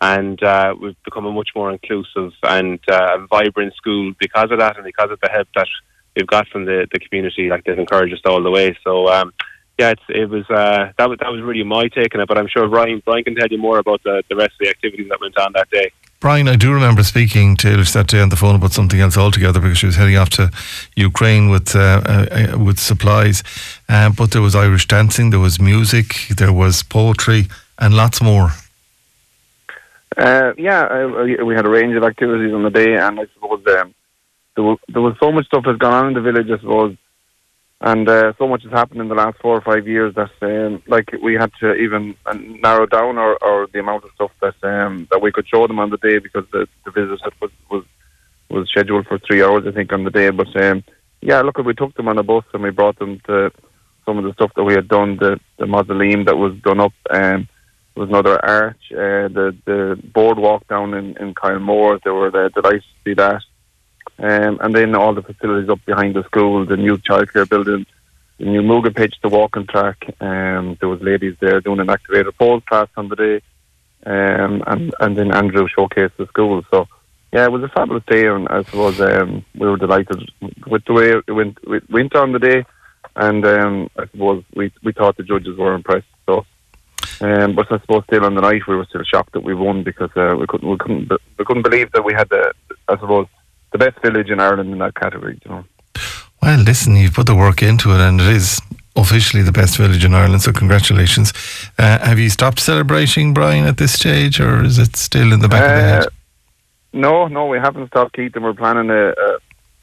and 0.02 0.42
uh, 0.42 0.74
we've 0.78 1.00
become 1.04 1.26
a 1.26 1.32
much 1.32 1.50
more 1.54 1.70
inclusive 1.70 2.32
and 2.42 2.80
uh, 2.88 3.18
vibrant 3.30 3.72
school 3.76 4.12
because 4.18 4.50
of 4.50 4.58
that, 4.58 4.76
and 4.76 4.84
because 4.84 5.12
of 5.12 5.20
the 5.20 5.30
help 5.30 5.46
that 5.54 5.68
we've 6.16 6.26
got 6.26 6.48
from 6.48 6.64
the, 6.64 6.88
the 6.92 6.98
community. 6.98 7.48
Like 7.48 7.64
they've 7.64 7.78
encouraged 7.78 8.12
us 8.12 8.20
all 8.24 8.42
the 8.42 8.50
way. 8.50 8.76
So 8.82 9.08
um, 9.08 9.32
yeah, 9.78 9.94
it 10.08 10.28
was 10.28 10.44
uh, 10.50 10.90
that 10.98 11.08
was 11.08 11.18
that 11.20 11.30
was 11.30 11.40
really 11.40 11.62
my 11.62 11.86
take 11.86 12.14
on 12.16 12.20
it. 12.20 12.26
But 12.26 12.36
I'm 12.36 12.48
sure 12.48 12.68
Brian 12.68 13.00
Brian 13.04 13.22
can 13.22 13.36
tell 13.36 13.46
you 13.48 13.58
more 13.58 13.78
about 13.78 14.02
the, 14.02 14.24
the 14.28 14.34
rest 14.34 14.52
of 14.52 14.58
the 14.60 14.70
activities 14.70 15.08
that 15.08 15.20
went 15.20 15.38
on 15.38 15.52
that 15.54 15.70
day. 15.70 15.92
Brian, 16.18 16.48
I 16.48 16.56
do 16.56 16.72
remember 16.72 17.04
speaking 17.04 17.56
to 17.58 17.68
Ailish 17.68 17.92
that 17.94 18.08
day 18.08 18.20
on 18.20 18.28
the 18.28 18.36
phone 18.36 18.56
about 18.56 18.72
something 18.72 19.00
else 19.00 19.16
altogether 19.16 19.60
because 19.60 19.78
she 19.78 19.86
was 19.86 19.96
heading 19.96 20.16
off 20.16 20.30
to 20.30 20.50
Ukraine 20.96 21.48
with 21.48 21.76
uh, 21.76 22.02
uh, 22.04 22.58
with 22.58 22.80
supplies. 22.80 23.44
Uh, 23.88 24.10
but 24.10 24.32
there 24.32 24.42
was 24.42 24.56
Irish 24.56 24.88
dancing, 24.88 25.30
there 25.30 25.38
was 25.38 25.60
music, 25.60 26.26
there 26.36 26.52
was 26.52 26.82
poetry, 26.82 27.46
and 27.78 27.94
lots 27.94 28.20
more. 28.20 28.50
Uh, 30.16 30.53
yeah, 30.59 31.07
we 31.42 31.55
had 31.55 31.66
a 31.66 31.70
range 31.70 31.96
of 31.96 32.05
activities 32.05 32.53
on 32.53 32.62
the 32.62 32.70
day, 32.70 32.96
and 32.96 33.18
I 33.18 33.27
suppose 33.35 33.62
um, 33.79 33.94
there, 34.55 34.64
was, 34.64 34.79
there 34.88 35.03
was 35.03 35.16
so 35.22 35.33
much 35.33 35.46
stuff 35.46 35.64
that's 35.64 35.79
gone 35.79 35.94
on 35.94 36.09
in 36.09 36.14
the 36.14 36.20
village, 36.20 36.51
I 36.51 36.61
suppose, 36.61 36.96
and 37.81 38.09
uh, 38.09 38.33
so 38.38 38.46
much 38.46 38.62
has 38.62 38.72
happened 38.72 39.01
in 39.01 39.09
the 39.09 39.14
last 39.14 39.38
four 39.40 39.57
or 39.57 39.61
five 39.61 39.88
years 39.88 40.14
that, 40.14 40.31
um, 40.42 40.83
like, 40.87 41.11
we 41.22 41.35
had 41.35 41.51
to 41.61 41.75
even 41.75 42.14
uh, 42.27 42.35
narrow 42.35 42.87
down 42.87 43.18
our, 43.18 43.37
our 43.42 43.66
the 43.72 43.81
amount 43.81 44.05
of 44.05 44.11
stuff 44.14 44.31
that 44.40 44.55
um, 44.62 45.09
that 45.11 45.20
we 45.20 45.33
could 45.33 45.48
show 45.48 45.66
them 45.66 45.81
on 45.81 45.90
the 45.90 45.96
day 45.96 46.18
because 46.18 46.44
the, 46.53 46.68
the 46.85 46.90
visit 46.92 47.20
was, 47.40 47.51
was 47.70 47.85
was 48.51 48.68
scheduled 48.68 49.07
for 49.07 49.18
three 49.18 49.42
hours, 49.42 49.64
I 49.66 49.72
think, 49.72 49.92
on 49.92 50.05
the 50.05 50.11
day. 50.11 50.31
But 50.31 50.55
um, 50.62 50.85
yeah, 51.20 51.40
look, 51.40 51.57
we 51.59 51.75
took 51.75 51.94
them 51.94 52.09
on 52.09 52.18
a 52.18 52.22
bus 52.22 52.44
and 52.53 52.62
we 52.62 52.70
brought 52.70 52.98
them 52.98 53.20
to 53.27 53.51
some 54.05 54.18
of 54.18 54.25
the 54.25 54.33
stuff 54.35 54.53
that 54.57 54.64
we 54.64 54.75
had 54.75 54.88
done, 54.88 55.16
the 55.16 55.40
the 55.59 55.66
mausoleum 55.66 56.25
that 56.27 56.37
was 56.37 56.55
done 56.62 56.81
up. 56.81 56.92
Um, 57.11 57.48
was 57.94 58.09
another 58.09 58.42
arch. 58.44 58.83
Uh, 58.92 59.28
the 59.28 59.57
the 59.64 60.00
boardwalk 60.14 60.66
down 60.68 60.94
in 60.94 61.16
in 61.18 61.35
Kylemore. 61.35 62.02
They 62.02 62.11
were 62.11 62.28
uh, 62.28 62.48
delighted 62.48 62.83
to 62.83 63.02
see 63.05 63.14
that. 63.14 63.42
Um, 64.18 64.59
and 64.61 64.74
then 64.74 64.94
all 64.94 65.14
the 65.14 65.22
facilities 65.22 65.68
up 65.68 65.85
behind 65.85 66.14
the 66.14 66.24
school, 66.24 66.64
the 66.64 66.76
new 66.76 66.96
childcare 66.98 67.48
building, 67.48 67.87
the 68.38 68.44
new 68.44 68.62
Muga 68.62 68.94
pitch, 68.94 69.14
the 69.22 69.28
walking 69.28 69.66
track. 69.66 69.98
Um, 70.20 70.76
there 70.81 70.88
was 70.88 71.00
ladies 71.00 71.37
there 71.40 71.61
doing 71.61 71.81
an 71.81 71.90
activated 71.90 72.37
pole 72.38 72.61
class 72.61 72.88
on 72.96 73.09
the 73.09 73.16
day, 73.16 73.40
um, 74.07 74.62
and 74.66 74.94
and 75.00 75.16
then 75.16 75.35
Andrew 75.35 75.66
showcased 75.68 76.16
the 76.16 76.26
school. 76.26 76.62
So 76.70 76.88
yeah, 77.33 77.44
it 77.44 77.52
was 77.52 77.62
a 77.62 77.68
fabulous 77.68 78.05
day, 78.07 78.26
and 78.26 78.46
I 78.48 78.62
suppose 78.62 79.00
um, 79.00 79.44
we 79.55 79.66
were 79.66 79.78
delighted 79.78 80.31
with 80.66 80.85
the 80.85 80.92
way 80.92 81.11
it 81.26 81.33
went, 81.33 81.59
it 81.66 81.90
went 81.90 82.14
on 82.14 82.33
the 82.33 82.38
day, 82.38 82.64
and 83.16 83.44
um, 83.46 83.90
I 83.96 84.07
suppose 84.07 84.44
we 84.55 84.72
we 84.83 84.92
thought 84.92 85.16
the 85.16 85.22
judges 85.22 85.57
were 85.57 85.74
impressed. 85.74 86.07
So 86.26 86.44
um, 87.22 87.54
but 87.54 87.70
I 87.70 87.78
suppose 87.78 88.04
still 88.04 88.24
on 88.24 88.35
the 88.35 88.40
night 88.40 88.66
we 88.66 88.76
were 88.76 88.85
still 88.85 89.04
shocked 89.04 89.32
that 89.32 89.44
we 89.44 89.54
won 89.54 89.82
because 89.82 90.11
uh, 90.16 90.35
we 90.38 90.46
couldn't 90.46 90.68
we 90.68 90.76
couldn't 90.76 91.11
we 91.38 91.44
couldn't 91.44 91.62
believe 91.62 91.92
that 91.92 92.04
we 92.04 92.14
had 92.14 92.28
the 92.28 92.52
I 92.88 92.94
suppose 92.98 93.26
the 93.72 93.78
best 93.78 94.00
village 94.02 94.30
in 94.30 94.40
Ireland 94.40 94.72
in 94.72 94.78
that 94.78 94.94
category. 94.94 95.38
You 95.44 95.50
know. 95.50 95.64
Well, 96.42 96.58
listen, 96.61 96.96
you've 96.96 97.14
put 97.14 97.26
the 97.26 97.37
work 97.37 97.62
into 97.62 97.90
it, 97.92 98.00
and 98.00 98.20
it 98.20 98.26
is 98.26 98.61
officially 98.96 99.42
the 99.42 99.52
best 99.52 99.76
village 99.76 100.04
in 100.04 100.14
Ireland. 100.14 100.42
So 100.42 100.52
congratulations. 100.52 101.32
Uh, 101.78 101.98
have 102.00 102.18
you 102.18 102.28
stopped 102.28 102.58
celebrating, 102.58 103.32
Brian, 103.32 103.64
at 103.66 103.76
this 103.76 103.92
stage, 103.92 104.40
or 104.40 104.62
is 104.64 104.78
it 104.78 104.96
still 104.96 105.32
in 105.32 105.40
the 105.40 105.48
back 105.48 105.62
uh, 105.62 105.72
of 105.72 105.76
the 105.76 105.88
head? 105.88 106.06
Uh, 106.06 106.11
no, 106.92 107.26
no, 107.28 107.46
we 107.46 107.58
haven't 107.58 107.87
stopped, 107.87 108.14
Keith, 108.14 108.35
and 108.35 108.44
we're 108.44 108.52
planning 108.52 108.90
a, 108.90 109.11
a, 109.11 109.38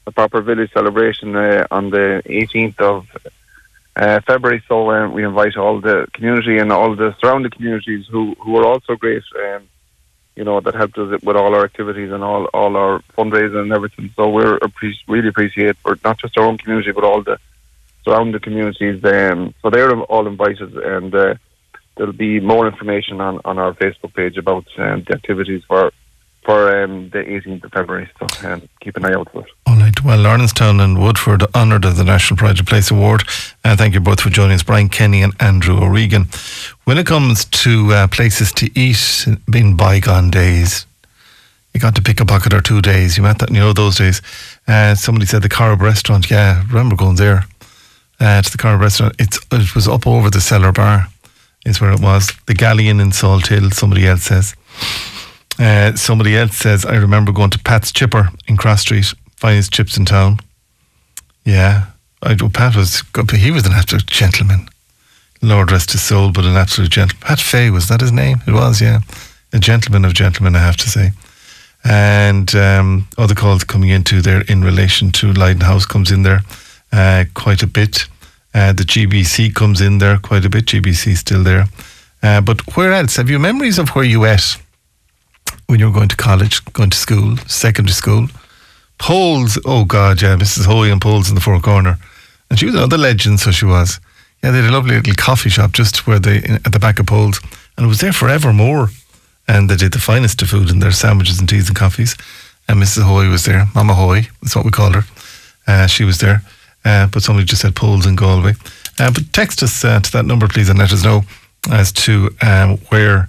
a 0.06 0.12
proper 0.12 0.42
village 0.42 0.70
celebration 0.72 1.34
uh, 1.34 1.66
on 1.70 1.90
the 1.90 2.22
18th 2.26 2.78
of 2.80 3.06
uh, 3.96 4.20
February. 4.26 4.62
So 4.68 4.90
um, 4.90 5.12
we 5.12 5.24
invite 5.24 5.56
all 5.56 5.80
the 5.80 6.06
community 6.12 6.58
and 6.58 6.72
all 6.72 6.94
the 6.94 7.14
surrounding 7.20 7.50
communities 7.50 8.06
who 8.10 8.34
who 8.40 8.56
are 8.56 8.64
also 8.64 8.96
great. 8.96 9.22
Um, 9.44 9.68
you 10.36 10.44
know 10.44 10.60
that 10.60 10.74
helped 10.74 10.96
us 10.96 11.20
with 11.22 11.36
all 11.36 11.54
our 11.54 11.64
activities 11.64 12.12
and 12.12 12.22
all 12.22 12.44
all 12.46 12.76
our 12.76 13.00
fundraising 13.16 13.62
and 13.62 13.72
everything. 13.72 14.10
So 14.16 14.28
we're 14.30 14.58
appreci- 14.58 15.08
really 15.08 15.28
appreciate 15.28 15.76
for 15.78 15.98
not 16.04 16.18
just 16.18 16.38
our 16.38 16.44
own 16.44 16.58
community 16.58 16.92
but 16.92 17.04
all 17.04 17.22
the 17.22 17.38
surrounding 18.04 18.40
communities. 18.40 19.04
Um, 19.04 19.54
so 19.60 19.70
they're 19.70 19.92
all 19.92 20.26
invited, 20.26 20.76
and 20.76 21.14
uh, 21.14 21.34
there'll 21.96 22.12
be 22.12 22.40
more 22.40 22.66
information 22.66 23.20
on, 23.20 23.40
on 23.44 23.58
our 23.58 23.74
Facebook 23.74 24.14
page 24.14 24.36
about 24.38 24.66
um, 24.78 25.04
the 25.06 25.14
activities 25.14 25.62
for 25.64 25.92
for 26.42 26.82
um, 26.82 27.10
the 27.10 27.18
18th 27.18 27.64
of 27.64 27.72
February. 27.72 28.10
So 28.18 28.48
um, 28.48 28.68
keep 28.80 28.96
an 28.96 29.04
eye 29.04 29.12
out 29.12 29.30
for 29.30 29.42
it. 29.42 29.50
All 29.66 29.76
right. 29.76 30.02
Well, 30.02 30.18
Lawrencetown 30.18 30.80
and 30.80 30.98
Woodford 30.98 31.42
honoured 31.54 31.84
at 31.84 31.96
the 31.96 32.04
National 32.04 32.36
Pride 32.36 32.58
of 32.58 32.66
Place 32.66 32.90
Award. 32.90 33.24
Uh, 33.64 33.76
thank 33.76 33.94
you 33.94 34.00
both 34.00 34.20
for 34.20 34.30
joining 34.30 34.54
us, 34.54 34.62
Brian 34.62 34.88
Kenny 34.88 35.22
and 35.22 35.34
Andrew 35.40 35.76
O'Regan. 35.82 36.26
When 36.84 36.98
it 36.98 37.06
comes 37.06 37.44
to 37.44 37.92
uh, 37.92 38.06
places 38.08 38.52
to 38.52 38.70
eat 38.78 39.26
in 39.54 39.76
bygone 39.76 40.30
days, 40.30 40.86
you 41.74 41.80
got 41.80 41.94
to 41.96 42.02
pick 42.02 42.20
a 42.20 42.24
bucket 42.24 42.52
or 42.52 42.60
two 42.60 42.80
days. 42.80 43.16
You 43.16 43.22
met 43.22 43.38
that, 43.38 43.50
you 43.50 43.60
know, 43.60 43.72
those 43.72 43.96
days. 43.96 44.22
Uh, 44.66 44.94
somebody 44.94 45.26
said 45.26 45.42
the 45.42 45.48
Corrib 45.48 45.80
restaurant. 45.80 46.30
Yeah, 46.30 46.64
remember 46.68 46.96
going 46.96 47.16
there 47.16 47.44
uh, 48.18 48.42
to 48.42 48.50
the 48.50 48.58
Corrib 48.58 48.80
restaurant. 48.80 49.14
It's, 49.18 49.38
it 49.52 49.74
was 49.74 49.86
up 49.86 50.06
over 50.06 50.30
the 50.30 50.40
cellar 50.40 50.72
bar, 50.72 51.06
is 51.64 51.80
where 51.80 51.92
it 51.92 52.00
was. 52.00 52.32
The 52.46 52.54
Galleon 52.54 53.00
in 53.00 53.10
Salthill, 53.10 53.72
somebody 53.72 54.06
else 54.06 54.24
says. 54.24 54.56
Uh, 55.60 55.94
somebody 55.94 56.36
else 56.36 56.56
says, 56.56 56.86
I 56.86 56.96
remember 56.96 57.32
going 57.32 57.50
to 57.50 57.58
Pat's 57.58 57.92
Chipper 57.92 58.30
in 58.48 58.56
Cross 58.56 58.80
Street, 58.82 59.12
finest 59.36 59.72
chips 59.72 59.98
in 59.98 60.06
town. 60.06 60.40
Yeah. 61.44 61.88
I, 62.22 62.34
well, 62.40 62.50
Pat 62.50 62.76
was 62.76 63.02
he 63.34 63.50
was 63.50 63.66
an 63.66 63.72
absolute 63.72 64.06
gentleman. 64.06 64.68
Lord 65.42 65.70
rest 65.70 65.92
his 65.92 66.02
soul, 66.02 66.32
but 66.32 66.44
an 66.44 66.56
absolute 66.56 66.90
gentleman. 66.90 67.22
Pat 67.26 67.40
Fay 67.40 67.70
was 67.70 67.88
that 67.88 68.00
his 68.00 68.12
name? 68.12 68.38
It 68.46 68.52
was, 68.52 68.80
yeah, 68.80 69.00
a 69.52 69.58
gentleman 69.58 70.04
of 70.04 70.14
gentlemen, 70.14 70.56
I 70.56 70.60
have 70.60 70.76
to 70.78 70.88
say. 70.88 71.12
And 71.82 72.54
um, 72.54 73.08
other 73.16 73.34
calls 73.34 73.64
coming 73.64 73.88
into 73.88 74.20
there 74.20 74.42
in 74.42 74.62
relation 74.62 75.12
to 75.12 75.32
Lydon 75.32 75.62
House 75.62 75.86
comes 75.86 76.10
in 76.10 76.22
there 76.22 76.40
uh, 76.92 77.24
quite 77.34 77.62
a 77.62 77.66
bit. 77.66 78.06
Uh, 78.52 78.72
the 78.72 78.82
GBC 78.82 79.54
comes 79.54 79.80
in 79.80 79.98
there 79.98 80.18
quite 80.18 80.44
a 80.44 80.50
bit. 80.50 80.66
GBC 80.66 81.16
still 81.16 81.42
there. 81.42 81.66
Uh, 82.22 82.42
but 82.42 82.76
where 82.76 82.92
else? 82.92 83.16
Have 83.16 83.30
you 83.30 83.38
memories 83.38 83.78
of 83.78 83.90
where 83.90 84.04
you 84.04 84.26
ate 84.26 84.58
when 85.70 85.78
you 85.78 85.86
were 85.86 85.94
going 85.94 86.08
to 86.08 86.16
college, 86.16 86.64
going 86.72 86.90
to 86.90 86.96
school, 86.96 87.36
secondary 87.46 87.94
school? 87.94 88.26
Powell's, 88.98 89.58
oh 89.64 89.84
God, 89.84 90.20
yeah, 90.20 90.36
Mrs. 90.36 90.66
Hoy 90.66 90.90
and 90.90 91.00
Powell's 91.00 91.28
in 91.28 91.36
the 91.36 91.40
Four 91.40 91.60
Corner. 91.60 91.96
And 92.50 92.58
she 92.58 92.66
was 92.66 92.74
another 92.74 92.98
legend, 92.98 93.38
so 93.38 93.52
she 93.52 93.64
was. 93.64 94.00
Yeah, 94.42 94.50
they 94.50 94.60
had 94.60 94.70
a 94.70 94.72
lovely 94.72 94.96
little 94.96 95.14
coffee 95.14 95.48
shop 95.48 95.72
just 95.72 96.06
where 96.06 96.18
they, 96.18 96.38
at 96.38 96.72
the 96.72 96.80
back 96.80 96.98
of 96.98 97.06
Powell's. 97.06 97.40
And 97.76 97.86
it 97.86 97.88
was 97.88 98.00
there 98.00 98.12
forevermore. 98.12 98.90
And 99.46 99.70
they 99.70 99.76
did 99.76 99.92
the 99.92 100.00
finest 100.00 100.42
of 100.42 100.48
food 100.48 100.70
in 100.70 100.80
their 100.80 100.92
sandwiches 100.92 101.38
and 101.38 101.48
teas 101.48 101.68
and 101.68 101.76
coffees. 101.76 102.16
And 102.68 102.82
Mrs. 102.82 103.02
Hoy 103.02 103.28
was 103.28 103.44
there. 103.44 103.66
Mama 103.74 103.94
Hoy, 103.94 104.28
that's 104.42 104.56
what 104.56 104.64
we 104.64 104.70
called 104.70 104.96
her. 104.96 105.04
Uh, 105.66 105.86
she 105.86 106.04
was 106.04 106.18
there. 106.18 106.42
Uh, 106.84 107.06
but 107.06 107.22
somebody 107.22 107.46
just 107.46 107.62
said 107.62 107.76
Powell's 107.76 108.06
in 108.06 108.16
Galway. 108.16 108.54
Uh, 108.98 109.12
but 109.12 109.32
text 109.32 109.62
us 109.62 109.84
uh, 109.84 110.00
to 110.00 110.12
that 110.12 110.26
number, 110.26 110.48
please, 110.48 110.68
and 110.68 110.78
let 110.78 110.92
us 110.92 111.04
know 111.04 111.22
as 111.70 111.92
to 111.92 112.30
um, 112.42 112.76
where 112.88 113.28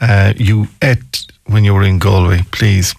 uh, 0.00 0.32
you 0.36 0.68
ate 0.82 1.26
when 1.46 1.64
you 1.64 1.74
were 1.74 1.82
in 1.82 1.98
Galway, 1.98 2.40
please. 2.52 2.94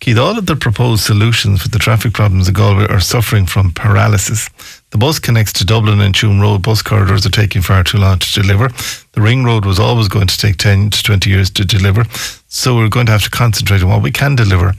Keith, 0.00 0.18
all 0.18 0.38
of 0.38 0.46
the 0.46 0.56
proposed 0.56 1.04
solutions 1.04 1.62
for 1.62 1.68
the 1.68 1.78
traffic 1.78 2.14
problems 2.14 2.48
in 2.48 2.54
Galway 2.54 2.86
are 2.88 3.00
suffering 3.00 3.46
from 3.46 3.72
paralysis. 3.72 4.48
The 4.90 4.98
bus 4.98 5.18
connects 5.18 5.52
to 5.54 5.64
Dublin 5.64 6.00
and 6.00 6.14
Tuam 6.14 6.40
Road. 6.40 6.62
Bus 6.62 6.82
corridors 6.82 7.26
are 7.26 7.30
taking 7.30 7.62
far 7.62 7.84
too 7.84 7.98
long 7.98 8.18
to 8.18 8.40
deliver. 8.40 8.68
The 9.12 9.20
ring 9.20 9.44
road 9.44 9.64
was 9.64 9.78
always 9.78 10.08
going 10.08 10.28
to 10.28 10.36
take 10.36 10.56
10 10.56 10.90
to 10.90 11.02
20 11.02 11.30
years 11.30 11.50
to 11.50 11.64
deliver. 11.64 12.04
So 12.48 12.76
we're 12.76 12.88
going 12.88 13.06
to 13.06 13.12
have 13.12 13.24
to 13.24 13.30
concentrate 13.30 13.82
on 13.82 13.90
what 13.90 14.02
we 14.02 14.10
can 14.10 14.34
deliver. 14.34 14.74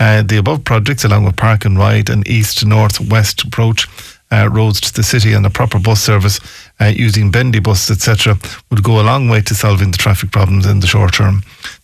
Uh, 0.00 0.22
the 0.22 0.38
above 0.38 0.64
projects, 0.64 1.04
along 1.04 1.24
with 1.24 1.36
Park 1.36 1.64
and 1.64 1.78
Ride 1.78 2.08
and 2.08 2.26
east 2.26 2.64
north 2.64 2.98
west 3.00 3.44
approach, 3.44 3.86
uh, 4.32 4.48
roads 4.50 4.80
to 4.80 4.92
the 4.94 5.02
city 5.02 5.34
and 5.34 5.44
a 5.44 5.50
proper 5.50 5.78
bus 5.78 6.02
service 6.02 6.40
uh, 6.80 6.86
using 6.86 7.30
bendy 7.30 7.60
buses, 7.60 7.90
etc., 7.96 8.36
would 8.70 8.82
go 8.82 9.00
a 9.00 9.04
long 9.04 9.28
way 9.28 9.42
to 9.42 9.54
solving 9.54 9.90
the 9.90 9.98
traffic 9.98 10.30
problems 10.30 10.66
in 10.66 10.80
the 10.80 10.86
short 10.86 11.12
term. 11.12 11.42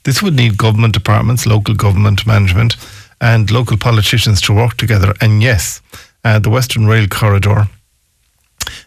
This 0.08 0.22
would 0.22 0.36
need 0.36 0.56
government 0.56 0.94
departments, 0.94 1.44
local 1.44 1.74
government 1.74 2.26
management, 2.26 2.76
and 3.20 3.50
local 3.50 3.76
politicians 3.76 4.40
to 4.40 4.54
work 4.54 4.78
together. 4.78 5.12
And 5.20 5.42
yes, 5.42 5.82
uh, 6.24 6.38
the 6.38 6.48
Western 6.48 6.86
Rail 6.86 7.06
Corridor. 7.08 7.68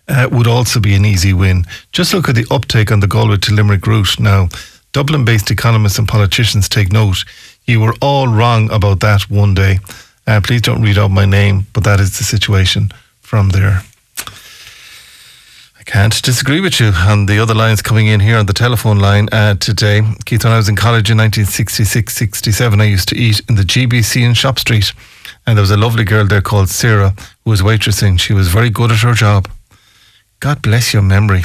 Uh, 0.08 0.28
would 0.32 0.48
also 0.48 0.80
be 0.80 0.96
an 0.96 1.06
easy 1.06 1.32
win. 1.32 1.64
Just 1.92 2.16
look 2.16 2.28
at 2.28 2.34
the 2.34 2.48
uptake 2.50 2.92
on 2.92 3.02
the 3.02 3.08
Galway 3.08 3.38
to 3.38 3.54
Limerick 3.54 3.86
route 3.86 4.20
now. 4.20 4.50
Dublin 4.94 5.24
based 5.24 5.52
economists 5.52 6.00
and 6.00 6.08
politicians 6.08 6.68
take 6.68 6.92
note. 6.92 7.24
You 7.68 7.82
were 7.82 7.94
all 8.02 8.28
wrong 8.28 8.72
about 8.72 9.00
that 9.02 9.30
one 9.30 9.54
day. 9.54 9.78
Uh, 10.26 10.42
please 10.44 10.62
don't 10.62 10.82
read 10.82 10.98
out 10.98 11.12
my 11.12 11.26
name, 11.26 11.68
but 11.74 11.84
that 11.84 12.00
is 12.00 12.18
the 12.18 12.24
situation 12.24 12.90
from 13.22 13.50
there. 13.50 13.84
Can't 15.92 16.22
disagree 16.22 16.62
with 16.62 16.80
you 16.80 16.94
on 16.96 17.26
the 17.26 17.38
other 17.40 17.54
lines 17.54 17.82
coming 17.82 18.08
in 18.08 18.22
here 18.22 18.38
on 18.38 18.46
the 18.46 18.54
telephone 18.54 18.98
line 18.98 19.28
uh, 19.34 19.56
today. 19.56 20.02
Keith, 20.24 20.46
when 20.46 20.54
I 20.54 20.56
was 20.56 20.70
in 20.70 20.78
college 20.78 21.12
in 21.12 21.18
1966 21.18 22.16
67, 22.16 22.80
I 22.80 22.86
used 22.86 23.10
to 23.10 23.18
eat 23.18 23.42
in 23.50 23.56
the 23.56 23.64
GBC 23.64 24.22
in 24.22 24.34
Shop 24.34 24.58
Street. 24.58 24.94
And 25.46 25.58
there 25.58 25.62
was 25.62 25.70
a 25.70 25.76
lovely 25.76 26.06
girl 26.06 26.26
there 26.26 26.42
called 26.42 26.70
Sarah 26.70 27.14
who 27.44 27.50
was 27.50 27.62
waitressing. 27.62 28.22
She 28.22 28.32
was 28.32 28.48
very 28.48 28.70
good 28.70 28.90
at 28.90 29.00
her 29.00 29.14
job. 29.14 29.50
God 30.40 30.62
bless 30.62 30.94
your 30.94 31.02
memory. 31.02 31.44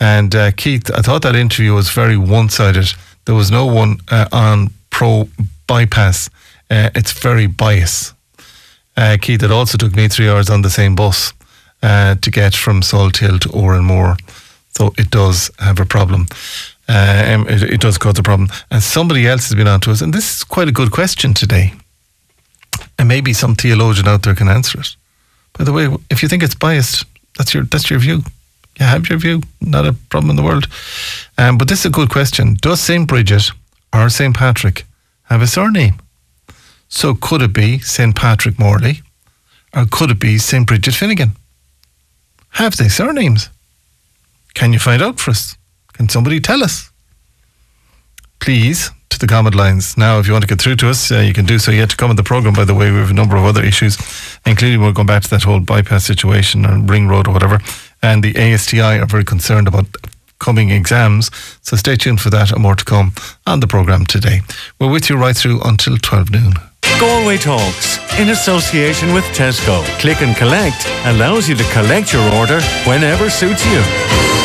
And 0.00 0.34
uh, 0.34 0.52
Keith, 0.52 0.90
I 0.90 1.02
thought 1.02 1.20
that 1.22 1.36
interview 1.36 1.74
was 1.74 1.90
very 1.90 2.16
one 2.16 2.48
sided. 2.48 2.94
There 3.26 3.34
was 3.34 3.50
no 3.50 3.66
one 3.66 3.98
uh, 4.10 4.26
on 4.32 4.70
pro 4.88 5.28
bypass. 5.66 6.30
Uh, 6.70 6.88
it's 6.94 7.12
very 7.12 7.46
biased. 7.46 8.14
Uh, 8.96 9.18
Keith, 9.20 9.42
it 9.42 9.50
also 9.50 9.76
took 9.76 9.94
me 9.94 10.08
three 10.08 10.30
hours 10.30 10.48
on 10.48 10.62
the 10.62 10.70
same 10.70 10.94
bus 10.94 11.34
uh, 11.82 12.14
to 12.16 12.30
get 12.30 12.54
from 12.54 12.80
Salthill 12.80 13.40
to 13.40 13.48
Oranmore. 13.48 14.16
So 14.76 14.92
it 14.98 15.10
does 15.10 15.50
have 15.58 15.80
a 15.80 15.86
problem. 15.86 16.26
Uh, 16.88 17.44
it, 17.48 17.62
it, 17.62 17.80
does 17.80 17.98
cause 17.98 18.18
a 18.18 18.22
problem. 18.22 18.48
And 18.70 18.82
somebody 18.82 19.26
else 19.26 19.48
has 19.48 19.54
been 19.54 19.66
on 19.66 19.80
to 19.80 19.90
us, 19.90 20.02
and 20.02 20.12
this 20.12 20.36
is 20.36 20.44
quite 20.44 20.68
a 20.68 20.72
good 20.72 20.92
question 20.92 21.34
today. 21.34 21.72
And 22.98 23.08
maybe 23.08 23.32
some 23.32 23.54
theologian 23.54 24.06
out 24.06 24.22
there 24.22 24.34
can 24.34 24.48
answer 24.48 24.80
it. 24.80 24.96
By 25.58 25.64
the 25.64 25.72
way, 25.72 25.88
if 26.10 26.22
you 26.22 26.28
think 26.28 26.42
it's 26.42 26.54
biased, 26.54 27.04
that's 27.36 27.54
your 27.54 27.64
that's 27.64 27.90
your 27.90 27.98
view. 27.98 28.22
You 28.78 28.86
have 28.86 29.08
your 29.08 29.18
view, 29.18 29.42
not 29.60 29.86
a 29.86 29.94
problem 30.10 30.30
in 30.30 30.36
the 30.36 30.42
world. 30.42 30.68
Um, 31.38 31.56
but 31.56 31.68
this 31.68 31.80
is 31.80 31.86
a 31.86 31.90
good 31.90 32.10
question. 32.10 32.56
Does 32.60 32.80
St. 32.80 33.08
Bridget 33.08 33.50
or 33.92 34.10
St. 34.10 34.36
Patrick 34.36 34.84
have 35.24 35.42
a 35.42 35.46
surname? 35.46 35.94
So 36.88 37.14
could 37.14 37.42
it 37.42 37.52
be 37.52 37.78
St. 37.78 38.14
Patrick 38.14 38.58
Morley 38.58 39.02
or 39.74 39.86
could 39.90 40.10
it 40.10 40.20
be 40.20 40.38
St. 40.38 40.66
Bridget 40.66 40.94
Finnegan? 40.94 41.32
Have 42.50 42.76
they 42.76 42.88
surnames? 42.88 43.50
Can 44.54 44.72
you 44.72 44.78
find 44.78 45.02
out 45.02 45.20
for 45.20 45.30
us? 45.30 45.56
Can 45.92 46.08
somebody 46.08 46.40
tell 46.40 46.62
us? 46.62 46.90
Please, 48.40 48.90
to 49.10 49.18
the 49.18 49.26
comment 49.26 49.54
lines. 49.54 49.96
Now, 49.96 50.18
if 50.18 50.26
you 50.26 50.32
want 50.32 50.42
to 50.42 50.48
get 50.48 50.60
through 50.60 50.76
to 50.76 50.90
us, 50.90 51.10
uh, 51.10 51.18
you 51.18 51.32
can 51.32 51.46
do 51.46 51.58
so 51.58 51.70
yet 51.70 51.90
to 51.90 51.96
come 51.96 52.10
in 52.10 52.16
the 52.16 52.22
programme, 52.22 52.54
by 52.54 52.64
the 52.64 52.74
way. 52.74 52.90
We 52.90 52.98
have 52.98 53.10
a 53.10 53.14
number 53.14 53.36
of 53.36 53.44
other 53.44 53.64
issues, 53.64 53.96
including 54.44 54.80
we're 54.80 54.92
going 54.92 55.06
back 55.06 55.22
to 55.22 55.30
that 55.30 55.42
whole 55.42 55.60
bypass 55.60 56.04
situation 56.04 56.66
or 56.66 56.78
ring 56.78 57.08
road 57.08 57.28
or 57.28 57.32
whatever. 57.32 57.60
And 58.02 58.22
the 58.22 58.36
ASTI 58.36 58.80
are 58.80 59.06
very 59.06 59.24
concerned 59.24 59.68
about 59.68 59.86
coming 60.38 60.70
exams. 60.70 61.30
So 61.62 61.76
stay 61.76 61.96
tuned 61.96 62.20
for 62.20 62.30
that 62.30 62.52
and 62.52 62.62
more 62.62 62.74
to 62.74 62.84
come 62.84 63.12
on 63.46 63.60
the 63.60 63.66
programme 63.66 64.04
today. 64.04 64.42
We're 64.78 64.90
with 64.90 65.08
you 65.08 65.16
right 65.16 65.36
through 65.36 65.60
until 65.62 65.96
12 65.96 66.30
noon. 66.30 66.54
Galway 66.98 67.36
Talks, 67.36 67.98
in 68.18 68.30
association 68.30 69.12
with 69.12 69.24
Tesco. 69.26 69.84
Click 69.98 70.22
and 70.22 70.34
Collect 70.34 70.86
allows 71.04 71.46
you 71.46 71.54
to 71.54 71.64
collect 71.64 72.10
your 72.10 72.22
order 72.34 72.58
whenever 72.86 73.28
suits 73.28 73.66
you. 73.66 74.35